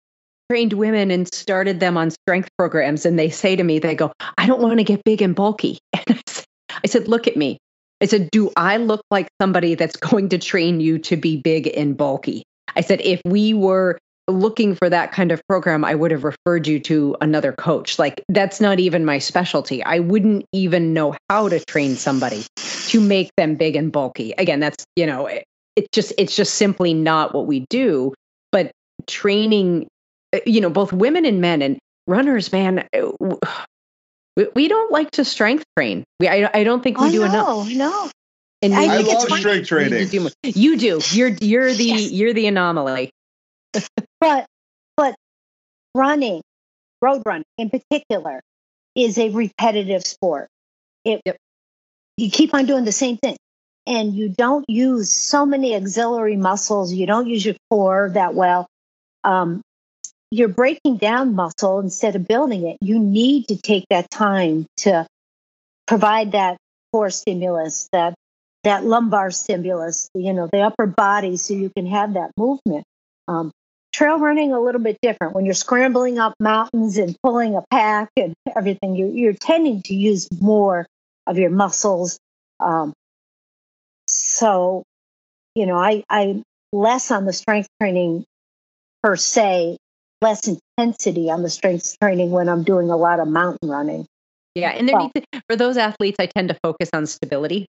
trained 0.51 0.73
women 0.73 1.11
and 1.11 1.33
started 1.33 1.81
them 1.81 1.97
on 1.97 2.11
strength 2.11 2.49
programs, 2.59 3.07
and 3.07 3.19
they 3.19 3.31
say 3.31 3.57
to 3.57 3.63
me, 3.63 3.79
they 3.79 3.95
go, 3.95 4.13
"I 4.37 4.47
don't 4.47 4.61
want 4.61 4.79
to 4.79 4.85
get 4.85 5.05
big 5.05 5.23
and 5.23 5.35
bulky." 5.35 5.79
And 6.07 6.19
I 6.19 6.23
said, 6.27 6.45
I 6.71 6.87
said, 6.87 7.09
"Look 7.09 7.29
at 7.29 7.37
me." 7.37 7.59
I 8.05 8.07
said, 8.07 8.31
Do 8.31 8.51
I 8.55 8.77
look 8.77 9.01
like 9.11 9.29
somebody 9.41 9.77
that's 9.77 9.97
going 9.97 10.29
to 10.31 10.39
train 10.39 10.81
you 10.81 10.99
to 11.01 11.17
be 11.17 11.39
big 11.39 11.71
and 11.75 11.97
bulky? 11.97 12.45
I 12.77 12.83
said, 12.83 13.01
If 13.01 13.23
we 13.25 13.55
were 13.55 13.99
looking 14.29 14.75
for 14.75 14.89
that 14.89 15.13
kind 15.13 15.33
of 15.33 15.41
program, 15.49 15.85
I 15.85 15.95
would 15.95 16.11
have 16.11 16.25
referred 16.25 16.67
you 16.67 16.81
to 16.81 17.17
another 17.21 17.53
coach. 17.53 17.99
Like, 17.99 18.25
that's 18.29 18.61
not 18.61 18.81
even 18.81 19.05
my 19.05 19.19
specialty. 19.19 19.83
I 19.83 19.99
wouldn't 19.99 20.47
even 20.53 20.93
know 20.93 21.15
how 21.29 21.49
to 21.49 21.61
train 21.61 21.97
somebody 21.97 22.45
to 22.89 23.01
make 23.01 23.31
them 23.37 23.57
big 23.57 23.77
and 23.77 23.93
bulky. 23.93 24.33
Again, 24.39 24.61
that's, 24.61 24.85
you 24.97 25.07
know, 25.07 25.27
it, 25.27 25.45
it's 25.77 25.89
just, 25.93 26.13
it's 26.19 26.35
just 26.37 26.55
simply 26.55 26.95
not 26.95 27.35
what 27.35 27.47
we 27.47 27.67
do. 27.69 28.15
But 28.53 28.71
training, 29.07 29.89
uh, 30.35 30.41
you 30.47 30.61
know, 30.61 30.71
both 30.71 30.93
women 30.93 31.25
and 31.25 31.41
men 31.41 31.63
and 31.63 31.79
runners, 32.07 32.53
man, 32.53 32.89
uh, 32.97 33.11
we, 34.37 34.49
we 34.55 34.69
don't 34.69 34.91
like 34.91 35.11
to 35.13 35.25
strength 35.25 35.65
train. 35.77 36.05
We, 36.21 36.29
I, 36.29 36.51
I 36.53 36.65
don't 36.65 36.83
think 36.83 36.99
we 36.99 37.09
oh, 37.09 37.13
do 37.13 37.19
no, 37.21 37.25
enough. 37.25 37.69
No, 37.71 38.11
and 38.63 38.75
I, 38.75 38.85
I 38.85 39.01
love 39.01 39.23
strength 39.39 39.69
training. 39.69 40.09
You 40.11 40.31
do, 40.31 40.31
you 40.43 40.77
do. 40.77 41.01
You're 41.11 41.29
you're 41.29 41.75
the 41.75 41.85
yes. 41.85 42.11
you're 42.11 42.33
the 42.33 42.47
anomaly. 42.47 43.11
But 44.21 44.47
but 44.97 45.15
running, 45.95 46.43
road 47.01 47.23
running 47.27 47.45
in 47.59 47.71
particular, 47.71 48.41
is 48.95 49.19
a 49.19 49.31
repetitive 49.31 50.05
sport. 50.05 50.49
It 51.05 51.21
yep. 51.25 51.37
you 52.17 52.31
keep 52.31 52.55
on 52.55 52.67
doing 52.67 52.85
the 52.85 52.93
same 52.93 53.17
thing, 53.17 53.37
and 53.87 54.15
you 54.15 54.29
don't 54.29 54.65
use 54.69 55.11
so 55.11 55.45
many 55.45 55.75
auxiliary 55.75 56.37
muscles. 56.37 56.93
You 56.93 57.07
don't 57.07 57.27
use 57.27 57.45
your 57.45 57.57
core 57.71 58.11
that 58.15 58.35
well. 58.35 58.67
Um, 59.23 59.63
you're 60.31 60.49
breaking 60.49 60.97
down 60.97 61.35
muscle 61.35 61.81
instead 61.81 62.17
of 62.17 62.27
building 62.27 62.67
it. 62.67 62.79
You 62.81 62.99
need 62.99 63.49
to 63.49 63.57
take 63.57 63.85
that 63.91 64.11
time 64.11 64.67
to 64.79 65.07
provide 65.87 66.33
that 66.33 66.57
core 66.93 67.11
stimulus, 67.11 67.89
that 67.93 68.15
that 68.65 68.85
lumbar 68.85 69.31
stimulus, 69.31 70.09
you 70.15 70.33
know, 70.33 70.49
the 70.51 70.61
upper 70.61 70.87
body, 70.87 71.37
so 71.37 71.55
you 71.55 71.71
can 71.77 71.87
have 71.87 72.15
that 72.15 72.31
movement. 72.37 72.85
Um, 73.29 73.53
trail 73.95 74.19
running 74.19 74.53
a 74.53 74.61
little 74.61 74.81
bit 74.81 74.99
different. 75.01 75.35
When 75.35 75.45
you're 75.45 75.55
scrambling 75.55 76.19
up 76.19 76.35
mountains 76.41 76.99
and 76.99 77.17
pulling 77.23 77.55
a 77.55 77.63
pack 77.71 78.11
and 78.17 78.35
everything, 78.57 78.97
you're, 78.97 79.09
you're 79.09 79.33
tending 79.33 79.83
to 79.83 79.95
use 79.95 80.29
more 80.41 80.87
of 81.27 81.39
your 81.39 81.51
muscles. 81.51 82.19
Um, 82.59 82.93
so, 84.09 84.83
you 85.55 85.67
know, 85.67 85.77
I, 85.77 86.03
I 86.11 86.43
less 86.73 87.13
on 87.13 87.25
the 87.25 87.33
strength 87.33 87.69
training 87.81 88.25
per 89.03 89.15
se 89.17 89.77
less 90.21 90.49
intensity 90.49 91.31
on 91.31 91.43
the 91.43 91.51
strength 91.51 91.97
training 92.01 92.31
when 92.31 92.49
I'm 92.49 92.65
doing 92.65 92.91
a 92.91 92.97
lot 92.97 93.21
of 93.21 93.29
mountain 93.29 93.69
running. 93.69 94.07
Yeah, 94.55 94.71
and 94.71 94.89
there 94.89 94.97
well, 94.97 95.11
to, 95.15 95.43
for 95.49 95.57
those 95.57 95.77
athletes, 95.77 96.17
I 96.19 96.27
tend 96.27 96.49
to 96.49 96.57
focus 96.63 96.89
on 96.93 97.07
stability. 97.07 97.67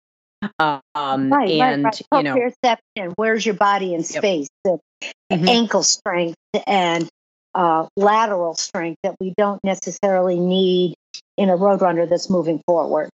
Um, 0.59 0.81
right, 0.95 1.61
and 1.61 1.85
right, 1.85 1.85
right. 1.85 2.03
you 2.13 2.23
know, 2.23 2.35
perception. 2.35 3.13
Where's 3.17 3.45
your 3.45 3.55
body 3.55 3.95
in 3.95 4.03
space? 4.03 4.49
Yep. 4.65 4.79
The 4.79 4.90
mm-hmm. 5.03 5.49
ankle 5.49 5.83
strength 5.83 6.37
and 6.67 7.09
uh, 7.55 7.87
lateral 7.97 8.55
strength 8.55 8.99
that 9.03 9.17
we 9.21 9.35
don't 9.37 9.63
necessarily 9.65 10.39
need 10.39 10.95
in 11.37 11.51
a 11.51 11.57
road 11.57 11.81
runner 11.81 12.07
that's 12.07 12.31
moving 12.31 12.61
forward. 12.67 13.09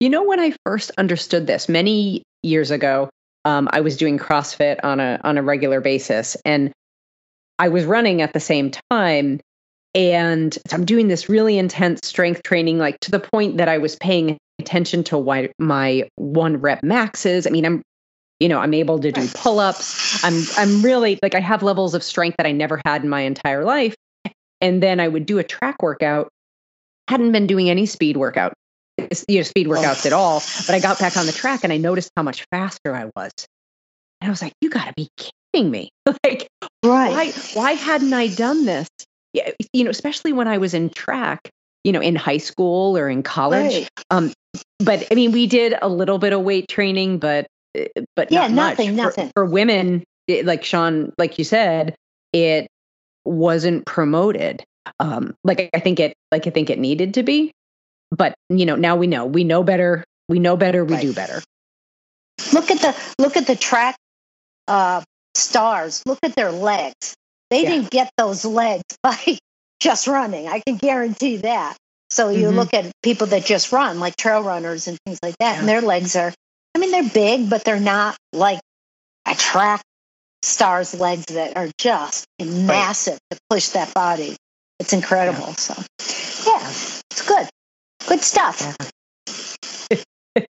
You 0.00 0.10
know, 0.10 0.24
when 0.24 0.40
I 0.40 0.54
first 0.64 0.90
understood 0.98 1.46
this 1.46 1.68
many 1.68 2.22
years 2.42 2.70
ago, 2.70 3.08
um, 3.44 3.68
I 3.72 3.80
was 3.80 3.96
doing 3.96 4.18
CrossFit 4.18 4.80
on 4.82 5.00
a 5.00 5.20
on 5.24 5.38
a 5.38 5.42
regular 5.42 5.80
basis, 5.80 6.36
and 6.44 6.72
I 7.58 7.68
was 7.68 7.84
running 7.84 8.20
at 8.20 8.32
the 8.32 8.40
same 8.40 8.72
time. 8.90 9.40
And 9.94 10.58
I'm 10.72 10.84
doing 10.84 11.08
this 11.08 11.30
really 11.30 11.56
intense 11.56 12.00
strength 12.04 12.42
training, 12.42 12.76
like 12.76 13.00
to 13.00 13.10
the 13.10 13.20
point 13.20 13.56
that 13.56 13.68
I 13.68 13.78
was 13.78 13.96
paying 13.96 14.36
attention 14.58 15.04
to 15.04 15.16
why 15.16 15.50
my 15.58 16.06
one 16.16 16.58
rep 16.58 16.82
maxes. 16.82 17.46
I 17.46 17.50
mean, 17.50 17.64
I'm, 17.64 17.82
you 18.40 18.48
know, 18.48 18.58
I'm 18.58 18.74
able 18.74 18.98
to 18.98 19.10
do 19.10 19.28
pull 19.34 19.60
ups. 19.60 20.22
I'm, 20.24 20.42
I'm 20.58 20.82
really 20.82 21.18
like, 21.22 21.34
I 21.34 21.40
have 21.40 21.62
levels 21.62 21.94
of 21.94 22.02
strength 22.02 22.36
that 22.36 22.46
I 22.46 22.52
never 22.52 22.80
had 22.84 23.02
in 23.02 23.08
my 23.08 23.22
entire 23.22 23.64
life. 23.64 23.94
And 24.60 24.82
then 24.82 25.00
I 25.00 25.08
would 25.08 25.26
do 25.26 25.38
a 25.38 25.44
track 25.44 25.82
workout. 25.82 26.28
Hadn't 27.08 27.32
been 27.32 27.46
doing 27.46 27.70
any 27.70 27.86
speed 27.86 28.16
workout, 28.16 28.52
you 28.98 29.36
know, 29.36 29.42
speed 29.42 29.68
workouts 29.68 30.04
oh. 30.04 30.08
at 30.08 30.12
all. 30.12 30.42
But 30.66 30.74
I 30.74 30.80
got 30.80 30.98
back 30.98 31.16
on 31.16 31.26
the 31.26 31.32
track 31.32 31.60
and 31.62 31.72
I 31.72 31.76
noticed 31.76 32.10
how 32.16 32.22
much 32.22 32.44
faster 32.50 32.94
I 32.94 33.04
was. 33.16 33.32
And 34.20 34.28
I 34.28 34.30
was 34.30 34.42
like, 34.42 34.52
you 34.60 34.70
got 34.70 34.86
to 34.86 34.92
be 34.96 35.08
kidding 35.16 35.70
me. 35.70 35.90
like, 36.24 36.48
right. 36.84 37.10
why, 37.10 37.32
why 37.54 37.72
hadn't 37.72 38.12
I 38.12 38.28
done 38.28 38.64
this? 38.64 38.88
Yeah, 39.32 39.50
you 39.72 39.84
know, 39.84 39.90
especially 39.90 40.32
when 40.32 40.48
I 40.48 40.58
was 40.58 40.74
in 40.74 40.90
track, 40.90 41.50
you 41.84 41.92
know, 41.92 42.00
in 42.00 42.16
high 42.16 42.38
school 42.38 42.96
or 42.96 43.08
in 43.08 43.22
college. 43.22 43.74
Right. 43.74 43.88
Um, 44.10 44.32
but 44.80 45.06
I 45.10 45.14
mean, 45.14 45.32
we 45.32 45.46
did 45.46 45.74
a 45.80 45.88
little 45.88 46.18
bit 46.18 46.32
of 46.32 46.40
weight 46.40 46.68
training, 46.68 47.18
but 47.18 47.46
but 48.14 48.32
yeah, 48.32 48.48
nothing, 48.48 48.96
much. 48.96 49.04
nothing 49.04 49.26
for, 49.28 49.44
for 49.44 49.46
women. 49.46 50.04
It, 50.26 50.44
like 50.44 50.64
Sean, 50.64 51.12
like 51.18 51.38
you 51.38 51.44
said, 51.44 51.94
it 52.32 52.68
wasn't 53.24 53.86
promoted. 53.86 54.64
Um, 55.00 55.34
like 55.44 55.70
I 55.74 55.80
think 55.80 56.00
it, 56.00 56.14
like 56.32 56.46
I 56.46 56.50
think 56.50 56.70
it 56.70 56.78
needed 56.78 57.14
to 57.14 57.22
be. 57.22 57.52
But 58.10 58.34
you 58.48 58.66
know, 58.66 58.76
now 58.76 58.96
we 58.96 59.06
know. 59.06 59.26
We 59.26 59.44
know 59.44 59.62
better. 59.62 60.04
We 60.28 60.38
know 60.38 60.56
better. 60.56 60.84
We 60.84 60.94
right. 60.94 61.02
do 61.02 61.12
better. 61.12 61.42
Look 62.52 62.70
at 62.70 62.80
the 62.80 62.96
look 63.18 63.36
at 63.36 63.46
the 63.46 63.56
track 63.56 63.96
uh, 64.68 65.02
stars. 65.34 66.02
Look 66.06 66.18
at 66.22 66.34
their 66.34 66.52
legs. 66.52 67.14
They 67.50 67.62
yeah. 67.62 67.70
didn't 67.70 67.90
get 67.90 68.10
those 68.16 68.44
legs 68.44 68.84
by 69.02 69.38
just 69.80 70.06
running. 70.06 70.48
I 70.48 70.60
can 70.60 70.76
guarantee 70.76 71.38
that. 71.38 71.76
So 72.10 72.28
you 72.28 72.48
mm-hmm. 72.48 72.56
look 72.56 72.74
at 72.74 72.92
people 73.02 73.28
that 73.28 73.44
just 73.44 73.72
run, 73.72 73.98
like 73.98 74.16
trail 74.16 74.42
runners 74.42 74.86
and 74.86 74.96
things 75.04 75.18
like 75.22 75.36
that, 75.38 75.54
yeah. 75.54 75.58
and 75.58 75.68
their 75.68 75.80
legs 75.80 76.14
are, 76.14 76.32
I 76.76 76.78
mean, 76.78 76.90
they're 76.90 77.08
big, 77.08 77.48
but 77.48 77.64
they're 77.64 77.80
not 77.80 78.18
like 78.34 78.60
a 79.26 79.34
track 79.34 79.80
star's 80.42 80.92
legs 80.92 81.24
that 81.24 81.56
are 81.56 81.70
just 81.78 82.26
massive 82.38 83.14
right. 83.14 83.20
to 83.30 83.38
push 83.48 83.68
that 83.68 83.94
body. 83.94 84.36
It's 84.78 84.92
incredible. 84.92 85.46
Yeah. 85.46 85.54
So, 85.54 85.82
yeah, 86.46 86.68
it's 87.10 87.26
good. 87.26 87.48
Good 88.06 88.20
stuff. 88.20 88.76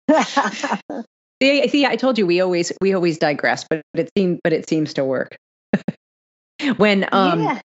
See, 1.43 1.67
see, 1.67 1.85
I 1.85 1.97
told 1.97 2.19
you 2.19 2.25
we 2.25 2.41
always 2.41 2.71
we 2.81 2.95
always 2.95 3.19
digress, 3.19 3.67
but 3.69 3.83
it 3.95 4.09
seems 4.17 4.39
but 4.45 4.53
it 4.53 4.69
seems 4.69 4.95
to 4.95 5.05
work. 5.05 5.35
when 6.77 7.09
um 7.11 7.43
yeah. 7.43 7.61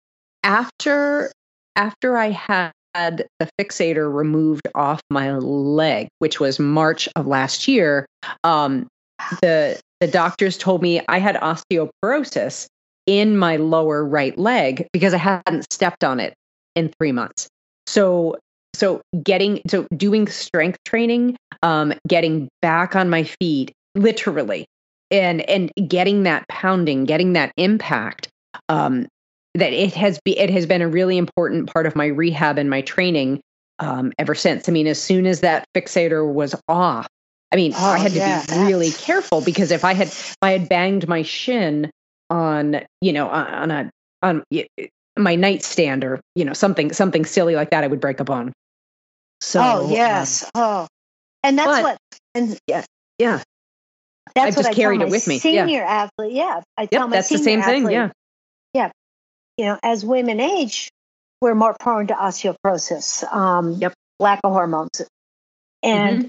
after 0.44 1.32
after 1.74 2.16
I 2.16 2.30
had 2.30 2.70
the 2.94 3.48
fixator 3.58 4.12
removed 4.12 4.68
off 4.74 5.00
my 5.10 5.32
leg, 5.36 6.08
which 6.18 6.40
was 6.40 6.58
March 6.58 7.08
of 7.16 7.26
last 7.26 7.68
year, 7.68 8.06
um, 8.44 8.86
the 9.42 9.80
the 10.00 10.06
doctors 10.08 10.58
told 10.58 10.82
me 10.82 11.00
I 11.08 11.18
had 11.18 11.36
osteoporosis 11.36 12.66
in 13.06 13.36
my 13.36 13.56
lower 13.56 14.04
right 14.04 14.36
leg 14.38 14.86
because 14.92 15.14
I 15.14 15.18
hadn't 15.18 15.72
stepped 15.72 16.04
on 16.04 16.20
it 16.20 16.34
in 16.74 16.92
three 16.98 17.12
months. 17.12 17.48
So 17.86 18.36
so 18.74 19.00
getting 19.22 19.60
so 19.68 19.86
doing 19.96 20.26
strength 20.26 20.78
training, 20.84 21.36
um, 21.62 21.94
getting 22.08 22.48
back 22.60 22.96
on 22.96 23.08
my 23.08 23.24
feet, 23.24 23.72
literally, 23.94 24.66
and 25.10 25.42
and 25.42 25.70
getting 25.88 26.24
that 26.24 26.46
pounding, 26.48 27.04
getting 27.04 27.34
that 27.34 27.52
impact. 27.56 28.28
Um, 28.68 29.06
that 29.54 29.72
it 29.72 29.94
has 29.94 30.18
be 30.24 30.38
it 30.38 30.50
has 30.50 30.66
been 30.66 30.82
a 30.82 30.88
really 30.88 31.16
important 31.18 31.72
part 31.72 31.86
of 31.86 31.94
my 31.96 32.06
rehab 32.06 32.58
and 32.58 32.68
my 32.68 32.80
training 32.82 33.40
um, 33.78 34.12
ever 34.18 34.34
since. 34.34 34.68
I 34.68 34.72
mean, 34.72 34.86
as 34.86 35.00
soon 35.00 35.26
as 35.26 35.40
that 35.40 35.64
fixator 35.74 36.30
was 36.30 36.54
off, 36.68 37.06
I 37.52 37.56
mean, 37.56 37.72
Oh, 37.76 37.90
I 37.90 37.98
had 37.98 38.12
to 38.12 38.18
yeah, 38.18 38.44
be 38.46 38.58
really 38.64 38.90
careful 38.90 39.40
because 39.40 39.70
if 39.70 39.84
I 39.84 39.94
had 39.94 40.08
if 40.08 40.36
I 40.42 40.52
had 40.52 40.68
banged 40.68 41.08
my 41.08 41.22
shin 41.22 41.90
on 42.30 42.80
you 43.00 43.12
know 43.12 43.28
on, 43.28 43.46
on 43.46 43.70
a 43.70 43.90
on 44.22 44.42
my 45.16 45.36
nightstand 45.36 46.04
or 46.04 46.20
you 46.34 46.44
know 46.44 46.52
something 46.52 46.92
something 46.92 47.24
silly 47.24 47.54
like 47.54 47.70
that, 47.70 47.84
I 47.84 47.86
would 47.86 48.00
break 48.00 48.20
a 48.20 48.24
bone. 48.24 48.52
So 49.40 49.60
oh 49.62 49.84
um, 49.86 49.90
yes. 49.92 50.50
oh, 50.54 50.86
and 51.42 51.58
that's 51.58 51.68
but- 51.68 51.82
what. 51.82 51.98
And 52.36 52.58
yeah, 52.66 52.84
yeah. 53.20 53.42
that's 54.34 54.48
I've 54.48 54.56
what 54.56 54.62
just 54.64 54.68
I 54.70 54.74
carried 54.74 55.02
it 55.02 55.08
with 55.08 55.28
me, 55.28 55.34
yeah. 55.36 55.40
Senior 55.40 55.84
athlete. 55.84 56.32
Yeah. 56.32 56.62
I 56.76 56.86
tell 56.86 57.02
yep, 57.02 57.10
my 57.10 57.16
that's 57.16 57.28
the 57.28 57.38
same 57.38 57.62
thing. 57.62 57.84
athlete, 57.84 58.10
Yeah, 58.74 58.90
you 59.56 59.66
know, 59.66 59.78
as 59.82 60.04
women 60.04 60.40
age, 60.40 60.90
we're 61.40 61.54
more 61.54 61.74
prone 61.78 62.08
to 62.08 62.14
osteoporosis, 62.14 63.24
um, 63.32 63.72
Yep. 63.74 63.92
lack 64.18 64.40
of 64.44 64.52
hormones. 64.52 65.02
And 65.82 66.28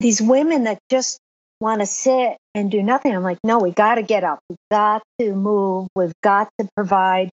these 0.00 0.20
women 0.20 0.64
that 0.64 0.78
just 0.90 1.18
want 1.60 1.80
to 1.80 1.86
sit 1.86 2.36
and 2.54 2.70
do 2.70 2.82
nothing, 2.82 3.14
I'm 3.14 3.22
like, 3.22 3.38
no, 3.44 3.58
we 3.58 3.70
got 3.70 3.96
to 3.96 4.02
get 4.02 4.24
up. 4.24 4.38
We've 4.48 4.56
got 4.70 5.02
to 5.20 5.34
move. 5.34 5.88
We've 5.94 6.12
got 6.22 6.48
to 6.58 6.68
provide 6.76 7.30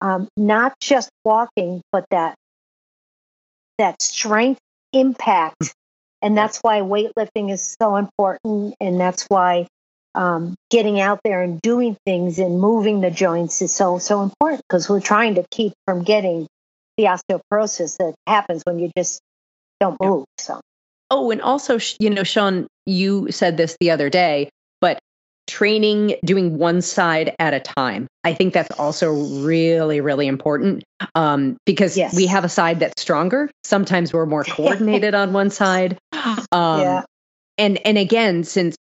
um, 0.00 0.28
not 0.36 0.74
just 0.80 1.10
walking, 1.24 1.82
but 1.92 2.04
that 2.10 2.34
that 3.78 4.00
strength 4.02 4.60
impact. 4.92 5.74
And 6.22 6.36
that's 6.36 6.58
why 6.58 6.80
weightlifting 6.80 7.50
is 7.52 7.76
so 7.80 7.96
important. 7.96 8.74
And 8.80 8.98
that's 8.98 9.24
why 9.28 9.66
um, 10.16 10.54
getting 10.70 10.98
out 11.00 11.20
there 11.24 11.42
and 11.42 11.60
doing 11.60 11.96
things 12.04 12.38
and 12.38 12.58
moving 12.60 13.00
the 13.00 13.10
joints 13.10 13.62
is 13.62 13.74
so 13.74 13.98
so 13.98 14.22
important 14.22 14.62
because 14.68 14.88
we're 14.88 15.00
trying 15.00 15.36
to 15.36 15.44
keep 15.50 15.72
from 15.86 16.02
getting 16.02 16.46
the 16.96 17.04
osteoporosis 17.04 17.98
that 17.98 18.14
happens 18.26 18.62
when 18.64 18.78
you 18.78 18.90
just 18.96 19.20
don't 19.80 19.96
move. 20.00 20.24
So 20.38 20.60
Oh, 21.10 21.30
and 21.30 21.40
also, 21.40 21.78
you 22.00 22.10
know, 22.10 22.24
Sean, 22.24 22.66
you 22.84 23.30
said 23.30 23.56
this 23.56 23.76
the 23.78 23.92
other 23.92 24.10
day, 24.10 24.48
but 24.80 24.98
training 25.46 26.16
doing 26.24 26.58
one 26.58 26.82
side 26.82 27.36
at 27.38 27.54
a 27.54 27.60
time. 27.60 28.08
I 28.24 28.34
think 28.34 28.52
that's 28.52 28.76
also 28.76 29.12
really, 29.44 30.00
really 30.00 30.26
important 30.26 30.82
um, 31.14 31.56
because 31.64 31.96
Yes. 31.96 32.16
we 32.16 32.26
have 32.26 32.44
a 32.44 32.48
side 32.48 32.80
that's 32.80 33.00
stronger. 33.00 33.48
Sometimes 33.62 34.12
we're 34.12 34.26
more 34.26 34.42
coordinated 34.58 35.14
on 35.14 35.32
one 35.32 35.50
side. 35.50 35.98
Um, 36.50 36.80
Yeah. 36.80 37.02
And 37.58 37.78
and 37.86 37.96
again, 37.96 38.44
since 38.44 38.74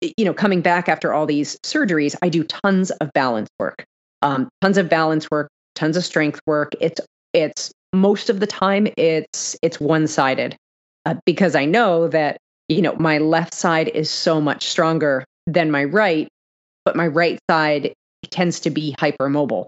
you 0.00 0.24
know, 0.24 0.34
coming 0.34 0.60
back 0.60 0.88
after 0.88 1.12
all 1.12 1.26
these 1.26 1.58
surgeries, 1.64 2.14
I 2.22 2.28
do 2.28 2.44
tons 2.44 2.90
of 2.90 3.12
balance 3.12 3.48
work, 3.58 3.84
um, 4.22 4.48
tons 4.60 4.78
of 4.78 4.88
balance 4.88 5.28
work, 5.30 5.48
tons 5.74 5.96
of 5.96 6.04
strength 6.04 6.40
work. 6.46 6.72
It's 6.80 7.00
it's 7.32 7.72
most 7.92 8.30
of 8.30 8.40
the 8.40 8.46
time 8.46 8.88
it's 8.96 9.56
it's 9.62 9.80
one 9.80 10.06
sided 10.06 10.56
uh, 11.06 11.14
because 11.24 11.54
I 11.54 11.64
know 11.64 12.08
that 12.08 12.38
you 12.68 12.82
know 12.82 12.94
my 12.98 13.18
left 13.18 13.54
side 13.54 13.88
is 13.88 14.10
so 14.10 14.40
much 14.40 14.68
stronger 14.68 15.24
than 15.46 15.70
my 15.70 15.84
right, 15.84 16.28
but 16.84 16.96
my 16.96 17.06
right 17.06 17.38
side 17.50 17.94
tends 18.30 18.60
to 18.60 18.70
be 18.70 18.94
hypermobile. 18.98 19.66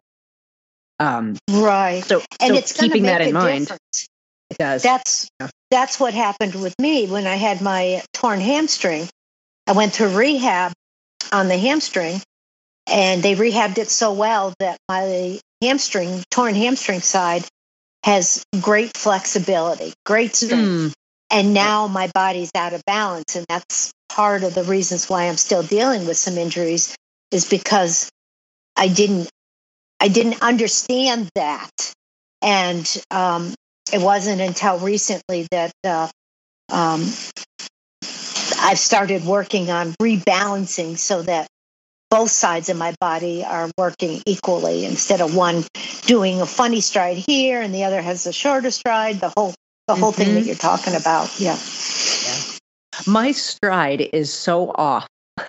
Um, 0.99 1.37
right, 1.51 2.05
so 2.05 2.23
and 2.41 2.53
so 2.53 2.59
it's 2.59 2.73
keeping 2.73 3.05
that 3.05 3.23
in 3.23 3.33
mind, 3.33 3.67
difference. 3.67 4.09
it 4.51 4.59
does. 4.59 4.83
That's 4.83 5.29
Yeah. 5.41 5.49
that's 5.71 5.99
what 5.99 6.15
happened 6.15 6.55
with 6.55 6.75
me 6.79 7.07
when 7.07 7.27
I 7.27 7.37
had 7.37 7.63
my 7.63 8.03
torn 8.13 8.41
hamstring. 8.41 9.09
I 9.71 9.73
went 9.73 9.95
to 9.95 10.09
rehab 10.09 10.73
on 11.31 11.47
the 11.47 11.57
hamstring, 11.57 12.21
and 12.89 13.23
they 13.23 13.37
rehabbed 13.37 13.79
it 13.79 13.89
so 13.89 14.13
well 14.13 14.53
that 14.59 14.77
my 14.89 15.39
hamstring, 15.63 16.25
torn 16.33 16.57
hamstring 16.57 17.03
side, 17.03 17.45
has 18.03 18.43
great 18.61 18.97
flexibility, 18.97 19.93
great 20.05 20.35
strength. 20.35 20.67
Mm, 20.67 20.93
and 21.31 21.55
now 21.55 21.87
my 21.87 22.11
body's 22.13 22.51
out 22.57 22.73
of 22.73 22.83
balance 22.85 23.37
and 23.37 23.47
that's 23.49 23.93
part 24.09 24.43
of 24.43 24.55
the 24.55 24.65
reasons 24.65 25.09
why 25.09 25.29
i'm 25.29 25.37
still 25.37 25.63
dealing 25.63 26.05
with 26.05 26.17
some 26.17 26.37
injuries 26.37 26.97
is 27.31 27.49
because 27.49 28.11
i 28.77 28.89
didn't 28.89 29.31
i 30.01 30.09
didn't 30.09 30.43
understand 30.43 31.29
that 31.37 31.71
and 32.43 33.05
um, 33.13 33.55
it 33.93 34.01
wasn't 34.01 34.41
until 34.41 34.79
recently 34.79 35.47
that 35.53 35.73
uh, 35.85 36.09
um, 36.73 37.07
i've 38.61 38.79
started 38.79 39.25
working 39.25 39.71
on 39.71 39.93
rebalancing 40.03 40.97
so 40.97 41.23
that 41.23 41.47
both 42.11 42.31
sides 42.31 42.69
of 42.69 42.77
my 42.77 42.95
body 43.01 43.45
are 43.45 43.71
working 43.79 44.21
equally 44.27 44.85
instead 44.85 45.21
of 45.21 45.35
one 45.35 45.65
doing 46.07 46.41
a 46.41 46.47
funny 46.47 46.81
stride 46.81 47.17
here 47.17 47.61
and 47.61 47.75
the 47.75 47.85
other 47.85 48.03
has 48.03 48.27
a 48.27 48.33
shorter 48.33 48.71
stride 48.71 49.21
the 49.21 49.33
whole 49.37 49.55
the 49.87 49.95
whole 49.95 50.13
thing 50.13 50.35
that 50.35 50.43
Mhm. 50.43 50.47
you're 50.47 50.55
talking 50.57 50.95
about 50.95 51.31
yeah 51.41 51.57
my 53.07 53.33
stride 53.33 54.09
is 54.13 54.33
so 54.33 54.71
off. 54.73 55.07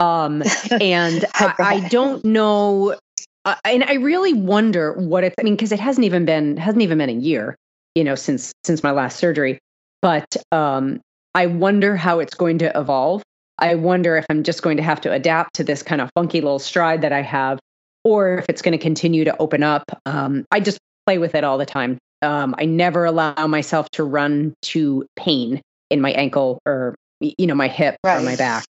um, 0.00 0.42
and 0.80 1.24
I 1.34 1.54
I, 1.58 1.88
don't 1.88 2.24
know. 2.24 2.96
Uh, 3.44 3.56
and 3.64 3.82
I 3.84 3.94
really 3.94 4.32
wonder 4.34 4.92
what 4.92 5.24
it's. 5.24 5.34
I 5.38 5.42
mean, 5.42 5.54
because 5.54 5.72
it 5.72 5.80
hasn't 5.80 6.04
even 6.04 6.24
been 6.24 6.56
hasn't 6.56 6.82
even 6.82 6.98
been 6.98 7.08
a 7.08 7.14
year, 7.14 7.56
you 7.94 8.04
know, 8.04 8.14
since 8.14 8.52
since 8.64 8.82
my 8.82 8.92
last 8.92 9.18
surgery. 9.18 9.58
But 10.00 10.36
um, 10.52 11.00
I 11.34 11.46
wonder 11.46 11.96
how 11.96 12.18
it's 12.18 12.34
going 12.34 12.58
to 12.58 12.78
evolve. 12.78 13.22
I 13.58 13.74
wonder 13.74 14.16
if 14.16 14.26
I'm 14.28 14.42
just 14.42 14.62
going 14.62 14.76
to 14.76 14.82
have 14.82 15.00
to 15.02 15.12
adapt 15.12 15.54
to 15.54 15.64
this 15.64 15.82
kind 15.82 16.00
of 16.00 16.10
funky 16.14 16.40
little 16.40 16.58
stride 16.58 17.02
that 17.02 17.12
I 17.12 17.22
have, 17.22 17.58
or 18.04 18.38
if 18.38 18.46
it's 18.48 18.62
going 18.62 18.72
to 18.72 18.82
continue 18.82 19.24
to 19.24 19.36
open 19.38 19.62
up. 19.62 19.84
Um, 20.04 20.44
I 20.50 20.60
just 20.60 20.78
play 21.06 21.18
with 21.18 21.34
it 21.34 21.44
all 21.44 21.58
the 21.58 21.66
time. 21.66 21.98
Um, 22.22 22.54
I 22.58 22.64
never 22.64 23.04
allow 23.04 23.46
myself 23.46 23.88
to 23.92 24.04
run 24.04 24.54
to 24.62 25.06
pain 25.16 25.60
in 25.90 26.00
my 26.00 26.12
ankle 26.12 26.58
or 26.66 26.94
you 27.20 27.46
know 27.46 27.54
my 27.54 27.68
hip 27.68 27.96
or 28.04 28.20
my 28.20 28.36
back. 28.36 28.64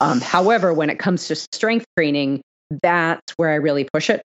Um, 0.00 0.20
however, 0.20 0.72
when 0.72 0.90
it 0.90 0.98
comes 0.98 1.28
to 1.28 1.36
strength 1.36 1.86
training, 1.96 2.42
that's 2.82 3.32
where 3.36 3.50
I 3.50 3.56
really 3.56 3.88
push 3.92 4.10
it. 4.10 4.22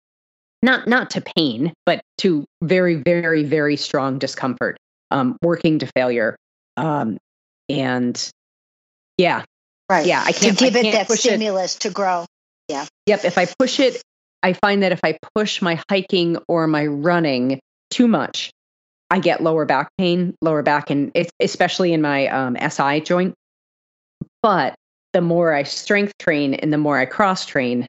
Not 0.63 0.87
not 0.87 1.11
to 1.11 1.21
pain, 1.21 1.73
but 1.85 2.01
to 2.19 2.45
very 2.63 2.95
very 2.95 3.45
very 3.45 3.77
strong 3.77 4.19
discomfort, 4.19 4.77
um, 5.11 5.37
working 5.43 5.79
to 5.81 5.87
failure, 5.95 6.37
um, 6.77 7.19
and 7.73 8.31
yeah, 9.19 9.45
right 9.91 10.07
yeah. 10.07 10.23
I 10.25 10.33
can't 10.33 10.59
to 10.59 10.65
give 10.65 10.77
I 10.77 10.81
it 10.81 10.83
can't 10.83 10.95
that 10.95 11.07
push 11.09 11.25
it. 11.27 11.31
stimulus 11.31 11.77
to 11.77 11.91
grow 11.91 12.27
Yeah. 12.69 12.87
Yep. 13.07 13.25
If 13.25 13.39
I 13.39 13.47
push 13.59 13.81
it, 13.81 14.03
I 14.43 14.53
find 14.55 14.83
that 14.83 14.93
if 14.93 15.01
I 15.05 15.19
push 15.35 15.63
my 15.63 15.81
hiking 15.91 16.39
or 16.49 16.67
my 16.67 16.87
running 16.87 17.61
too 17.91 18.09
much, 18.09 18.51
I 19.11 19.19
get 19.21 19.43
lower 19.43 19.65
back 19.67 19.91
pain, 19.99 20.35
lower 20.43 20.63
back, 20.63 20.91
and 20.91 21.13
it's 21.15 21.31
especially 21.41 21.93
in 21.93 22.03
my 22.03 22.29
um, 22.29 22.57
SI 22.57 23.01
joint. 23.01 23.35
But 24.43 24.75
the 25.13 25.21
more 25.21 25.53
I 25.53 25.65
strength 25.65 26.15
train 26.19 26.55
and 26.55 26.73
the 26.73 26.79
more 26.79 26.99
I 26.99 27.05
cross 27.07 27.47
train, 27.47 27.87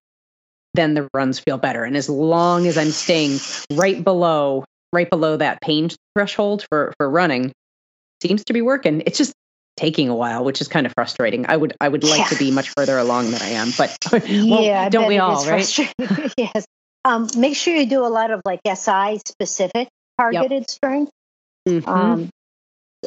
then 0.74 0.94
the 0.94 1.08
runs 1.14 1.40
feel 1.40 1.58
better. 1.58 1.84
And 1.84 1.96
as 1.96 2.10
long 2.10 2.68
as 2.68 2.78
I'm 2.78 2.92
staying 2.92 3.40
right 3.72 4.04
below, 4.04 4.66
right 4.92 5.10
below 5.10 5.38
that 5.38 5.62
pain 5.62 5.90
threshold 6.16 6.66
for 6.70 6.94
for 6.98 7.10
running, 7.10 7.52
seems 8.22 8.44
to 8.46 8.54
be 8.54 8.62
working. 8.62 9.02
It's 9.06 9.18
just 9.18 9.34
taking 9.78 10.10
a 10.10 10.16
while, 10.16 10.44
which 10.44 10.62
is 10.62 10.68
kind 10.68 10.86
of 10.86 10.94
frustrating. 10.94 11.46
I 11.48 11.58
would 11.58 11.76
I 11.82 11.90
would 11.90 12.04
like 12.04 12.30
to 12.30 12.38
be 12.38 12.52
much 12.52 12.70
further 12.78 12.98
along 12.98 13.32
than 13.32 13.42
I 13.42 13.50
am, 13.50 13.72
but 13.78 13.98
well, 14.12 14.62
yeah 14.62 14.90
don't 14.90 15.08
we 15.08 15.18
all, 15.18 15.46
right? 15.46 15.80
yes 16.38 16.66
um, 17.06 17.28
make 17.38 17.56
sure 17.56 17.76
you 17.76 17.86
do 17.86 18.06
a 18.06 18.08
lot 18.08 18.32
of 18.32 18.42
like 18.46 18.62
si 18.66 19.20
specific 19.28 19.90
targeted 20.20 20.70
strength 20.70 21.12
Mhm. 21.68 21.88
um, 21.88 22.30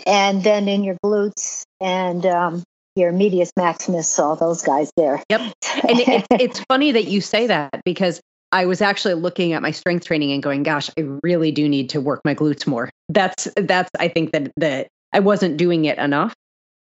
and 0.06 0.42
then 0.42 0.68
in 0.68 0.82
your 0.82 0.96
glutes 1.04 1.62
and 1.80 2.24
um, 2.24 2.62
your 2.94 3.12
medius 3.12 3.50
maximus 3.56 4.18
all 4.18 4.34
those 4.36 4.62
guys 4.62 4.90
there 4.96 5.22
Yep. 5.30 5.40
and 5.40 6.00
it, 6.00 6.08
it's 6.08 6.26
it's 6.30 6.60
funny 6.68 6.92
that 6.92 7.04
you 7.04 7.20
say 7.20 7.46
that 7.48 7.80
because 7.84 8.20
I 8.52 8.66
was 8.66 8.80
actually 8.80 9.14
looking 9.14 9.52
at 9.52 9.60
my 9.60 9.72
strength 9.72 10.06
training 10.06 10.32
and 10.32 10.42
going, 10.42 10.62
"Gosh, 10.62 10.88
I 10.96 11.02
really 11.22 11.50
do 11.50 11.68
need 11.68 11.90
to 11.90 12.00
work 12.00 12.20
my 12.24 12.34
glutes 12.34 12.66
more." 12.66 12.88
That's 13.08 13.48
that's 13.56 13.90
I 13.98 14.08
think 14.08 14.32
that 14.32 14.52
that 14.56 14.86
I 15.12 15.18
wasn't 15.18 15.56
doing 15.56 15.84
it 15.84 15.98
enough. 15.98 16.32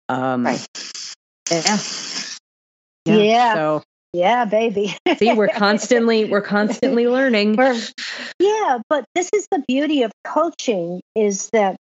Um, 0.09 0.45
Right. 0.45 0.65
Yeah. 1.51 1.77
Yeah. 3.05 3.53
So 3.53 3.83
Yeah, 4.13 4.45
baby. 4.45 4.95
see, 5.17 5.33
we're 5.33 5.47
constantly 5.55 6.25
we're 6.25 6.41
constantly 6.41 7.07
learning. 7.07 7.55
We're- 7.55 7.79
yeah, 8.39 8.79
but 8.89 9.05
this 9.15 9.29
is 9.33 9.47
the 9.51 9.63
beauty 9.67 10.03
of 10.03 10.11
coaching 10.23 11.01
is 11.15 11.49
that 11.53 11.75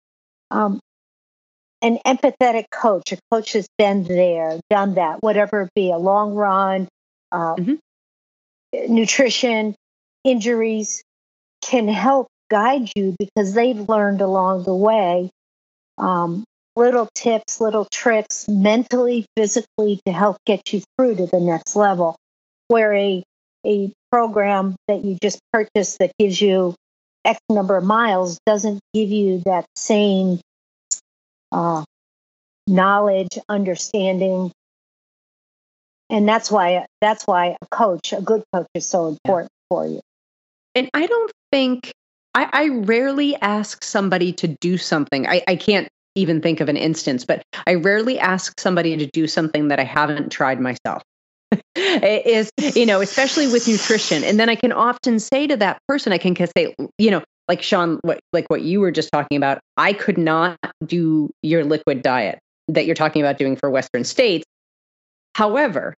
um, 0.51 0.81
an 1.83 1.99
empathetic 2.07 2.64
coach, 2.72 3.12
a 3.12 3.18
coach 3.31 3.53
has 3.53 3.66
been 3.79 4.05
there, 4.05 4.59
done 4.70 4.95
that, 4.95 5.18
whatever 5.22 5.62
it 5.62 5.70
be, 5.74 5.91
a 5.91 5.99
long 5.99 6.35
run, 6.35 6.89
uh, 7.33 7.55
Mhm. 7.57 7.79
nutrition, 8.89 9.74
injuries, 10.24 11.03
can 11.62 11.89
help 11.89 12.29
guide 12.51 12.91
you 12.97 13.14
because 13.18 13.55
they've 13.55 13.89
learned 13.89 14.20
along 14.20 14.62
the 14.64 14.74
way 14.74 15.31
um, 15.99 16.45
little 16.77 17.09
tips, 17.14 17.61
little 17.61 17.87
tricks, 17.91 18.47
mentally, 18.49 19.27
physically, 19.37 20.01
to 20.07 20.12
help 20.12 20.37
get 20.45 20.72
you 20.72 20.83
through 20.97 21.16
to 21.16 21.27
the 21.27 21.41
next 21.41 21.74
level. 21.74 22.16
Where 22.68 22.95
a 22.95 23.22
a 23.66 23.93
program 24.12 24.77
that 24.87 25.05
you 25.05 25.18
just 25.20 25.41
purchased 25.53 25.99
that 25.99 26.12
gives 26.18 26.41
you 26.41 26.74
X 27.24 27.41
number 27.51 27.77
of 27.77 27.85
miles 27.85 28.39
doesn't 28.47 28.81
give 28.95 29.11
you 29.11 29.43
that 29.47 29.66
same 29.74 30.41
uh, 31.51 31.85
knowledge, 32.66 33.39
understanding, 33.49 34.53
and 36.11 36.29
that's 36.29 36.51
why 36.51 36.87
that's 37.01 37.24
why 37.24 37.57
a 37.61 37.66
coach, 37.70 38.12
a 38.12 38.20
good 38.20 38.45
coach, 38.53 38.66
is 38.74 38.89
so 38.89 39.09
important 39.09 39.51
for 39.68 39.87
you. 39.87 40.01
And 40.74 40.89
I 40.95 41.07
don't 41.07 41.33
think 41.51 41.93
I, 42.35 42.49
I 42.53 42.68
rarely 42.68 43.35
ask 43.37 43.83
somebody 43.83 44.33
to 44.35 44.49
do 44.49 44.77
something. 44.77 45.27
I, 45.27 45.43
I 45.49 45.57
can't 45.57 45.89
even 46.17 46.41
think 46.41 46.61
of 46.61 46.69
an 46.69 46.77
instance, 46.77 47.25
but 47.25 47.43
I 47.67 47.75
rarely 47.75 48.19
ask 48.19 48.59
somebody 48.59 48.97
to 48.97 49.07
do 49.12 49.27
something 49.29 49.69
that 49.69 49.79
I 49.79 49.85
haven't 49.85 50.33
tried 50.33 50.61
myself. 50.61 51.03
It 51.77 52.27
is 52.27 52.77
you 52.77 52.87
know 52.87 53.01
especially 53.01 53.47
with 53.47 53.69
nutrition. 53.69 54.25
And 54.25 54.41
then 54.41 54.49
i 54.49 54.57
can 54.57 54.73
often 54.73 55.19
say 55.19 55.47
to 55.47 55.57
that 55.59 55.79
person 55.87 56.12
i 56.12 56.19
can 56.19 56.35
say 56.57 56.75
you 56.99 57.11
know 57.11 57.23
like 57.49 57.62
sean 57.62 57.99
what 58.03 58.19
like 58.33 58.47
what 58.49 58.62
you 58.62 58.81
were 58.81 58.91
just 58.91 59.11
talking 59.12 59.37
about 59.37 59.61
i 59.77 59.93
could 59.93 60.19
not 60.19 60.59
do 60.85 61.31
your 61.43 61.64
liquid 61.64 62.03
diet 62.03 62.39
that 62.69 62.87
you're 62.87 62.95
talking 62.95 63.23
about 63.23 63.39
doing 63.39 63.57
for 63.57 63.71
western 63.71 64.05
states. 64.05 64.45
However 65.35 65.95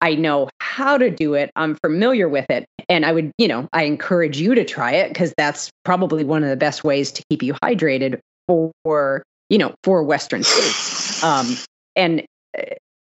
i 0.00 0.14
know 0.14 0.48
how 0.60 0.98
to 0.98 1.10
do 1.10 1.34
it. 1.34 1.50
I'm 1.54 1.76
familiar 1.76 2.28
with 2.28 2.46
it. 2.50 2.66
And 2.88 3.06
i 3.06 3.12
would 3.12 3.30
you 3.38 3.48
know 3.48 3.68
i 3.72 3.84
encourage 3.84 4.40
you 4.40 4.54
to 4.54 4.64
try 4.64 4.92
it 4.92 5.08
because 5.08 5.32
that's 5.36 5.70
probably 5.84 6.24
one 6.24 6.42
of 6.42 6.50
the 6.50 6.56
best 6.56 6.82
ways 6.82 7.12
to 7.12 7.22
keep 7.30 7.42
you 7.42 7.54
hydrated 7.62 8.18
for 8.46 9.22
you 9.50 9.58
know 9.58 9.74
for 9.84 10.02
western 10.02 10.42
states 10.42 11.22
um 11.22 11.56
and 11.96 12.24
uh, 12.58 12.62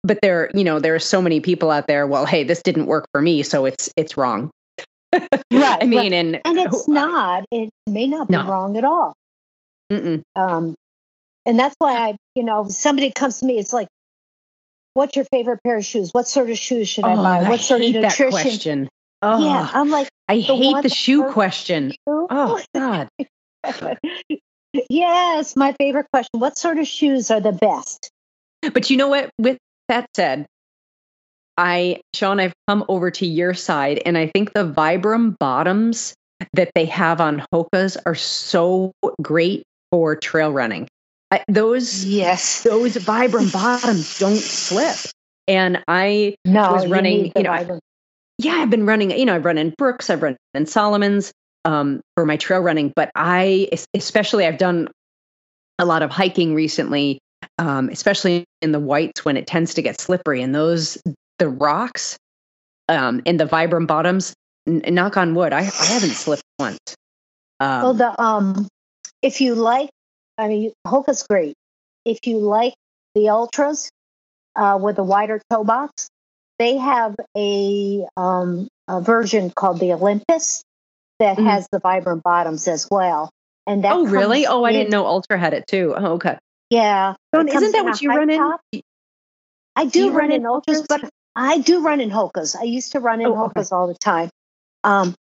but 0.02 0.18
there 0.22 0.50
you 0.54 0.64
know 0.64 0.80
there 0.80 0.94
are 0.94 0.98
so 0.98 1.22
many 1.22 1.40
people 1.40 1.70
out 1.70 1.86
there 1.86 2.06
well 2.06 2.26
hey 2.26 2.44
this 2.44 2.62
didn't 2.62 2.86
work 2.86 3.06
for 3.12 3.22
me 3.22 3.42
so 3.42 3.64
it's 3.64 3.90
it's 3.96 4.16
wrong 4.16 4.50
Right, 5.12 5.82
i 5.82 5.84
mean 5.86 6.12
and 6.12 6.40
And 6.44 6.58
it's 6.58 6.88
not. 6.88 7.44
It 7.50 7.70
may 7.86 8.06
not 8.06 8.28
be 8.28 8.32
No. 8.32 8.46
wrong 8.46 8.76
at 8.78 8.84
all. 8.84 9.12
mm-mm. 9.92 10.22
Um, 10.34 10.74
and 11.44 11.58
that's 11.58 11.74
why 11.78 11.94
I, 11.96 12.16
you 12.34 12.44
know, 12.44 12.66
somebody 12.68 13.10
comes 13.10 13.40
to 13.40 13.46
me, 13.46 13.58
it's 13.58 13.72
like, 13.74 13.88
"What's 14.94 15.14
your 15.16 15.26
favorite 15.26 15.60
pair 15.64 15.76
of 15.76 15.84
shoes? 15.84 16.10
What 16.12 16.28
sort 16.28 16.48
of 16.50 16.56
shoes 16.56 16.88
should 16.88 17.04
I 17.04 17.12
oh, 17.12 17.22
buy? 17.22 17.38
I 17.40 17.48
What 17.50 17.60
sort 17.60 17.82
of 17.82 17.90
nutrition?" 17.92 18.30
question 18.30 18.88
oh 19.20 19.44
Yeah, 19.44 19.68
I'm 19.72 19.90
like, 19.90 20.08
i 20.28 20.38
hate 20.38 20.82
the 20.82 20.88
shoe 20.88 21.24
question 21.30 21.92
oh 22.08 22.60
god 22.74 23.08
yes, 24.90 25.56
my 25.56 25.72
favorite 25.78 26.06
question. 26.12 26.40
What 26.40 26.56
sort 26.58 26.78
of 26.78 26.86
shoes 26.86 27.30
are 27.30 27.40
the 27.40 27.52
best? 27.52 28.10
But 28.72 28.90
you 28.90 28.96
know 28.96 29.08
what? 29.08 29.30
With 29.38 29.58
that 29.88 30.06
said, 30.14 30.46
I, 31.56 32.00
Sean, 32.14 32.40
I've 32.40 32.54
come 32.68 32.84
over 32.88 33.10
to 33.10 33.26
your 33.26 33.54
side, 33.54 34.00
and 34.06 34.16
I 34.16 34.30
think 34.34 34.52
the 34.52 34.64
Vibram 34.64 35.36
bottoms 35.38 36.14
that 36.54 36.70
they 36.74 36.86
have 36.86 37.20
on 37.20 37.44
Hoka's 37.52 37.96
are 38.06 38.14
so 38.14 38.92
great 39.20 39.64
for 39.90 40.16
trail 40.16 40.50
running. 40.52 40.88
I, 41.30 41.42
those 41.48 42.04
Yes. 42.04 42.62
those 42.62 42.94
Vibram 42.96 43.52
bottoms 43.52 44.18
don't 44.18 44.36
slip, 44.36 44.96
and 45.46 45.82
I 45.88 46.36
No, 46.44 46.72
was 46.72 46.86
running, 46.86 47.24
the 47.24 47.32
you 47.36 47.42
know, 47.42 47.50
Vibram. 47.50 47.78
yeah, 48.38 48.54
I've 48.54 48.70
been 48.70 48.86
running. 48.86 49.10
You 49.10 49.24
know, 49.26 49.34
I've 49.34 49.44
run 49.44 49.58
in 49.58 49.74
Brooks, 49.76 50.08
I've 50.10 50.22
run 50.22 50.36
in 50.54 50.66
Salomon's 50.66 51.32
um, 51.64 52.00
for 52.14 52.26
my 52.26 52.36
trail 52.36 52.60
running, 52.60 52.92
but 52.94 53.10
I, 53.14 53.68
especially, 53.94 54.46
I've 54.46 54.58
done 54.58 54.88
a 55.78 55.84
lot 55.84 56.02
of 56.02 56.10
hiking 56.10 56.54
recently, 56.54 57.18
um, 57.58 57.88
especially 57.88 58.44
in 58.60 58.72
the 58.72 58.80
whites 58.80 59.24
when 59.24 59.36
it 59.36 59.46
tends 59.46 59.74
to 59.74 59.82
get 59.82 60.00
slippery. 60.00 60.42
And 60.42 60.54
those, 60.54 61.00
the 61.38 61.48
rocks, 61.48 62.16
um, 62.88 63.22
and 63.26 63.38
the 63.38 63.46
Vibram 63.46 63.86
bottoms. 63.86 64.34
N- 64.66 64.82
knock 64.94 65.16
on 65.16 65.34
wood, 65.34 65.52
I, 65.52 65.58
I 65.58 65.62
haven't 65.62 66.10
slipped 66.10 66.44
once. 66.58 66.78
Um, 67.58 67.82
well, 67.82 67.94
the 67.94 68.22
um, 68.22 68.68
if 69.22 69.40
you 69.40 69.54
like, 69.54 69.90
I 70.38 70.48
mean, 70.48 70.72
Hoka's 70.86 71.24
great. 71.24 71.54
If 72.04 72.26
you 72.26 72.38
like 72.38 72.74
the 73.14 73.22
Altras 73.22 73.88
uh, 74.56 74.78
with 74.80 74.98
a 74.98 75.02
wider 75.02 75.40
toe 75.50 75.64
box, 75.64 76.08
they 76.58 76.76
have 76.76 77.16
a 77.36 78.06
um, 78.16 78.68
a 78.88 79.00
version 79.00 79.50
called 79.50 79.80
the 79.80 79.92
Olympus 79.92 80.62
that 81.22 81.38
Mhm. 81.38 81.44
has 81.46 81.68
the 81.72 81.80
Vibram 81.80 82.20
bottoms 82.22 82.66
as 82.68 82.86
well. 82.90 83.30
And 83.66 83.84
that 83.84 83.92
oh, 83.92 84.06
really? 84.06 84.46
Oh, 84.46 84.64
I 84.64 84.70
in- 84.70 84.74
didn't 84.76 84.90
know 84.90 85.06
Altra 85.06 85.38
had 85.38 85.54
it 85.54 85.66
too. 85.68 85.94
Oh, 85.96 86.14
okay. 86.14 86.36
Yeah, 86.68 87.14
isn't 87.34 87.72
that 87.72 87.84
what 87.84 88.00
you 88.02 88.08
run 88.10 88.28
in? 88.30 88.38
top. 88.38 88.60
I 89.76 89.84
Do 89.84 89.90
do, 89.90 90.06
run, 90.08 90.16
run 90.16 90.32
in 90.32 90.42
Altras, 90.42 90.86
but 90.88 91.08
I 91.36 91.58
do 91.58 91.82
run 91.82 92.00
in 92.00 92.10
Hokas. 92.10 92.56
I 92.56 92.64
used 92.64 92.92
to 92.92 93.00
run 93.00 93.20
in 93.20 93.28
Oh, 93.28 93.44
okay. 93.44 93.60
Hokas 93.60 93.72
all 93.72 93.86
the 93.86 93.94
time. 93.94 94.30
Um, 94.84 95.14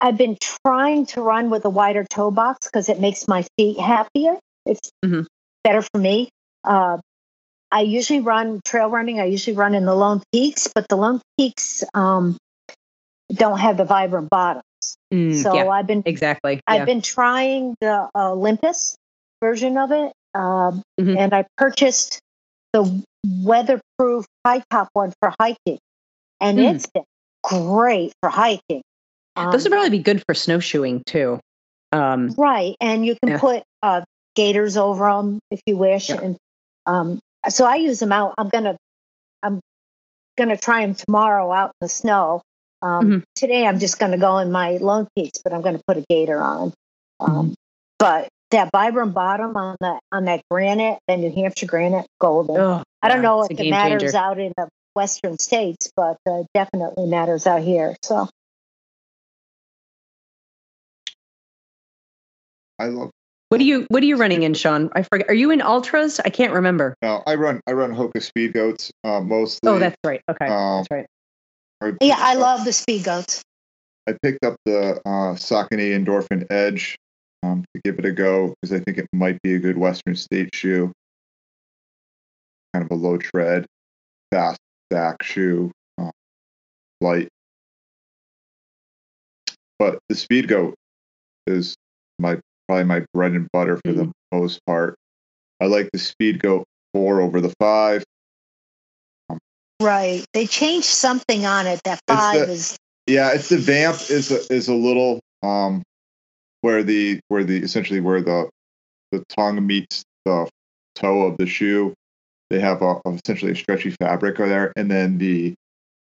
I've 0.00 0.16
been 0.16 0.36
trying 0.64 1.06
to 1.06 1.22
run 1.22 1.50
with 1.50 1.64
a 1.66 1.70
wider 1.70 2.04
toe 2.08 2.30
box 2.30 2.66
because 2.66 2.88
it 2.88 2.98
makes 3.00 3.28
my 3.28 3.44
feet 3.56 3.78
happier. 3.78 4.38
It's 4.66 4.90
Mhm. 5.04 5.26
better 5.62 5.82
for 5.82 5.98
me. 5.98 6.30
Uh, 6.64 6.98
I 7.70 7.82
usually 7.82 8.20
run 8.20 8.60
trail 8.64 8.88
running. 8.90 9.20
I 9.20 9.24
usually 9.26 9.56
run 9.56 9.74
in 9.74 9.84
the 9.84 9.94
Lone 9.94 10.22
Peaks, 10.32 10.68
but 10.74 10.88
the 10.88 10.96
Lone 10.96 11.20
Peaks 11.38 11.84
um, 11.94 12.36
don't 13.32 13.58
have 13.58 13.76
the 13.76 13.84
Vibram 13.84 14.28
bottoms. 14.28 14.64
Mm, 15.12 15.42
so 15.42 15.54
yeah, 15.54 15.68
I've 15.68 15.86
been 15.86 16.02
exactly. 16.06 16.60
I've 16.66 16.80
yeah. 16.80 16.84
been 16.84 17.02
trying 17.02 17.74
the 17.80 18.08
Olympus 18.14 18.96
version 19.42 19.76
of 19.76 19.90
it, 19.92 20.12
um, 20.34 20.82
Mhm. 21.00 21.16
and 21.18 21.34
I 21.34 21.46
purchased 21.56 22.20
the 22.72 23.02
weatherproof 23.42 24.26
high 24.46 24.62
top 24.70 24.88
one 24.92 25.12
for 25.20 25.34
hiking, 25.40 25.78
and 26.40 26.58
Hmm. 26.58 26.64
it's 26.64 26.86
been 26.86 27.04
great 27.42 28.12
for 28.22 28.30
hiking. 28.30 28.82
Um, 29.36 29.50
Those 29.50 29.64
would 29.64 29.72
probably 29.72 29.90
be 29.90 30.02
good 30.02 30.22
for 30.26 30.34
snowshoeing 30.34 31.02
too. 31.06 31.40
Um, 31.92 32.34
right, 32.38 32.76
and 32.80 33.04
you 33.04 33.16
can 33.20 33.30
Yeah. 33.30 33.38
put 33.38 33.62
uh, 33.82 34.02
gaiters 34.36 34.76
over 34.76 35.06
them 35.10 35.40
if 35.50 35.60
you 35.66 35.76
wish, 35.76 36.10
and 36.10 36.36
um, 36.86 37.18
so 37.48 37.64
I 37.64 37.76
use 37.76 37.98
them 37.98 38.12
out. 38.12 38.34
I'm 38.38 38.48
gonna 38.48 38.76
I'm 39.42 39.60
gonna 40.38 40.56
try 40.56 40.82
them 40.86 40.94
tomorrow 40.94 41.50
out 41.50 41.70
in 41.80 41.86
the 41.86 41.88
snow. 41.88 42.42
Um, 42.82 43.10
Mhm. 43.10 43.22
Today 43.34 43.66
I'm 43.66 43.78
just 43.78 43.98
gonna 43.98 44.18
go 44.18 44.38
in 44.38 44.50
my 44.52 44.78
Lone 44.78 45.06
Peaks, 45.16 45.40
but 45.42 45.52
I'm 45.52 45.60
gonna 45.62 45.80
put 45.86 45.96
a 45.98 46.04
gaiter 46.08 46.40
on. 46.40 46.72
Um, 47.20 47.30
Mm-hmm. 47.30 47.52
But 47.98 48.28
that 48.50 48.72
Vibram 48.72 49.12
bottom 49.12 49.56
on 49.56 49.76
that 49.80 50.00
on 50.10 50.24
that 50.24 50.40
granite, 50.50 50.98
the 51.06 51.16
New 51.18 51.30
Hampshire 51.30 51.66
granite, 51.66 52.06
golden. 52.18 52.56
oh, 52.56 52.82
I 53.02 53.08
don't 53.08 53.18
yeah, 53.18 53.22
know 53.22 53.40
it's 53.42 53.50
if 53.50 53.60
it 53.60 53.70
matters 53.70 54.00
changer. 54.02 54.16
out 54.16 54.38
in 54.38 54.52
the 54.56 54.68
western 54.94 55.38
states, 55.38 55.90
but 55.94 56.16
uh, 56.28 56.44
definitely 56.54 57.06
matters 57.06 57.46
out 57.46 57.60
here. 57.62 57.94
So 58.02 58.28
I 62.78 62.86
love. 62.86 63.10
What 63.50 63.60
are 63.60 63.64
you 63.64 63.86
What 63.90 64.02
are 64.02 64.06
you 64.06 64.16
running 64.16 64.42
in, 64.44 64.54
Sean? 64.54 64.90
I 64.94 65.02
forget. 65.02 65.28
Are 65.28 65.34
you 65.34 65.50
in 65.50 65.60
Altras? 65.60 66.20
I 66.24 66.30
can't 66.30 66.52
remember. 66.54 66.94
No, 67.02 67.22
I 67.26 67.34
run. 67.34 67.60
I 67.66 67.72
run 67.72 67.92
Hoka 67.94 68.22
Speed 68.22 68.52
Goats 68.54 68.90
uh, 69.04 69.20
mostly. 69.20 69.70
Oh, 69.70 69.78
that's 69.78 69.96
right. 70.04 70.22
Okay, 70.28 70.46
Um, 70.46 70.78
that's 70.78 70.90
right. 70.90 71.06
I- 71.80 71.92
yeah, 72.00 72.16
I 72.18 72.34
love 72.34 72.64
the 72.64 72.72
speed 72.72 73.04
goats. 73.04 73.42
I 74.08 74.14
picked 74.22 74.44
up 74.44 74.56
the 74.64 75.00
uh, 75.06 75.34
Saucony 75.34 75.92
Endorphin 75.94 76.46
Edge 76.50 76.96
um, 77.42 77.64
to 77.74 77.80
give 77.84 77.98
it 77.98 78.04
a 78.04 78.12
go 78.12 78.54
because 78.60 78.72
I 78.78 78.82
think 78.82 78.98
it 78.98 79.06
might 79.12 79.40
be 79.42 79.54
a 79.54 79.58
good 79.58 79.78
Western 79.78 80.16
State 80.16 80.54
shoe. 80.54 80.92
Kind 82.74 82.84
of 82.84 82.90
a 82.90 82.94
low 82.94 83.18
tread, 83.18 83.66
fast 84.32 84.58
stack 84.90 85.22
shoe, 85.22 85.70
uh, 85.98 86.10
light. 87.00 87.28
But 89.78 89.98
the 90.08 90.14
Speed 90.14 90.48
Goat 90.48 90.74
is 91.46 91.74
my 92.18 92.38
probably 92.68 92.84
my 92.84 93.04
bread 93.14 93.32
and 93.32 93.48
butter 93.52 93.80
for 93.84 93.92
the 93.92 94.12
most 94.32 94.60
part. 94.66 94.94
I 95.60 95.66
like 95.66 95.90
the 95.92 95.98
Speed 95.98 96.40
Goat 96.40 96.64
four 96.92 97.20
over 97.20 97.40
the 97.40 97.52
five. 97.58 98.04
Right. 99.80 100.24
They 100.34 100.46
changed 100.46 100.86
something 100.86 101.46
on 101.46 101.66
it. 101.66 101.80
That 101.84 102.00
five 102.06 102.46
the- 102.46 102.52
is 102.52 102.76
Yeah, 103.06 103.32
it's 103.32 103.48
the 103.48 103.58
vamp 103.58 103.96
is 104.10 104.30
a, 104.30 104.52
is 104.52 104.68
a 104.68 104.74
little 104.74 105.20
um 105.42 105.82
where 106.60 106.82
the 106.82 107.20
where 107.28 107.44
the 107.44 107.56
essentially 107.58 108.00
where 108.00 108.20
the 108.20 108.48
the 109.12 109.24
tongue 109.30 109.66
meets 109.66 110.04
the 110.24 110.48
toe 110.94 111.22
of 111.22 111.38
the 111.38 111.46
shoe. 111.46 111.94
they 112.50 112.60
have 112.60 112.82
a, 112.82 113.00
essentially 113.06 113.52
a 113.52 113.56
stretchy 113.56 113.90
fabric 114.00 114.38
over 114.38 114.48
there, 114.48 114.72
and 114.76 114.90
then 114.90 115.18
the 115.18 115.54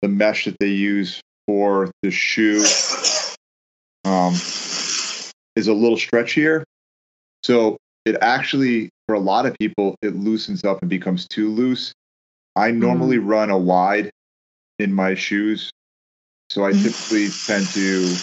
the 0.01 0.07
mesh 0.07 0.45
that 0.45 0.57
they 0.59 0.67
use 0.67 1.21
for 1.47 1.91
the 2.03 2.11
shoe 2.11 2.63
um, 4.05 4.33
is 5.55 5.67
a 5.67 5.73
little 5.73 5.97
stretchier. 5.97 6.63
So 7.43 7.77
it 8.05 8.17
actually, 8.21 8.89
for 9.07 9.15
a 9.15 9.19
lot 9.19 9.45
of 9.45 9.55
people, 9.59 9.95
it 10.01 10.15
loosens 10.15 10.63
up 10.63 10.81
and 10.81 10.89
becomes 10.89 11.27
too 11.27 11.49
loose. 11.49 11.93
I 12.55 12.71
normally 12.71 13.17
mm. 13.17 13.27
run 13.27 13.49
a 13.49 13.57
wide 13.57 14.09
in 14.79 14.93
my 14.93 15.15
shoes, 15.15 15.71
so 16.49 16.65
I 16.65 16.71
typically 16.73 17.29
tend 17.47 17.67
to 17.67 18.15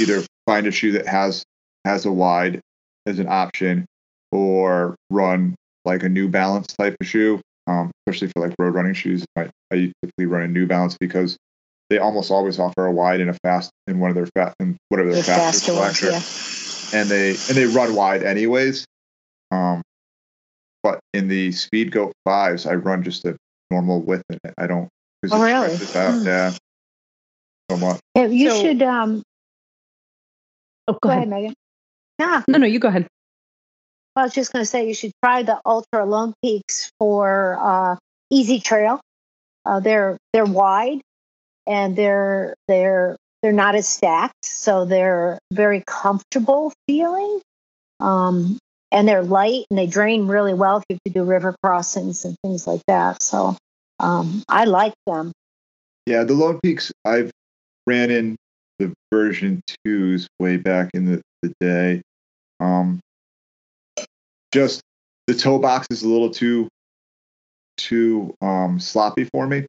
either 0.00 0.22
find 0.46 0.66
a 0.66 0.70
shoe 0.70 0.92
that 0.92 1.06
has 1.06 1.44
has 1.84 2.06
a 2.06 2.12
wide 2.12 2.60
as 3.06 3.18
an 3.18 3.28
option, 3.28 3.84
or 4.32 4.96
run 5.10 5.54
like 5.84 6.02
a 6.02 6.08
New 6.08 6.28
Balance 6.28 6.68
type 6.78 6.96
of 7.00 7.06
shoe, 7.06 7.40
um, 7.66 7.90
especially 8.06 8.28
for 8.28 8.46
like 8.46 8.54
road 8.58 8.74
running 8.74 8.94
shoes. 8.94 9.24
I, 9.36 9.50
I 9.70 9.92
typically 10.02 10.26
run 10.26 10.42
a 10.42 10.48
New 10.48 10.66
Balance 10.66 10.96
because 10.98 11.36
they 11.90 11.98
almost 11.98 12.30
always 12.30 12.58
offer 12.58 12.86
a 12.86 12.92
wide 12.92 13.20
and 13.20 13.30
a 13.30 13.36
fast 13.44 13.70
in 13.86 14.00
one 14.00 14.10
of 14.10 14.16
their 14.16 14.28
fast 14.34 14.56
and 14.60 14.76
whatever 14.88 15.12
their 15.12 15.22
faster, 15.22 15.72
faster 15.72 16.10
ones, 16.10 16.92
yeah. 16.92 17.00
and 17.00 17.08
they 17.08 17.30
and 17.30 17.56
they 17.56 17.66
run 17.66 17.94
wide 17.94 18.22
anyways. 18.22 18.86
Um, 19.50 19.82
but 20.82 21.00
in 21.12 21.28
the 21.28 21.50
Speedgoat 21.50 22.12
fives, 22.24 22.66
I 22.66 22.74
run 22.74 23.02
just 23.02 23.24
a 23.24 23.36
normal 23.74 24.00
width 24.00 24.24
in 24.30 24.38
it. 24.44 24.54
I 24.56 24.66
don't. 24.66 24.88
Oh 25.30 25.42
really? 25.42 25.74
Out, 25.96 26.22
Yeah. 26.22 26.52
So 27.70 27.76
much. 27.78 28.00
Yeah, 28.14 28.26
you 28.26 28.50
so, 28.50 28.62
should. 28.62 28.82
Um. 28.82 29.22
Oh, 30.86 30.92
go, 30.92 30.98
go 31.02 31.10
ahead. 31.10 31.28
ahead, 31.28 31.44
Meghan. 31.44 31.52
Yeah. 32.18 32.42
No, 32.46 32.58
no, 32.58 32.66
you 32.66 32.78
go 32.78 32.88
ahead. 32.88 33.06
I 34.16 34.22
was 34.22 34.34
just 34.34 34.52
going 34.52 34.62
to 34.62 34.66
say 34.66 34.86
you 34.86 34.94
should 34.94 35.12
try 35.24 35.42
the 35.42 35.60
Altra 35.64 36.04
Lone 36.04 36.34
Peaks 36.42 36.90
for 37.00 37.58
uh, 37.60 37.96
Easy 38.30 38.60
Trail. 38.60 39.00
Uh, 39.64 39.80
they're 39.80 40.18
they're 40.32 40.44
wide 40.44 41.00
and 41.66 41.96
they're 41.96 42.54
they're 42.68 43.16
they're 43.42 43.52
not 43.52 43.74
as 43.74 43.88
stacked, 43.88 44.44
so 44.44 44.84
they're 44.84 45.38
very 45.52 45.82
comfortable 45.86 46.72
feeling. 46.86 47.40
Um, 47.98 48.58
and 48.92 49.08
they're 49.08 49.22
light 49.22 49.64
and 49.70 49.78
they 49.78 49.86
drain 49.86 50.28
really 50.28 50.54
well 50.54 50.76
if 50.76 50.84
you 50.88 50.94
have 50.94 51.12
to 51.12 51.18
do 51.18 51.24
river 51.24 51.56
crossings 51.62 52.24
and 52.24 52.36
things 52.44 52.66
like 52.66 52.82
that. 52.86 53.22
So 53.22 53.56
um, 54.00 54.42
I 54.48 54.64
like 54.64 54.94
them. 55.06 55.32
Yeah, 56.06 56.24
the 56.24 56.34
Lone 56.34 56.60
Peaks 56.62 56.92
I've 57.04 57.30
ran 57.86 58.10
in 58.10 58.36
the 58.78 58.92
version 59.12 59.62
twos 59.84 60.26
way 60.38 60.56
back 60.56 60.90
in 60.94 61.06
the, 61.06 61.22
the 61.42 61.52
day. 61.60 62.02
Um, 62.60 63.00
just 64.52 64.80
the 65.26 65.34
toe 65.34 65.58
box 65.58 65.86
is 65.90 66.02
a 66.02 66.08
little 66.08 66.30
too 66.30 66.68
too 67.76 68.34
um, 68.40 68.78
sloppy 68.78 69.24
for 69.32 69.46
me. 69.46 69.66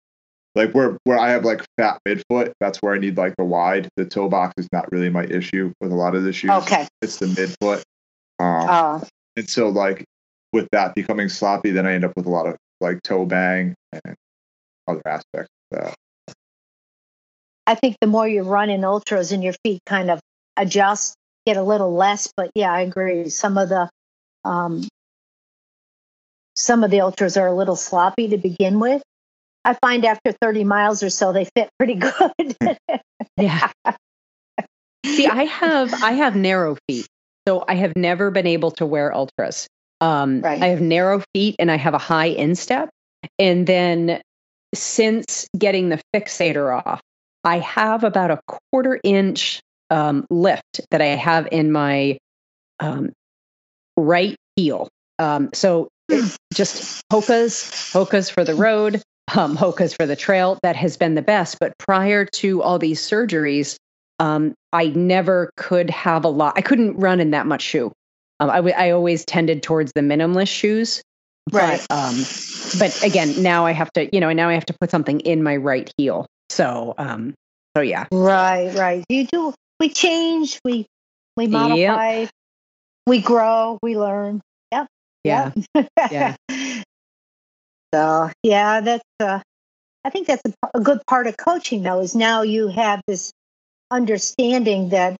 Like 0.55 0.71
where 0.71 0.97
where 1.03 1.19
I 1.19 1.31
have 1.31 1.43
like 1.43 1.65
fat 1.77 1.99
midfoot, 2.07 2.53
that's 2.59 2.81
where 2.81 2.93
I 2.93 2.97
need 2.97 3.17
like 3.17 3.35
the 3.37 3.43
wide. 3.43 3.89
The 3.97 4.05
toe 4.05 4.29
box 4.29 4.53
is 4.57 4.67
not 4.71 4.89
really 4.91 5.09
my 5.09 5.25
issue 5.25 5.73
with 5.81 5.91
a 5.91 5.95
lot 5.95 6.15
of 6.15 6.23
the 6.23 6.31
shoes. 6.31 6.51
Okay, 6.51 6.87
it's 7.01 7.17
the 7.17 7.25
midfoot. 7.27 7.83
Um, 8.39 8.69
uh, 8.69 8.99
and 9.35 9.49
so 9.49 9.69
like 9.69 10.05
with 10.53 10.67
that 10.71 10.95
becoming 10.95 11.29
sloppy, 11.29 11.71
then 11.71 11.85
I 11.85 11.93
end 11.93 12.05
up 12.05 12.13
with 12.15 12.25
a 12.25 12.29
lot 12.29 12.47
of 12.47 12.55
like 12.81 13.01
toe 13.03 13.25
bang 13.25 13.73
and 13.91 14.15
other 14.87 15.01
aspects 15.05 15.49
of 15.71 15.79
that. 15.79 15.95
I 17.67 17.75
think 17.75 17.97
the 17.99 18.07
more 18.07 18.27
you 18.27 18.43
run 18.43 18.69
in 18.69 18.81
Altras 18.81 19.31
and 19.31 19.43
your 19.43 19.53
feet 19.63 19.81
kind 19.85 20.11
of 20.11 20.19
adjust, 20.55 21.15
get 21.45 21.57
a 21.57 21.63
little 21.63 21.93
less. 21.93 22.31
But 22.35 22.51
yeah, 22.55 22.71
I 22.71 22.81
agree. 22.81 23.29
Some 23.29 23.57
of 23.57 23.69
the 23.69 23.89
um, 24.43 24.87
some 26.55 26.83
of 26.83 26.91
the 26.91 26.97
Altras 26.97 27.39
are 27.39 27.47
a 27.47 27.55
little 27.55 27.75
sloppy 27.75 28.29
to 28.29 28.37
begin 28.37 28.79
with. 28.79 29.01
I 29.63 29.73
find 29.81 30.05
after 30.05 30.31
30 30.31 30.63
miles 30.63 31.01
or 31.01 31.09
so, 31.09 31.33
they 31.33 31.45
fit 31.55 31.69
pretty 31.79 31.95
good. 31.95 32.77
yeah. 33.37 33.71
See, 35.05 35.27
I 35.27 35.45
have 35.45 35.93
I 36.03 36.11
have 36.13 36.35
narrow 36.35 36.77
feet, 36.87 37.07
so 37.47 37.63
I 37.67 37.75
have 37.75 37.95
never 37.95 38.31
been 38.31 38.47
able 38.47 38.71
to 38.71 38.85
wear 38.85 39.11
Altras. 39.11 39.67
Um, 40.01 40.41
right. 40.41 40.61
I 40.61 40.67
have 40.67 40.81
narrow 40.81 41.23
feet 41.33 41.55
and 41.57 41.71
I 41.71 41.77
have 41.77 41.93
a 41.93 41.99
high 41.99 42.25
instep, 42.25 42.89
and 43.39 43.65
then 43.65 44.21
since 44.73 45.47
getting 45.57 45.89
the 45.89 46.01
fixator 46.13 46.75
off, 46.85 47.01
I 47.43 47.59
have 47.59 48.03
about 48.03 48.31
a 48.31 48.39
quarter 48.47 48.99
inch 49.03 49.61
um, 49.89 50.25
lift 50.29 50.81
that 50.91 51.01
I 51.01 51.05
have 51.05 51.47
in 51.51 51.71
my 51.71 52.17
um, 52.79 53.13
right 53.95 54.35
heel. 54.55 54.89
Um, 55.19 55.49
so 55.53 55.87
just 56.53 57.01
Hoka's, 57.11 57.91
Hoka's 57.93 58.29
for 58.29 58.43
the 58.43 58.55
road, 58.55 59.01
um, 59.35 59.55
Hoka's 59.55 59.93
for 59.93 60.05
the 60.05 60.15
trail. 60.15 60.59
That 60.63 60.75
has 60.75 60.97
been 60.97 61.15
the 61.15 61.21
best. 61.21 61.57
But 61.59 61.77
prior 61.77 62.25
to 62.25 62.61
all 62.61 62.79
these 62.79 63.01
surgeries, 63.01 63.77
um, 64.19 64.53
I 64.73 64.87
never 64.87 65.51
could 65.55 65.89
have 65.89 66.25
a 66.25 66.29
lot. 66.29 66.53
I 66.57 66.61
couldn't 66.61 66.97
run 66.97 67.19
in 67.19 67.31
that 67.31 67.45
much 67.45 67.61
shoe. 67.61 67.91
Um, 68.39 68.49
I, 68.49 68.55
w- 68.57 68.75
I 68.75 68.91
always 68.91 69.25
tended 69.25 69.63
towards 69.63 69.91
the 69.93 70.01
minimalist 70.01 70.49
shoes. 70.49 71.01
Right. 71.51 71.81
But, 71.89 71.95
um, 71.95 72.15
but 72.79 73.03
again, 73.03 73.41
now 73.41 73.65
I 73.65 73.71
have 73.71 73.91
to, 73.93 74.09
you 74.13 74.19
know, 74.19 74.31
now 74.33 74.49
I 74.49 74.53
have 74.53 74.65
to 74.65 74.75
put 74.79 74.91
something 74.91 75.19
in 75.21 75.43
my 75.43 75.55
right 75.57 75.91
heel. 75.97 76.25
So, 76.49 76.95
um, 76.97 77.33
so 77.75 77.81
yeah. 77.81 78.05
Right, 78.11 78.73
right. 78.75 79.03
You 79.09 79.25
do. 79.27 79.53
We 79.79 79.89
change. 79.89 80.59
We 80.63 80.85
we 81.37 81.47
modify. 81.47 82.19
Yep. 82.21 82.29
We 83.07 83.21
grow. 83.21 83.77
We 83.83 83.97
learn. 83.97 84.41
Yep. 84.71 84.87
Yeah. 85.23 85.51
Yep. 85.75 85.85
yeah. 86.11 86.35
So 87.93 88.29
yeah, 88.43 88.81
that's. 88.81 89.03
Uh, 89.21 89.39
I 90.03 90.09
think 90.09 90.27
that's 90.27 90.41
a, 90.45 90.77
a 90.77 90.81
good 90.81 90.99
part 91.07 91.27
of 91.27 91.37
coaching, 91.37 91.81
though. 91.83 92.01
Is 92.01 92.13
now 92.13 92.41
you 92.41 92.67
have 92.67 93.01
this 93.07 93.31
understanding 93.89 94.89
that 94.89 95.15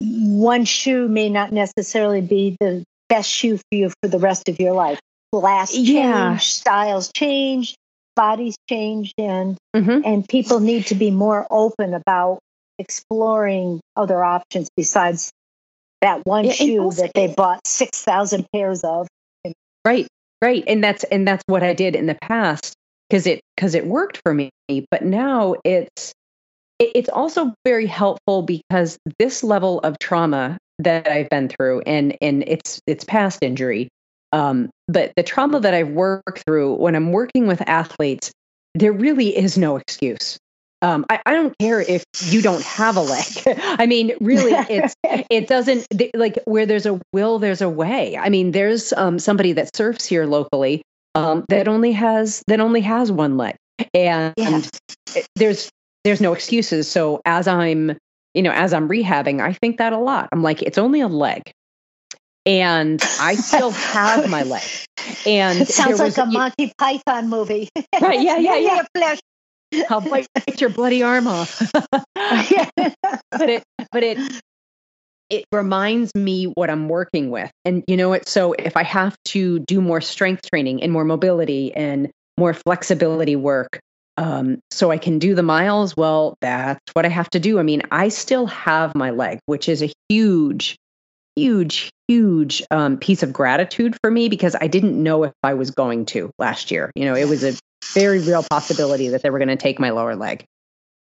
one 0.00 0.64
shoe 0.64 1.08
may 1.08 1.28
not 1.28 1.52
necessarily 1.52 2.20
be 2.20 2.56
the 2.60 2.84
best 3.08 3.28
shoe 3.28 3.56
for 3.56 3.64
you 3.72 3.90
for 4.02 4.08
the 4.08 4.18
rest 4.18 4.48
of 4.48 4.60
your 4.60 4.72
life. 4.72 5.00
Change, 5.32 5.88
yeah. 5.88 6.36
styles 6.38 7.10
change, 7.14 7.74
bodies 8.16 8.56
change, 8.68 9.12
and 9.18 9.58
mm-hmm. 9.76 10.00
and 10.04 10.26
people 10.26 10.60
need 10.60 10.86
to 10.86 10.94
be 10.94 11.10
more 11.10 11.46
open 11.50 11.92
about 11.92 12.38
exploring 12.78 13.80
other 13.96 14.22
options 14.24 14.68
besides 14.76 15.30
that 16.00 16.24
one 16.24 16.44
yeah, 16.44 16.52
shoe 16.52 16.82
also, 16.82 17.02
that 17.02 17.12
they 17.14 17.26
bought 17.26 17.66
six 17.66 18.02
thousand 18.02 18.46
pairs 18.52 18.84
of. 18.84 19.06
Right, 19.84 20.06
right, 20.42 20.64
and 20.66 20.82
that's 20.82 21.04
and 21.04 21.28
that's 21.28 21.44
what 21.46 21.62
I 21.62 21.74
did 21.74 21.94
in 21.94 22.06
the 22.06 22.16
past 22.22 22.74
because 23.08 23.26
it 23.26 23.40
because 23.56 23.74
it 23.74 23.86
worked 23.86 24.20
for 24.24 24.32
me. 24.32 24.50
But 24.90 25.04
now 25.04 25.56
it's 25.64 26.12
it's 26.78 27.08
also 27.08 27.52
very 27.64 27.86
helpful 27.86 28.42
because 28.42 28.98
this 29.18 29.42
level 29.42 29.80
of 29.80 29.98
trauma 29.98 30.58
that 30.78 31.08
I've 31.08 31.28
been 31.28 31.48
through, 31.48 31.82
and 31.86 32.16
and 32.20 32.44
it's 32.46 32.80
it's 32.86 33.04
past 33.04 33.40
injury, 33.42 33.88
um, 34.32 34.70
but 34.86 35.12
the 35.16 35.22
trauma 35.22 35.60
that 35.60 35.74
I've 35.74 35.88
worked 35.88 36.44
through 36.46 36.74
when 36.74 36.94
I'm 36.94 37.12
working 37.12 37.46
with 37.46 37.60
athletes, 37.68 38.30
there 38.74 38.92
really 38.92 39.36
is 39.36 39.58
no 39.58 39.76
excuse. 39.76 40.38
Um, 40.80 41.04
I, 41.10 41.20
I, 41.26 41.34
don't 41.34 41.58
care 41.58 41.80
if 41.80 42.04
you 42.26 42.40
don't 42.40 42.62
have 42.62 42.96
a 42.96 43.00
leg. 43.00 43.26
I 43.46 43.86
mean, 43.86 44.12
really, 44.20 44.52
it's 44.52 44.94
it 45.04 45.48
doesn't 45.48 45.86
like 46.14 46.38
where 46.44 46.66
there's 46.66 46.86
a 46.86 47.00
will, 47.12 47.40
there's 47.40 47.62
a 47.62 47.68
way. 47.68 48.16
I 48.16 48.28
mean, 48.28 48.52
there's 48.52 48.92
um, 48.92 49.18
somebody 49.18 49.52
that 49.54 49.74
surfs 49.74 50.04
here 50.04 50.24
locally 50.26 50.82
um, 51.16 51.44
that 51.48 51.66
only 51.66 51.92
has 51.92 52.44
that 52.46 52.60
only 52.60 52.82
has 52.82 53.10
one 53.10 53.36
leg, 53.36 53.56
and 53.92 54.32
yeah. 54.36 54.60
there's 55.34 55.68
there's 56.04 56.20
no 56.20 56.32
excuses. 56.32 56.88
So 56.88 57.20
as 57.24 57.48
I'm, 57.48 57.96
you 58.34 58.42
know, 58.42 58.52
as 58.52 58.72
I'm 58.72 58.88
rehabbing, 58.88 59.40
I 59.40 59.52
think 59.52 59.78
that 59.78 59.92
a 59.92 59.98
lot. 59.98 60.28
I'm 60.32 60.42
like, 60.42 60.62
it's 60.62 60.78
only 60.78 61.00
a 61.00 61.08
leg. 61.08 61.50
And 62.46 63.02
I 63.20 63.34
still 63.34 63.70
have 63.92 64.28
my 64.30 64.42
leg. 64.42 64.62
And 65.26 65.60
it 65.60 65.68
sounds 65.68 66.00
was, 66.00 66.16
like 66.16 66.26
a 66.26 66.30
Monty 66.30 66.72
Python 66.78 67.28
movie. 67.28 67.68
Right. 68.00 68.20
Yeah. 68.20 68.38
Yeah. 68.38 68.56
Yeah. 68.58 68.84
Flesh. 68.94 69.18
I'll 69.90 70.00
bite 70.00 70.26
your 70.58 70.70
bloody 70.70 71.02
arm 71.02 71.26
off. 71.26 71.60
but 71.72 71.90
it, 72.14 73.62
but 73.92 74.02
it, 74.02 74.18
it 75.28 75.44
reminds 75.52 76.14
me 76.14 76.44
what 76.46 76.70
I'm 76.70 76.88
working 76.88 77.30
with. 77.30 77.50
And 77.66 77.84
you 77.86 77.96
know 77.96 78.08
what? 78.08 78.26
So 78.26 78.54
if 78.54 78.76
I 78.78 78.82
have 78.82 79.14
to 79.26 79.58
do 79.60 79.82
more 79.82 80.00
strength 80.00 80.48
training 80.50 80.82
and 80.82 80.90
more 80.90 81.04
mobility 81.04 81.74
and 81.74 82.10
more 82.38 82.54
flexibility 82.54 83.36
work, 83.36 83.80
um, 84.18 84.58
so 84.72 84.90
I 84.90 84.98
can 84.98 85.20
do 85.20 85.36
the 85.36 85.44
miles. 85.44 85.96
Well, 85.96 86.36
that's 86.40 86.80
what 86.92 87.06
I 87.06 87.08
have 87.08 87.30
to 87.30 87.40
do. 87.40 87.60
I 87.60 87.62
mean, 87.62 87.82
I 87.92 88.08
still 88.08 88.46
have 88.46 88.96
my 88.96 89.10
leg, 89.10 89.38
which 89.46 89.68
is 89.68 89.80
a 89.80 89.92
huge, 90.08 90.76
huge, 91.36 91.90
huge 92.08 92.64
um, 92.72 92.98
piece 92.98 93.22
of 93.22 93.32
gratitude 93.32 93.96
for 94.02 94.10
me 94.10 94.28
because 94.28 94.56
I 94.60 94.66
didn't 94.66 95.00
know 95.00 95.22
if 95.22 95.32
I 95.44 95.54
was 95.54 95.70
going 95.70 96.06
to 96.06 96.32
last 96.36 96.72
year. 96.72 96.90
You 96.96 97.04
know, 97.04 97.14
it 97.14 97.28
was 97.28 97.44
a 97.44 97.54
very 97.94 98.18
real 98.18 98.42
possibility 98.50 99.10
that 99.10 99.22
they 99.22 99.30
were 99.30 99.38
going 99.38 99.48
to 99.48 99.56
take 99.56 99.78
my 99.78 99.90
lower 99.90 100.16
leg. 100.16 100.44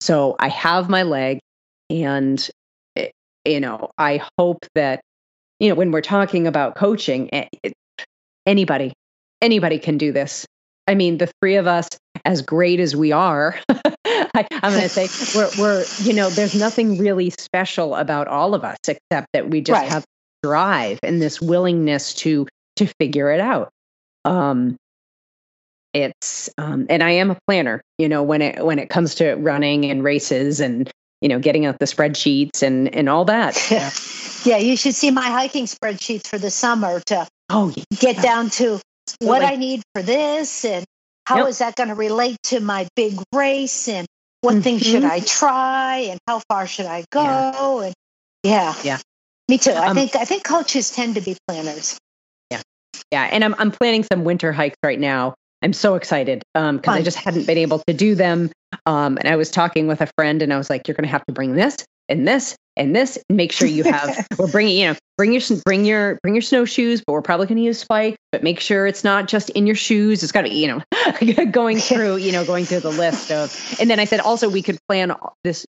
So 0.01 0.37
I 0.39 0.49
have 0.49 0.91
my 0.91 1.05
leg, 1.05 1.39
and 1.89 2.47
eh, 2.95 3.09
you 3.47 3.61
know, 3.61 3.91
I 3.97 4.23
hope 4.39 4.67
that 4.75 5.01
you 5.59 5.71
know 5.71 5.77
when 5.77 5.93
we're 5.93 6.03
talking 6.03 6.47
about 6.47 6.75
coaching, 6.77 7.33
eh, 7.33 7.49
anybody 8.45 8.93
anybody 9.41 9.79
can 9.79 9.97
do 9.97 10.13
this. 10.13 10.47
I 10.89 10.95
mean, 10.95 11.19
the 11.19 11.31
three 11.41 11.57
of 11.57 11.67
us, 11.67 11.89
as 12.25 12.43
great 12.43 12.81
as 12.81 12.97
we 12.97 13.13
are, 13.13 13.61
I, 13.69 14.47
am 14.51 14.73
going 14.73 14.83
to 14.83 14.89
say 14.89 15.09
we're, 15.39 15.51
we're, 15.59 15.85
you 16.03 16.15
know, 16.15 16.31
there's 16.31 16.55
nothing 16.55 16.99
really 16.99 17.31
special 17.39 17.95
about 17.95 18.27
all 18.27 18.55
of 18.55 18.65
us 18.65 18.79
except 18.89 19.29
that 19.35 19.51
we 19.51 19.61
just 19.61 19.81
Right. 19.81 19.89
have 19.91 20.05
drive 20.43 20.99
and 21.03 21.21
this 21.21 21.41
willingness 21.41 22.15
to 22.15 22.47
to 22.77 22.87
figure 23.01 23.31
it 23.33 23.41
out. 23.41 23.69
Um, 24.25 24.77
it's 25.95 26.49
um, 26.59 26.87
and 26.89 27.03
I 27.03 27.11
am 27.13 27.31
a 27.31 27.39
planner. 27.47 27.81
You 27.99 28.09
know, 28.09 28.23
when 28.23 28.41
it 28.43 28.65
when 28.65 28.79
it 28.79 28.89
comes 28.89 29.17
to 29.17 29.35
running 29.35 29.85
and 29.91 30.03
races 30.05 30.61
and 30.61 30.91
you 31.21 31.29
know 31.29 31.39
getting 31.39 31.67
out 31.67 31.79
the 31.79 31.87
spreadsheets 31.87 32.63
and 32.63 32.95
and 32.95 33.09
all 33.09 33.25
that. 33.27 33.57
Yeah. 33.71 33.91
yeah, 34.45 34.57
you 34.59 34.77
should 34.77 34.95
see 34.95 35.11
my 35.11 35.29
hiking 35.29 35.67
spreadsheets 35.67 36.27
for 36.27 36.39
the 36.39 36.51
summer 36.51 37.01
to 37.07 37.27
Oh, 37.51 37.73
yeah. 37.75 37.83
get 37.99 38.23
down 38.23 38.51
to 38.51 38.79
what 39.21 39.43
Absolutely. 39.43 39.47
I 39.47 39.57
need 39.57 39.83
for 39.95 40.03
this 40.03 40.65
and 40.65 40.85
how 41.27 41.47
is 41.47 41.61
Yep. 41.61 41.67
that 41.69 41.77
going 41.77 41.89
to 41.89 41.95
relate 41.95 42.37
to 42.45 42.61
my 42.61 42.89
big 42.97 43.21
race 43.35 43.89
and 43.89 44.07
what 44.41 44.63
things 44.63 44.83
should 44.83 45.03
Mhm. 45.03 45.11
I 45.11 45.21
try 45.21 45.97
and 46.11 46.19
how 46.27 46.41
far 46.49 46.67
should 46.67 46.87
I 46.87 47.05
go 47.11 47.23
Yeah. 47.81 47.87
and 47.87 47.95
yeah. 48.45 48.75
Yeah. 48.85 48.99
Me 49.49 49.59
too. 49.59 49.73
I 49.73 49.89
Um, 49.89 49.97
think 49.97 50.15
I 50.15 50.25
think 50.25 50.45
coaches 50.45 50.91
tend 50.91 51.17
to 51.17 51.21
be 51.21 51.37
planners. 51.49 51.99
Yeah, 52.51 52.61
Yeah, 53.11 53.25
and 53.33 53.43
I'm 53.45 53.55
I'm 53.59 53.71
planning 53.71 54.05
some 54.11 54.25
winter 54.25 54.53
hikes 54.53 54.77
right 54.85 54.99
now. 55.01 55.35
I'm 55.63 55.73
so 55.73 55.97
excited 55.97 56.43
um 56.55 56.77
because 56.77 56.95
I 56.95 57.03
just 57.03 57.17
hadn't 57.17 57.47
been 57.47 57.59
able 57.59 57.83
to 57.89 57.93
do 57.95 58.15
them. 58.15 58.51
Um, 58.87 59.17
and 59.19 59.27
I 59.29 59.37
was 59.37 59.51
talking 59.51 59.87
with 59.87 60.01
a 60.03 60.09
friend, 60.17 60.43
and 60.43 60.53
I 60.53 60.59
was 60.59 60.69
like, 60.71 60.87
"You're 60.87 60.95
going 60.95 61.07
to 61.07 61.11
have 61.11 61.25
to 61.27 61.33
bring 61.33 61.55
this 61.55 61.77
and 62.09 62.29
this 62.29 62.55
and 62.79 62.95
this. 62.95 63.19
Make 63.29 63.53
sure 63.53 63.69
you 63.69 63.85
have. 63.85 64.27
we're 64.39 64.51
bringing 64.51 64.79
you 64.79 64.87
know 64.89 64.97
bring 65.17 65.33
your 65.33 65.43
bring 65.65 65.85
your 65.85 66.19
bring 66.23 66.35
your 66.35 66.43
snowshoes, 66.43 67.03
but 67.07 67.13
we're 67.13 67.23
probably 67.23 67.47
going 67.47 67.57
to 67.57 67.65
use 67.65 67.81
spikes. 67.81 68.19
But 68.33 68.43
make 68.43 68.61
sure 68.61 68.87
it's 68.87 69.05
not 69.05 69.29
just 69.29 69.51
in 69.51 69.67
your 69.67 69.77
shoes. 69.77 70.23
It's 70.23 70.33
got 70.33 70.43
to 70.43 70.55
you 70.55 70.69
know 70.69 71.45
going 71.51 71.79
through 71.79 72.17
you 72.17 72.33
know 72.33 72.45
going 72.45 72.65
through 72.65 72.81
the 72.81 72.91
list 72.91 73.31
of. 73.31 73.77
And 73.81 73.91
then 73.91 74.01
I 74.01 74.05
said 74.05 74.21
also 74.21 74.49
we 74.49 74.63
could 74.63 74.79
plan 74.89 75.13
this 75.45 75.67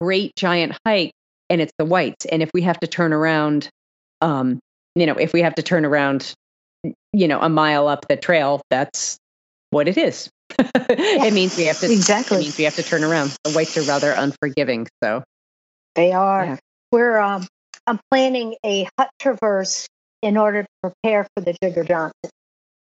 great 0.00 0.34
giant 0.36 0.78
hike, 0.86 1.12
and 1.50 1.60
it's 1.60 1.72
the 1.78 1.84
whites. 1.84 2.24
And 2.26 2.42
if 2.42 2.50
we 2.54 2.62
have 2.62 2.80
to 2.80 2.86
turn 2.86 3.12
around, 3.12 3.68
um, 4.20 4.60
you 4.94 5.06
know, 5.06 5.14
if 5.14 5.32
we 5.32 5.42
have 5.42 5.56
to 5.56 5.62
turn 5.62 5.84
around 5.84 6.34
you 7.12 7.28
know, 7.28 7.40
a 7.40 7.48
mile 7.48 7.88
up 7.88 8.06
the 8.08 8.16
trail, 8.16 8.62
that's 8.70 9.18
what 9.70 9.88
it 9.88 9.96
is. 9.96 10.30
it 10.58 11.32
means 11.32 11.56
we 11.56 11.64
have 11.64 11.78
to 11.80 11.90
Exactly. 11.90 12.38
It 12.38 12.40
means 12.40 12.58
we 12.58 12.64
have 12.64 12.76
to 12.76 12.82
turn 12.82 13.04
around. 13.04 13.34
The 13.44 13.52
whites 13.52 13.76
are 13.76 13.82
rather 13.82 14.12
unforgiving, 14.12 14.88
so 15.02 15.22
They 15.94 16.12
are. 16.12 16.44
Yeah. 16.44 16.56
We're 16.90 17.18
um 17.18 17.46
I'm 17.86 17.98
planning 18.10 18.56
a 18.64 18.88
hut 18.98 19.10
traverse 19.18 19.86
in 20.22 20.36
order 20.36 20.62
to 20.62 20.68
prepare 20.82 21.26
for 21.34 21.42
the 21.42 21.56
Jigger 21.62 21.84
Johnson. 21.84 22.30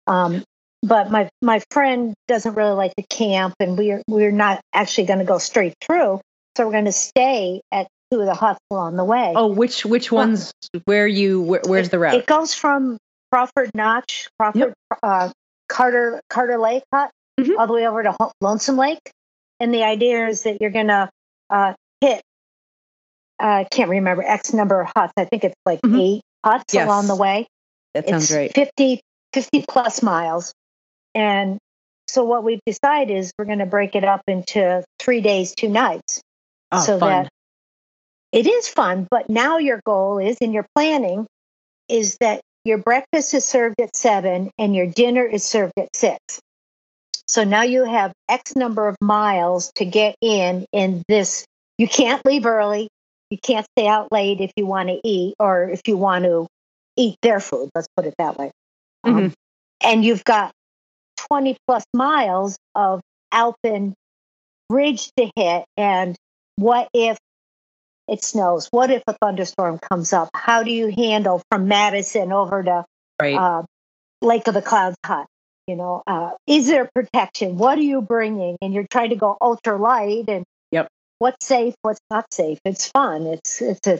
Um 0.07 0.43
but 0.81 1.09
my 1.11 1.29
my 1.41 1.61
friend 1.71 2.13
doesn't 2.27 2.55
really 2.55 2.75
like 2.75 2.93
to 2.95 3.03
camp 3.09 3.55
and 3.59 3.77
we're 3.77 4.01
we're 4.07 4.31
not 4.31 4.59
actually 4.73 5.05
going 5.07 5.19
to 5.19 5.25
go 5.25 5.37
straight 5.37 5.73
through. 5.81 6.19
So 6.57 6.65
we're 6.65 6.73
going 6.73 6.85
to 6.85 6.91
stay 6.91 7.61
at 7.71 7.87
two 8.11 8.19
of 8.19 8.25
the 8.25 8.33
huts 8.35 8.59
along 8.69 8.97
the 8.97 9.05
way. 9.05 9.33
oh, 9.35 9.47
which 9.47 9.85
which 9.85 10.11
Well, 10.11 10.27
ones? 10.27 10.51
Where 10.85 11.07
you? 11.07 11.41
Where, 11.41 11.61
where's 11.65 11.89
the 11.89 11.97
route? 11.99 12.15
It 12.15 12.25
goes 12.27 12.53
from 12.53 12.97
Crawford 13.31 13.71
Notch, 13.73 14.27
Crawford, 14.37 14.73
uh, 15.01 15.31
Carter 15.69 16.21
Carter 16.29 16.59
Lake 16.59 16.83
hut, 16.93 17.09
Mhm. 17.39 17.57
all 17.57 17.65
the 17.65 17.73
way 17.73 17.87
over 17.87 18.03
to 18.03 18.15
Lonesome 18.41 18.77
Lake. 18.77 18.99
And 19.59 19.73
the 19.73 19.83
idea 19.83 20.27
is 20.27 20.43
that 20.43 20.57
you're 20.61 20.69
gonna 20.69 21.09
uh, 21.49 21.73
I 23.43 23.65
can't 23.69 23.89
remember 23.89 24.23
X 24.23 24.53
number 24.53 24.81
of 24.81 24.89
huts. 24.95 25.13
I 25.17 25.25
think 25.25 25.43
it's 25.43 25.55
like 25.65 25.81
Mhm. 25.81 25.99
eight 25.99 26.21
huts 26.45 26.73
Yes. 26.73 26.85
along 26.87 27.07
the 27.07 27.15
way. 27.15 27.47
that 27.93 28.07
sounds 28.09 28.23
it's 28.23 28.31
right. 28.31 28.51
50, 28.55 29.01
50 29.33 29.65
plus 29.69 30.01
miles. 30.01 30.51
And 31.13 31.59
so 32.07 32.23
what 32.23 32.43
we've 32.43 32.59
decided 32.65 33.15
is 33.15 33.31
we're 33.37 33.45
going 33.45 33.59
to 33.59 33.67
break 33.67 33.95
it 33.95 34.03
up 34.03 34.21
into 34.27 34.83
three 34.99 35.21
days, 35.21 35.53
two 35.55 35.69
nights 35.69 36.21
Oh, 36.71 36.81
so 36.83 36.99
fun. 36.99 37.23
that 37.25 37.29
it 38.31 38.47
is 38.47 38.67
fun 38.67 39.07
but 39.11 39.29
now 39.29 39.59
your 39.59 39.79
goal 39.85 40.17
is 40.17 40.37
in 40.39 40.53
your 40.53 40.65
planning 40.75 41.27
is 41.87 42.17
that 42.19 42.41
your 42.65 42.79
breakfast 42.79 43.33
is 43.35 43.45
served 43.45 43.79
at 43.79 43.95
seven 43.95 44.49
and 44.57 44.75
your 44.75 44.87
dinner 44.87 45.23
is 45.23 45.43
served 45.43 45.73
at 45.77 45.95
six 45.95 46.17
so 47.27 47.43
now 47.43 47.61
you 47.61 47.83
have 47.83 48.11
x 48.27 48.55
number 48.55 48.87
of 48.87 48.95
miles 49.01 49.71
to 49.75 49.85
get 49.85 50.15
in 50.21 50.65
in 50.71 51.03
this 51.07 51.45
you 51.77 51.87
can't 51.87 52.25
leave 52.25 52.47
early 52.47 52.87
you 53.33 53.39
can't 53.41 53.65
stay 53.75 53.87
out 53.87 54.11
late 54.11 54.39
if 54.41 54.51
you 54.55 54.65
want 54.67 54.89
to 54.89 55.01
eat 55.03 55.33
or 55.39 55.67
if 55.67 55.81
you 55.87 55.97
want 55.97 56.23
to 56.23 56.45
eat 56.95 57.17
their 57.23 57.39
food 57.39 57.69
let's 57.73 57.87
put 57.97 58.05
it 58.05 58.13
that 58.19 58.37
way 58.37 58.51
Um, 59.03 59.15
Mhm. 59.15 59.33
and 59.81 60.05
you've 60.05 60.23
got 60.23 60.51
20 61.17 61.57
plus 61.67 61.83
miles 61.93 62.55
of 62.75 63.01
alpine 63.31 63.95
ridge 64.69 65.09
to 65.17 65.31
hit 65.35 65.65
and 65.77 66.15
what 66.57 66.87
if 66.93 67.17
it 68.07 68.23
snows? 68.23 68.67
What 68.69 68.91
if 68.91 69.01
a 69.07 69.13
thunderstorm 69.13 69.79
comes 69.79 70.13
up? 70.13 70.29
How 70.35 70.61
do 70.63 70.71
you 70.71 70.91
handle 70.95 71.41
from 71.49 71.67
Madison 71.67 72.31
over 72.31 72.61
to 72.61 72.85
right. 73.21 73.35
uh, 73.35 73.63
Lake 74.21 74.47
of 74.47 74.53
the 74.53 74.61
Clouds 74.61 74.97
hut? 75.05 75.25
You 75.67 75.77
know, 75.77 76.03
uh, 76.05 76.31
is 76.45 76.67
there 76.67 76.89
protection? 76.93 77.57
What 77.57 77.77
are 77.77 77.81
you 77.93 78.01
bringing? 78.01 78.57
And 78.61 78.73
you're 78.73 78.87
trying 78.91 79.09
to 79.11 79.15
go 79.15 79.37
ultra 79.41 79.77
light 79.77 80.25
and. 80.27 80.43
What's 81.19 81.45
safe, 81.45 81.73
what's 81.81 81.99
not 82.09 82.25
safe. 82.31 82.59
It's 82.65 82.87
fun. 82.89 83.27
It's 83.27 83.61
it's 83.61 83.87
a 83.87 83.99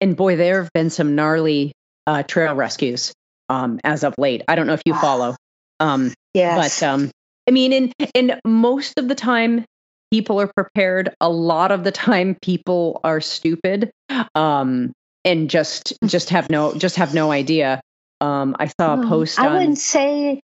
and 0.00 0.16
boy, 0.16 0.36
there 0.36 0.62
have 0.62 0.72
been 0.72 0.90
some 0.90 1.14
gnarly 1.14 1.72
uh, 2.06 2.22
trail 2.24 2.54
rescues 2.54 3.12
um, 3.48 3.80
as 3.84 4.04
of 4.04 4.14
late. 4.18 4.42
I 4.48 4.54
don't 4.54 4.66
know 4.66 4.74
if 4.74 4.82
you 4.84 4.94
Ah, 4.94 5.00
follow, 5.00 5.36
um, 5.80 6.12
yes. 6.34 6.80
but 6.80 6.86
um, 6.86 7.10
I 7.48 7.52
mean, 7.52 7.72
and 7.72 7.92
and 8.14 8.40
most 8.44 8.98
of 8.98 9.08
the 9.08 9.14
time 9.14 9.64
people 10.10 10.40
are 10.40 10.50
prepared. 10.54 11.14
A 11.20 11.28
lot 11.28 11.70
of 11.72 11.84
the 11.84 11.92
time 11.92 12.36
people 12.42 13.00
are 13.04 13.20
stupid 13.20 13.90
um, 14.34 14.92
and 15.24 15.48
just 15.48 15.94
just 16.04 16.30
have 16.30 16.50
no 16.50 16.74
just 16.74 16.96
have 16.96 17.14
no 17.14 17.30
idea. 17.30 17.80
Um, 18.20 18.56
I 18.58 18.66
saw 18.66 18.94
a 18.94 18.98
Um, 18.98 19.08
post 19.08 19.38
I 19.38 19.46
on 19.48 19.52
wouldn't 19.54 19.78
say 19.78 20.40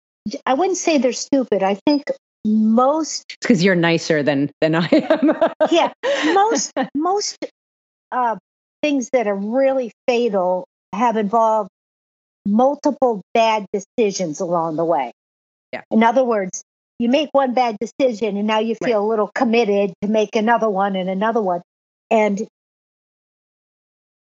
I 0.47 0.55
wouldn't 0.55 0.79
say 0.79 0.99
they're 0.99 1.13
stupid. 1.13 1.63
I 1.63 1.75
think 1.87 2.05
most 2.45 3.36
because 3.41 3.62
you're 3.62 3.74
nicer 3.74 4.22
than 4.22 4.51
than 4.61 4.74
I 4.74 4.86
am. 4.86 5.32
Yeah, 5.70 5.93
most 6.34 6.72
most 6.95 7.38
uh, 8.11 8.36
things 8.82 9.11
that 9.12 9.26
are 9.26 9.36
really 9.36 9.93
fatal 10.09 10.66
have 10.93 11.16
involved 11.16 11.70
multiple 12.47 13.22
bad 13.34 13.66
decisions 13.72 14.41
along 14.41 14.76
the 14.76 14.84
way. 14.84 15.12
Yeah. 15.72 15.82
In 15.91 16.03
other 16.03 16.24
words, 16.24 16.62
you 16.99 17.09
make 17.09 17.31
one 17.32 17.55
bad 17.55 17.77
decision 17.78 18.36
and 18.36 18.47
now 18.47 18.59
you 18.59 18.74
feel 18.82 19.05
a 19.05 19.06
little 19.06 19.31
committed 19.35 19.93
to 20.02 20.09
make 20.09 20.36
another 20.36 20.69
one 20.69 20.97
and 20.97 21.09
another 21.09 21.40
one. 21.40 21.62
And 22.10 22.47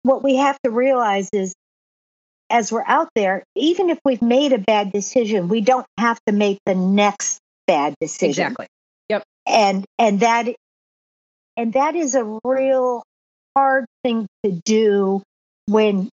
what 0.03 0.23
we 0.23 0.37
have 0.37 0.59
to 0.65 0.71
realize 0.71 1.31
is 1.33 1.55
as 2.51 2.71
we're 2.71 2.85
out 2.87 3.09
there, 3.15 3.45
even 3.57 3.89
if 3.89 3.99
we've 4.05 4.21
made 4.21 4.53
a 4.53 4.59
bad 4.59 4.93
decision, 4.93 5.49
we 5.49 5.61
don't 5.63 5.87
have 5.97 6.21
to 6.27 6.33
make 6.33 6.59
the 6.67 6.75
next 6.75 7.41
bad 7.73 7.95
decision 8.01 8.31
exactly. 8.31 8.67
Yep. 9.09 9.23
And 9.47 9.85
and 9.99 10.21
that 10.21 10.49
and 11.57 11.73
that 11.73 11.95
is 11.95 12.15
a 12.15 12.39
real 12.45 13.03
hard 13.57 13.85
thing 14.05 14.27
to 14.45 14.61
do 14.65 15.23
when 15.67 16.09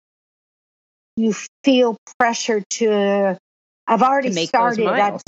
you 1.17 1.35
feel 1.65 1.97
pressure 2.19 2.63
to 2.71 3.37
i've 3.87 4.03
already 4.03 4.31
To 4.31 4.47
started 4.47 4.85
miles. 4.85 5.23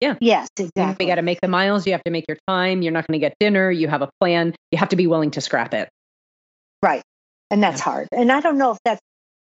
Yeah. 0.00 0.16
yes 0.20 0.48
exactly. 0.58 1.06
You 1.06 1.10
got 1.12 1.16
to 1.16 1.22
make 1.22 1.40
the 1.40 1.48
miles. 1.48 1.86
You 1.86 1.92
have 1.92 2.02
to 2.04 2.10
make 2.10 2.24
your 2.28 2.38
time. 2.48 2.82
You're 2.82 2.92
not 2.92 3.06
going 3.06 3.20
to 3.20 3.24
get 3.24 3.34
dinner. 3.38 3.70
You 3.70 3.86
have 3.88 4.02
a 4.02 4.10
plan. 4.20 4.52
You 4.72 4.78
have 4.78 4.88
to 4.90 4.96
be 4.96 5.06
willing 5.06 5.30
to 5.32 5.40
scrap 5.40 5.74
it. 5.74 5.88
right 6.82 7.02
and 7.50 7.62
that's 7.62 7.80
hard 7.80 8.08
and 8.12 8.32
i 8.32 8.40
don't 8.40 8.56
know 8.58 8.72
if 8.72 8.78
that's 8.84 9.00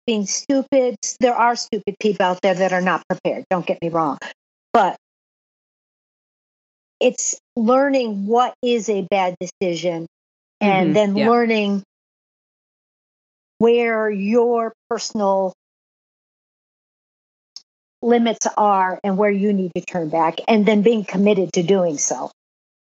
being 0.07 0.25
stupid 0.25 0.95
there 1.19 1.35
are 1.35 1.55
stupid 1.55 1.95
people 2.01 2.25
out 2.25 2.39
there 2.41 2.55
that 2.55 2.73
are 2.73 2.81
not 2.81 3.03
prepared 3.07 3.45
don't 3.51 3.65
get 3.65 3.77
me 3.81 3.89
wrong 3.89 4.17
but 4.73 4.95
it's 7.01 7.37
learning 7.55 8.27
what 8.27 8.53
is 8.61 8.87
a 8.89 9.05
bad 9.09 9.35
decision 9.39 10.05
and 10.61 10.91
Mhm, 10.91 10.93
then 10.93 11.15
yeah. 11.15 11.29
learning 11.29 11.83
where 13.57 14.09
your 14.09 14.73
personal 14.89 15.53
limits 18.01 18.47
are 18.57 18.99
and 19.03 19.17
where 19.17 19.29
you 19.29 19.53
need 19.53 19.71
to 19.75 19.81
turn 19.81 20.09
back 20.09 20.39
and 20.47 20.65
then 20.65 20.81
being 20.81 21.03
committed 21.05 21.53
to 21.53 21.61
doing 21.63 21.97
so 21.97 22.31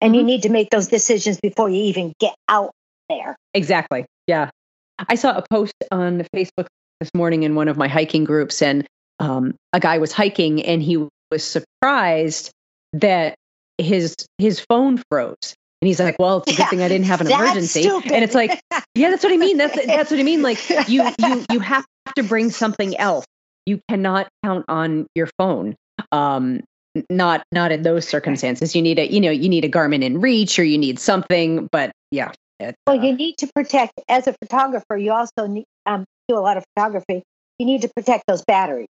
and 0.02 0.15
you 0.15 0.22
Mhm. 0.22 0.26
need 0.26 0.44
to 0.44 0.49
make 0.49 0.69
those 0.72 0.88
decisions 0.88 1.40
before 1.40 1.69
you 1.69 1.84
even 1.84 2.14
get 2.19 2.35
out 2.48 2.72
there 3.10 3.35
Exactly. 3.53 4.06
Yeah. 4.26 4.49
I 4.98 5.15
saw 5.15 5.38
a 5.38 5.44
post 5.49 5.73
on 5.91 6.26
Facebook 6.35 6.65
this 6.99 7.10
morning 7.14 7.44
in 7.44 7.53
one 7.53 7.68
of 7.68 7.77
my 7.77 7.88
hiking 7.88 8.23
groups, 8.23 8.61
and 8.61 8.88
um, 9.19 9.56
a 9.73 9.80
guy 9.80 9.99
was 9.99 10.11
hiking 10.11 10.64
and 10.64 10.81
he 10.81 11.07
was 11.30 11.44
surprised 11.44 12.52
that 12.94 13.35
his 13.78 14.16
his 14.38 14.60
phone 14.60 15.02
froze. 15.10 15.56
And 15.82 15.88
he's 15.88 16.00
like, 16.00 16.18
"Well, 16.20 16.38
it's 16.38 16.52
a 16.52 16.54
good 16.54 16.60
Yeah, 16.60 16.70
thing 16.70 16.82
I 16.82 16.88
didn't 16.88 17.06
have 17.08 17.22
an 17.22 17.28
emergency." 17.28 17.84
stupid. 17.84 18.12
And 18.12 18.24
it's 18.24 18.36
like, 18.36 18.60
yeah, 18.95 19.10
that's 19.10 19.24
what 19.24 19.34
I 19.34 19.38
mean. 19.45 19.58
That's 19.58 19.86
that's 19.88 20.12
what 20.12 20.20
I 20.20 20.24
mean. 20.24 20.41
Like 20.41 20.60
you 20.90 21.14
you 21.20 21.45
you 21.52 21.60
have 21.60 21.86
to 22.16 22.24
bring 22.24 22.50
something 22.52 22.95
else. 22.98 23.26
You 23.66 23.80
cannot 23.90 24.28
count 24.44 24.66
on 24.68 25.08
your 25.16 25.30
phone. 25.38 25.76
Um, 26.12 26.62
not 27.10 27.44
not 27.52 27.72
in 27.72 27.82
those 27.82 28.08
circumstances. 28.08 28.76
You 28.76 28.82
need 28.82 29.00
a 29.00 29.12
you 29.12 29.20
know 29.20 29.32
you 29.32 29.50
need 29.50 29.66
a 29.66 29.70
Garmin 29.70 30.04
inReach 30.04 30.58
or 30.60 30.64
you 30.64 30.78
need 30.78 31.00
something. 31.00 31.68
But 31.72 31.91
yeah. 32.12 32.32
It, 32.60 32.76
Well, 32.86 33.00
uh, 33.00 33.04
you 33.04 33.14
need 33.14 33.38
to 33.40 33.48
protect, 33.56 33.94
as 34.08 34.28
a 34.28 34.34
photographer, 34.41 34.95
you 34.95 35.12
also 35.12 35.48
need, 35.48 35.66
um, 35.88 36.06
do 36.30 36.38
a 36.38 36.40
lot 36.40 36.56
of 36.56 36.64
photography. 36.76 37.24
You 37.58 37.66
need 37.66 37.82
to 37.82 37.90
protect 37.95 38.26
those 38.28 38.44
batteries. 38.45 38.88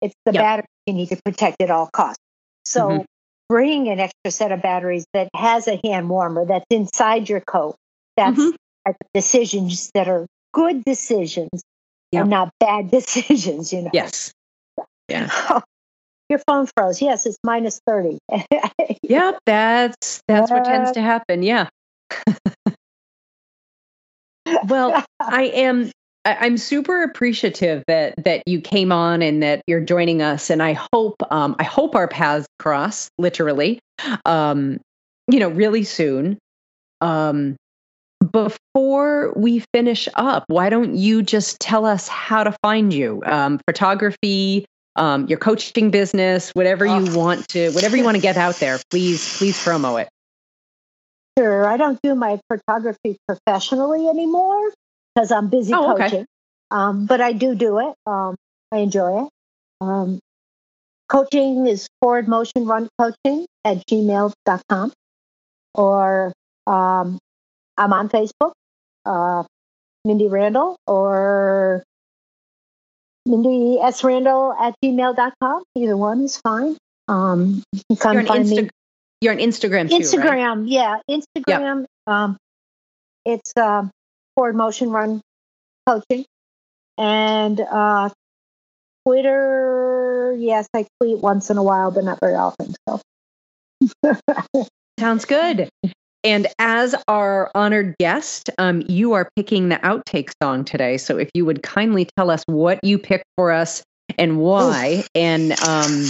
It's 0.00 0.14
the 0.24 0.32
Yep. 0.32 0.42
battery 0.42 0.66
you 0.86 0.94
need 0.94 1.10
to 1.10 1.18
protect 1.24 1.60
at 1.60 1.70
all 1.70 1.88
costs. 1.92 2.18
So 2.64 2.88
Mhm. 2.88 3.04
Bring 3.48 3.88
an 3.88 4.00
extra 4.00 4.30
set 4.30 4.52
of 4.52 4.62
batteries 4.62 5.04
that 5.12 5.28
has 5.34 5.68
a 5.68 5.80
hand 5.84 6.08
warmer 6.08 6.44
that's 6.44 6.64
inside 6.70 7.28
your 7.28 7.40
coat. 7.40 7.76
That's 8.16 8.38
Mhm. 8.38 8.54
decisions 9.14 9.90
that 9.94 10.08
are 10.08 10.26
good 10.52 10.84
decisions 10.84 11.62
Yep. 12.12 12.20
and 12.22 12.30
not 12.30 12.50
bad 12.60 12.90
decisions, 12.90 13.72
you 13.72 13.82
know. 13.82 13.90
yes. 13.92 14.32
Yeah. 15.08 15.28
Your 16.28 16.40
phone 16.40 16.66
froze. 16.76 17.00
Yes, 17.00 17.24
it's 17.26 17.36
minus 17.44 17.80
30. 17.86 18.18
Yep. 19.02 19.38
That's 19.46 20.20
that's 20.26 20.50
what 20.50 20.64
tends 20.64 20.92
to 20.92 21.00
happen. 21.00 21.42
Yeah. 21.44 21.68
well, 24.68 25.04
I 25.20 25.44
am 25.44 25.90
I'm 26.26 26.58
super 26.58 27.02
appreciative 27.02 27.84
that 27.86 28.14
that 28.24 28.42
you 28.46 28.60
came 28.60 28.90
on 28.90 29.22
and 29.22 29.42
that 29.42 29.62
you're 29.66 29.80
joining 29.80 30.22
us, 30.22 30.50
and 30.50 30.62
I 30.62 30.72
hope 30.92 31.16
um, 31.30 31.54
I 31.58 31.64
hope 31.64 31.94
our 31.94 32.08
paths 32.08 32.46
cross 32.58 33.08
literally, 33.18 33.78
um, 34.24 34.80
you 35.30 35.38
know, 35.38 35.48
really 35.48 35.84
soon. 35.84 36.38
Um, 37.00 37.56
before 38.32 39.32
we 39.36 39.62
finish 39.72 40.08
up, 40.14 40.44
why 40.48 40.68
don't 40.68 40.96
you 40.96 41.22
just 41.22 41.60
tell 41.60 41.84
us 41.84 42.08
how 42.08 42.42
to 42.42 42.56
find 42.62 42.92
you? 42.92 43.22
Um, 43.24 43.60
photography, 43.66 44.64
um, 44.96 45.26
your 45.28 45.38
coaching 45.38 45.90
business, 45.90 46.50
whatever 46.54 46.84
you 46.86 47.12
Oh. 47.12 47.18
want 47.18 47.46
to, 47.48 47.70
whatever 47.70 47.96
you 47.96 48.04
want 48.04 48.16
to 48.16 48.20
get 48.22 48.36
out 48.36 48.56
there. 48.56 48.78
Please, 48.90 49.38
please 49.38 49.56
promo 49.58 50.00
it. 50.00 50.08
Sure. 51.38 51.68
I 51.68 51.76
don't 51.76 52.00
do 52.02 52.14
my 52.14 52.40
photography 52.50 53.18
professionally 53.28 54.08
anymore 54.08 54.72
because 55.16 55.32
I'm 55.32 55.48
busy 55.48 55.72
Oh, 55.72 55.94
okay. 55.94 56.04
coaching. 56.04 56.26
Um, 56.70 57.06
but 57.06 57.20
I 57.20 57.32
do 57.32 57.54
do 57.54 57.78
it. 57.78 57.94
Um, 58.06 58.36
I 58.70 58.78
enjoy 58.78 59.24
it. 59.24 59.28
Um, 59.80 60.18
coaching 61.08 61.66
is 61.66 61.88
forward 62.00 62.28
motion 62.28 62.66
run 62.66 62.88
coaching 62.98 63.46
at 63.64 63.86
gmail.com 63.86 64.92
or 65.74 66.32
um, 66.66 67.18
I'm 67.78 67.92
on 67.92 68.08
Facebook, 68.08 68.52
uh, 69.06 69.44
Mindy 70.04 70.28
Randall 70.28 70.76
or 70.86 71.82
Mindy 73.24 73.78
S. 73.80 74.02
Randall 74.04 74.52
at 74.52 74.74
gmail.com. 74.84 75.62
Either 75.76 75.96
one 75.96 76.22
is 76.22 76.36
fine. 76.38 76.76
Um, 77.08 77.62
you 77.72 77.80
can 77.88 77.96
come 77.96 78.12
You're 78.14 78.20
on 78.22 78.26
find 78.26 78.48
me. 78.48 78.70
You're 79.20 79.32
on 79.32 79.38
Instagram 79.38 79.88
too, 79.88 79.96
right? 79.96 80.02
Instagram, 80.04 80.64
yeah, 80.66 80.98
Instagram. 81.08 81.86
Um, 82.06 82.36
it's 83.24 83.52
um, 83.56 83.90
forward 84.36 84.54
motion 84.54 84.90
run 84.90 85.20
coaching, 85.88 86.24
and 86.96 87.60
uh, 87.60 88.10
Twitter. 89.04 90.36
Yes, 90.38 90.68
I 90.74 90.86
tweet 91.00 91.18
once 91.18 91.50
in 91.50 91.56
a 91.56 91.62
while, 91.62 91.90
but 91.90 92.04
not 92.04 92.20
very 92.20 92.34
often. 92.34 92.74
So 92.88 93.00
Sounds 95.00 95.24
good. 95.24 95.68
And 96.24 96.48
as 96.58 96.94
our 97.06 97.50
honored 97.54 97.94
guest, 97.98 98.50
um, 98.58 98.82
you 98.88 99.12
are 99.12 99.28
picking 99.36 99.68
the 99.68 99.76
outtake 99.76 100.30
song 100.42 100.64
today. 100.64 100.96
So 100.96 101.18
if 101.18 101.30
you 101.34 101.44
would 101.44 101.62
kindly 101.62 102.08
tell 102.16 102.30
us 102.30 102.42
what 102.46 102.80
you 102.82 102.98
picked 102.98 103.26
for 103.36 103.52
us 103.52 103.82
and 104.18 104.38
why, 104.38 105.04
and 105.14 105.52
um, 105.62 106.06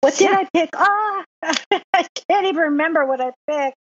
what 0.00 0.16
did 0.16 0.30
I 0.30 0.48
pick? 0.54 0.70
Ah, 0.74 1.24
I 1.42 2.06
can't 2.28 2.46
even 2.46 2.56
remember 2.56 3.04
what 3.06 3.20
I 3.20 3.32
picked. 3.48 3.76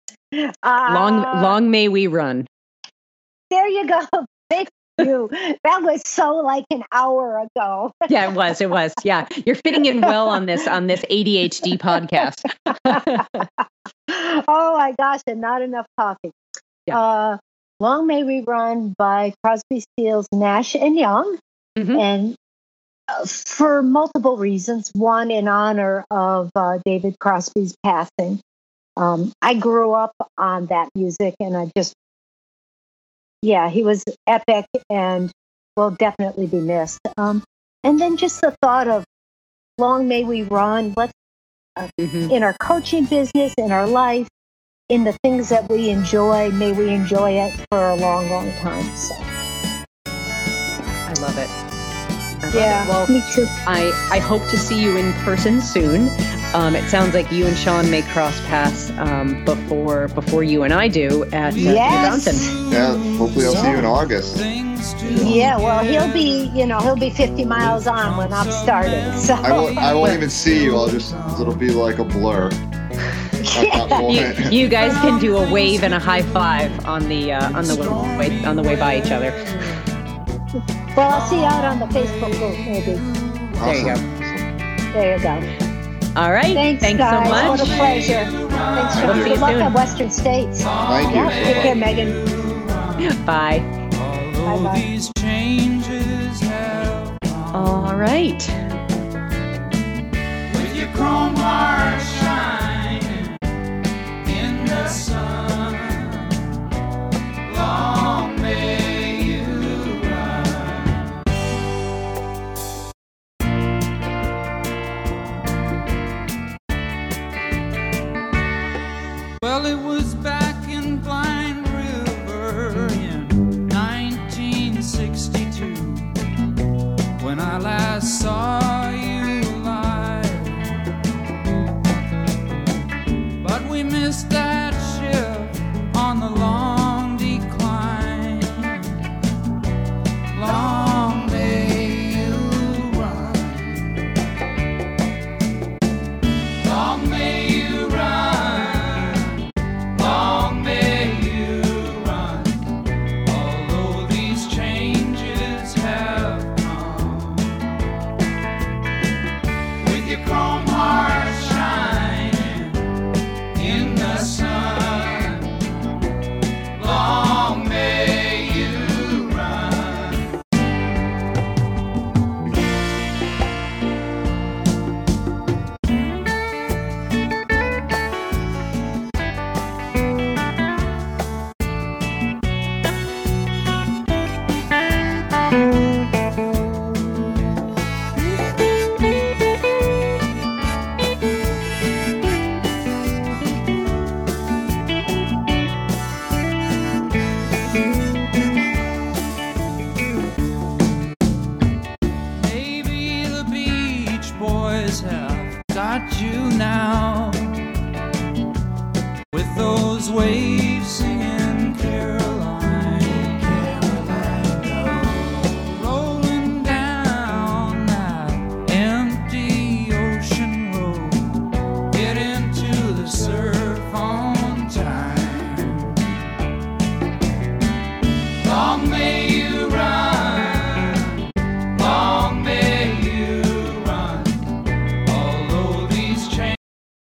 Uh, 0.62 0.90
long 0.92 1.42
long 1.42 1.70
may 1.70 1.88
we 1.88 2.06
run. 2.06 2.46
There 3.50 3.68
you 3.68 3.86
go. 3.86 4.00
Thank 4.50 4.68
you. 4.98 5.28
That 5.64 5.82
was 5.82 6.02
so 6.06 6.36
like 6.36 6.64
an 6.70 6.84
hour 6.92 7.38
ago. 7.38 7.90
Yeah, 8.08 8.30
it 8.30 8.34
was. 8.34 8.60
It 8.60 8.70
was. 8.70 8.92
Yeah, 9.02 9.26
you're 9.46 9.56
fitting 9.56 9.86
in 9.86 10.00
well 10.00 10.28
on 10.28 10.46
this 10.46 10.68
on 10.68 10.86
this 10.86 11.02
ADHD 11.10 11.78
podcast. 11.78 12.44
oh 14.08 14.76
my 14.76 14.94
gosh, 14.98 15.20
and 15.26 15.40
not 15.40 15.62
enough 15.62 15.86
coffee. 15.98 16.30
Yeah. 16.86 16.98
Uh, 16.98 17.38
Long 17.80 18.06
May 18.06 18.22
We 18.24 18.40
Run 18.42 18.94
by 18.96 19.34
Crosby, 19.42 19.82
Stills, 19.98 20.28
Nash, 20.32 20.74
and 20.76 20.96
Young. 20.96 21.38
Mhm. 21.76 21.98
And 22.00 22.34
uh, 23.08 23.26
for 23.26 23.82
multiple 23.82 24.36
reasons. 24.36 24.90
One, 24.94 25.30
in 25.30 25.48
honor 25.48 26.04
of 26.10 26.50
uh, 26.54 26.78
David 26.84 27.16
Crosby's 27.18 27.74
passing. 27.84 28.40
Um, 28.96 29.32
I 29.42 29.54
grew 29.54 29.92
up 29.92 30.12
on 30.38 30.66
that 30.66 30.88
music, 30.94 31.34
and 31.40 31.56
I 31.56 31.68
just, 31.76 31.94
yeah, 33.44 33.68
he 33.68 33.82
was 33.82 34.02
epic 34.26 34.64
and 34.88 35.30
will 35.76 35.90
definitely 35.90 36.46
be 36.46 36.60
missed. 36.60 37.00
Um, 37.18 37.44
and 37.84 38.00
then 38.00 38.16
just 38.16 38.40
the 38.40 38.56
thought 38.62 38.88
of 38.88 39.04
Long 39.76 40.08
May 40.08 40.24
We 40.24 40.42
Run. 40.42 40.94
Let's 40.96 41.12
Mhm. 42.00 42.30
in 42.30 42.42
our 42.42 42.54
coaching 42.60 43.04
business, 43.04 43.52
in 43.58 43.70
our 43.70 43.86
life, 43.86 44.28
in 44.88 45.04
the 45.04 45.12
things 45.24 45.50
that 45.50 45.68
we 45.68 45.90
enjoy. 45.90 46.50
May 46.52 46.72
we 46.72 46.88
enjoy 46.88 47.32
it 47.32 47.52
for 47.70 47.90
a 47.90 47.96
long, 47.96 48.30
long 48.30 48.50
time. 48.62 48.96
So, 48.96 49.14
I 50.06 51.12
love 51.20 51.36
it. 51.36 51.50
I 51.50 52.46
love 52.46 52.54
yeah, 52.54 52.84
it. 52.84 52.88
Well, 52.88 53.06
me 53.08 53.22
too. 53.34 53.46
I, 53.66 53.92
I 54.10 54.20
hope 54.20 54.42
to 54.50 54.56
see 54.56 54.80
you 54.80 54.96
in 54.96 55.12
person 55.24 55.60
soon. 55.60 56.08
Um, 56.54 56.76
it 56.76 56.88
sounds 56.88 57.14
like 57.14 57.32
you 57.32 57.46
and 57.46 57.56
Sean 57.56 57.90
may 57.90 58.02
cross 58.02 58.40
paths 58.42 58.90
um, 58.92 59.44
before 59.44 60.06
before 60.08 60.44
you 60.44 60.62
and 60.62 60.72
I 60.72 60.86
do 60.86 61.24
at 61.32 61.52
uh, 61.52 61.56
New 61.56 61.62
Yes. 61.74 62.26
Mountain. 62.26 62.72
Yeah, 62.72 63.16
hopefully 63.18 63.46
I'll 63.46 63.56
see 63.56 63.70
you 63.70 63.76
in 63.78 63.84
August. 63.84 64.36
Yeah, 65.02 65.56
well, 65.56 65.84
he'll 65.84 66.12
be, 66.12 66.46
you 66.54 66.64
know, 66.64 66.78
he'll 66.78 66.94
be 66.94 67.10
50 67.10 67.44
miles 67.44 67.88
on 67.88 68.16
when 68.16 68.32
I'm 68.32 68.50
starting. 68.52 69.12
So, 69.18 69.34
I 69.34 69.50
won't. 69.50 69.78
I 69.78 69.94
won't 69.94 70.12
even 70.12 70.30
see 70.30 70.62
you. 70.62 70.76
I'll 70.76 70.86
just. 70.88 71.12
It'll 71.40 71.56
be 71.56 71.70
like 71.70 71.98
a 71.98 72.04
blur. 72.04 72.50
At 72.52 74.12
You, 74.50 74.50
you 74.50 74.68
guys 74.68 74.92
can 74.92 75.18
do 75.20 75.36
a 75.36 75.52
wave 75.52 75.82
and 75.82 75.92
a 75.92 75.98
high 75.98 76.22
five 76.22 76.86
on 76.86 77.08
the 77.08 77.32
uh, 77.32 77.58
on 77.58 77.64
the 77.64 77.74
way 78.16 78.44
on 78.44 78.54
the 78.54 78.62
way 78.62 78.76
by 78.76 78.98
each 78.98 79.10
other. 79.10 79.32
well, 80.96 81.10
I'll 81.10 81.28
see 81.28 81.40
you 81.40 81.44
out 81.44 81.64
on 81.64 81.80
the 81.80 81.86
Facebook 81.86 82.32
group, 82.38 82.56
maybe. 82.64 82.94
There 83.58 83.76
you 83.76 83.84
go. 83.84 83.90
Awesome. 83.92 84.92
There 84.92 85.16
you 85.16 85.22
go. 85.22 85.63
All 86.16 86.32
right. 86.32 86.54
Thanks, 86.54 86.82
Thanks 86.82 86.98
guys. 86.98 87.26
so 87.26 87.30
much. 87.32 87.48
What 87.48 87.60
a 87.60 87.64
pleasure. 87.76 88.24
Thanks 88.48 89.00
for 89.00 89.06
We'll 89.06 89.14
good 89.16 89.28
you 89.30 89.36
luck 89.36 89.50
soon. 89.52 89.62
on 89.62 89.72
Western 89.72 90.10
States. 90.10 90.62
Thank 90.62 91.08
you. 91.10 91.14
Yeah, 91.16 91.30
take 91.30 91.62
care, 91.62 91.74
Meghan. 91.74 93.26
Bye. 93.26 93.58
Bye 94.44 94.62
bye. 94.62 94.78
these 94.78 95.10
changes 95.18 96.40
have 96.40 97.18
come. 97.22 97.54
All 97.56 97.96
right. 97.96 98.48